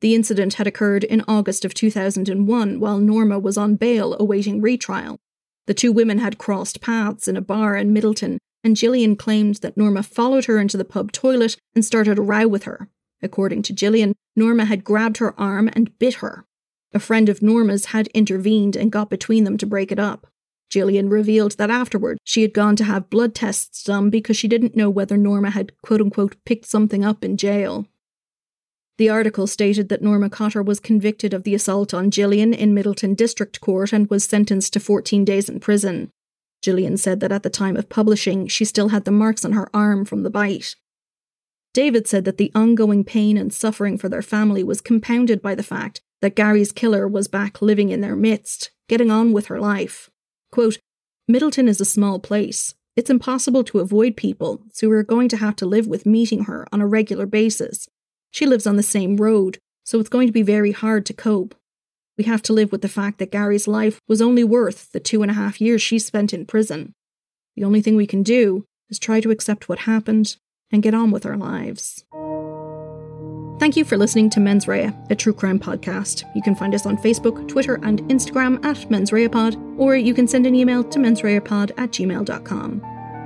The 0.00 0.14
incident 0.14 0.54
had 0.54 0.66
occurred 0.66 1.04
in 1.04 1.24
August 1.28 1.64
of 1.64 1.74
2001 1.74 2.80
while 2.80 2.98
Norma 2.98 3.38
was 3.38 3.58
on 3.58 3.76
bail 3.76 4.16
awaiting 4.18 4.60
retrial. 4.60 5.18
The 5.66 5.74
two 5.74 5.92
women 5.92 6.18
had 6.18 6.38
crossed 6.38 6.80
paths 6.80 7.28
in 7.28 7.36
a 7.36 7.42
bar 7.42 7.76
in 7.76 7.94
Midleton, 7.94 8.38
and 8.64 8.76
Gillian 8.76 9.16
claimed 9.16 9.56
that 9.56 9.76
Norma 9.76 10.02
followed 10.02 10.46
her 10.46 10.58
into 10.58 10.76
the 10.76 10.84
pub 10.84 11.12
toilet 11.12 11.56
and 11.74 11.84
started 11.84 12.18
a 12.18 12.22
row 12.22 12.48
with 12.48 12.64
her. 12.64 12.88
According 13.22 13.62
to 13.62 13.74
Gillian, 13.74 14.14
Norma 14.34 14.64
had 14.64 14.84
grabbed 14.84 15.18
her 15.18 15.38
arm 15.38 15.68
and 15.74 15.96
bit 15.98 16.14
her. 16.14 16.46
A 16.92 16.98
friend 16.98 17.28
of 17.28 17.42
Norma's 17.42 17.86
had 17.86 18.08
intervened 18.08 18.74
and 18.74 18.90
got 18.90 19.10
between 19.10 19.44
them 19.44 19.56
to 19.58 19.66
break 19.66 19.92
it 19.92 19.98
up. 19.98 20.26
Gillian 20.70 21.10
revealed 21.10 21.52
that 21.58 21.70
afterward 21.70 22.18
she 22.24 22.42
had 22.42 22.54
gone 22.54 22.76
to 22.76 22.84
have 22.84 23.10
blood 23.10 23.34
tests 23.34 23.82
done 23.82 24.08
because 24.08 24.36
she 24.36 24.48
didn't 24.48 24.76
know 24.76 24.88
whether 24.88 25.16
Norma 25.16 25.50
had 25.50 25.72
quote 25.82 26.00
unquote 26.00 26.36
picked 26.44 26.66
something 26.66 27.04
up 27.04 27.24
in 27.24 27.36
jail. 27.36 27.86
The 28.96 29.08
article 29.08 29.46
stated 29.46 29.88
that 29.88 30.02
Norma 30.02 30.28
Cotter 30.28 30.62
was 30.62 30.78
convicted 30.78 31.32
of 31.32 31.42
the 31.42 31.54
assault 31.54 31.94
on 31.94 32.10
Gillian 32.10 32.52
in 32.52 32.74
Midleton 32.74 33.16
District 33.16 33.60
Court 33.60 33.92
and 33.92 34.08
was 34.10 34.24
sentenced 34.24 34.74
to 34.74 34.80
14 34.80 35.24
days 35.24 35.48
in 35.48 35.58
prison. 35.58 36.10
Gillian 36.62 36.98
said 36.98 37.20
that 37.20 37.32
at 37.32 37.42
the 37.42 37.50
time 37.50 37.76
of 37.76 37.88
publishing, 37.88 38.46
she 38.46 38.64
still 38.64 38.88
had 38.88 39.06
the 39.06 39.10
marks 39.10 39.44
on 39.44 39.52
her 39.52 39.70
arm 39.74 40.04
from 40.04 40.22
the 40.22 40.30
bite. 40.30 40.76
David 41.72 42.06
said 42.06 42.24
that 42.26 42.36
the 42.36 42.52
ongoing 42.54 43.04
pain 43.04 43.38
and 43.38 43.54
suffering 43.54 43.96
for 43.96 44.08
their 44.08 44.22
family 44.22 44.62
was 44.62 44.80
compounded 44.80 45.40
by 45.40 45.54
the 45.54 45.62
fact 45.62 46.02
that 46.20 46.36
Gary's 46.36 46.72
killer 46.72 47.08
was 47.08 47.28
back 47.28 47.62
living 47.62 47.88
in 47.88 48.02
their 48.02 48.16
midst, 48.16 48.70
getting 48.88 49.10
on 49.10 49.32
with 49.32 49.46
her 49.46 49.60
life. 49.60 50.10
Quote, 50.52 50.78
Midleton 51.30 51.68
is 51.68 51.80
a 51.80 51.84
small 51.84 52.18
place. 52.18 52.74
It's 52.96 53.10
impossible 53.10 53.62
to 53.64 53.78
avoid 53.78 54.16
people, 54.16 54.62
so 54.72 54.88
we're 54.88 55.04
going 55.04 55.28
to 55.28 55.36
have 55.36 55.54
to 55.56 55.66
live 55.66 55.86
with 55.86 56.06
meeting 56.06 56.44
her 56.44 56.66
on 56.72 56.80
a 56.80 56.86
regular 56.86 57.24
basis. 57.24 57.88
She 58.32 58.46
lives 58.46 58.66
on 58.66 58.76
the 58.76 58.82
same 58.82 59.16
road, 59.16 59.58
so 59.84 60.00
it's 60.00 60.08
going 60.08 60.26
to 60.26 60.32
be 60.32 60.42
very 60.42 60.72
hard 60.72 61.06
to 61.06 61.12
cope. 61.12 61.54
We 62.18 62.24
have 62.24 62.42
to 62.42 62.52
live 62.52 62.72
with 62.72 62.82
the 62.82 62.88
fact 62.88 63.18
that 63.18 63.30
Gary's 63.30 63.68
life 63.68 64.00
was 64.08 64.20
only 64.20 64.44
worth 64.44 64.90
the 64.92 65.00
two 65.00 65.22
and 65.22 65.30
a 65.30 65.34
half 65.34 65.60
years 65.60 65.82
she 65.82 65.98
spent 65.98 66.34
in 66.34 66.46
prison. 66.46 66.94
The 67.56 67.64
only 67.64 67.80
thing 67.80 67.96
we 67.96 68.06
can 68.06 68.22
do 68.22 68.64
is 68.88 68.98
try 68.98 69.20
to 69.20 69.30
accept 69.30 69.68
what 69.68 69.80
happened 69.80 70.36
and 70.70 70.82
get 70.82 70.94
on 70.94 71.10
with 71.10 71.24
our 71.24 71.36
lives. 71.36 72.04
Thank 73.60 73.76
you 73.76 73.84
for 73.84 73.98
listening 73.98 74.30
to 74.30 74.40
Mens 74.40 74.66
Rea, 74.66 74.90
a 75.10 75.14
true 75.14 75.34
crime 75.34 75.60
podcast. 75.60 76.24
You 76.34 76.40
can 76.40 76.54
find 76.54 76.74
us 76.74 76.86
on 76.86 76.96
Facebook, 76.96 77.46
Twitter, 77.46 77.74
and 77.82 78.00
Instagram 78.04 78.64
at 78.64 78.90
Mens 78.90 79.12
Rea 79.12 79.28
Pod, 79.28 79.54
or 79.76 79.96
you 79.96 80.14
can 80.14 80.26
send 80.26 80.46
an 80.46 80.54
email 80.54 80.82
to 80.82 80.98
mensreapod 80.98 81.72
at 81.76 81.90
gmail.com. 81.90 82.80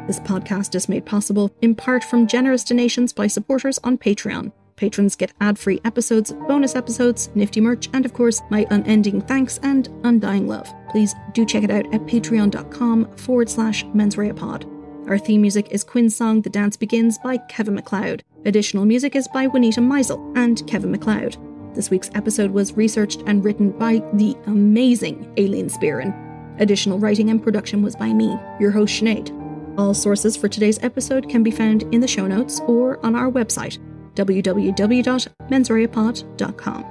This 0.08 0.18
podcast 0.18 0.74
is 0.74 0.88
made 0.88 1.06
possible 1.06 1.54
in 1.62 1.76
part 1.76 2.02
from 2.02 2.26
generous 2.26 2.64
donations 2.64 3.12
by 3.12 3.28
supporters 3.28 3.78
on 3.84 3.96
Patreon. 3.96 4.50
Patrons 4.74 5.14
get 5.14 5.32
ad 5.40 5.56
free 5.56 5.80
episodes, 5.84 6.32
bonus 6.48 6.74
episodes, 6.74 7.30
nifty 7.36 7.60
merch, 7.60 7.88
and 7.92 8.04
of 8.04 8.12
course, 8.12 8.42
my 8.50 8.66
unending 8.72 9.20
thanks 9.20 9.60
and 9.62 9.88
undying 10.02 10.48
love. 10.48 10.68
Please 10.90 11.14
do 11.32 11.46
check 11.46 11.62
it 11.62 11.70
out 11.70 11.86
at 11.94 12.06
patreon.com 12.06 13.16
forward 13.18 13.48
slash 13.48 13.84
mensreapod. 13.84 14.68
Our 15.08 15.18
theme 15.18 15.42
music 15.42 15.68
is 15.70 15.84
Quinn's 15.84 16.16
song 16.16 16.42
The 16.42 16.50
Dance 16.50 16.76
Begins 16.76 17.18
by 17.18 17.36
Kevin 17.36 17.76
MacLeod. 17.76 18.24
Additional 18.46 18.84
music 18.84 19.16
is 19.16 19.26
by 19.26 19.48
Wahneta 19.48 19.78
Meixsell 19.78 20.36
and 20.36 20.66
Kevin 20.66 20.90
MacLeod. 20.90 21.38
This 21.74 21.88
week's 21.88 22.10
episode 22.14 22.50
was 22.50 22.76
researched 22.76 23.22
and 23.26 23.42
written 23.42 23.70
by 23.70 24.02
the 24.12 24.36
amazing 24.46 25.32
Aileen 25.38 25.70
Spearin. 25.70 26.14
Additional 26.60 26.98
writing 26.98 27.30
and 27.30 27.42
production 27.42 27.80
was 27.82 27.96
by 27.96 28.12
me, 28.12 28.38
your 28.60 28.70
host 28.70 29.02
Sinead. 29.02 29.32
All 29.78 29.94
sources 29.94 30.36
for 30.36 30.48
today's 30.48 30.78
episode 30.84 31.26
can 31.28 31.42
be 31.42 31.50
found 31.50 31.82
in 31.94 32.00
the 32.00 32.06
show 32.06 32.26
notes 32.26 32.60
or 32.66 33.04
on 33.04 33.16
our 33.16 33.30
website, 33.30 33.78
www.mensreapod.com. 34.14 36.84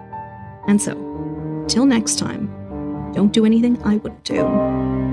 And 0.68 0.82
so, 0.82 1.66
till 1.68 1.86
next 1.86 2.18
time, 2.18 3.12
don't 3.14 3.32
do 3.32 3.46
anything 3.46 3.80
I 3.84 3.98
wouldn't 3.98 4.24
do. 4.24 5.13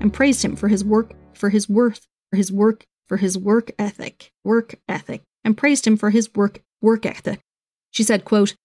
And 0.00 0.12
praised 0.12 0.44
him 0.44 0.56
for 0.56 0.68
his 0.68 0.84
work, 0.84 1.12
for 1.34 1.50
his 1.50 1.68
worth, 1.68 2.06
for 2.30 2.36
his 2.36 2.52
work, 2.52 2.86
for 3.06 3.16
his 3.16 3.38
work 3.38 3.70
ethic, 3.78 4.32
work 4.44 4.74
ethic, 4.88 5.22
and 5.44 5.56
praised 5.56 5.86
him 5.86 5.96
for 5.96 6.10
his 6.10 6.34
work, 6.34 6.60
work 6.80 7.06
ethic. 7.06 7.40
She 7.90 8.02
said, 8.02 8.24
quote, 8.24 8.54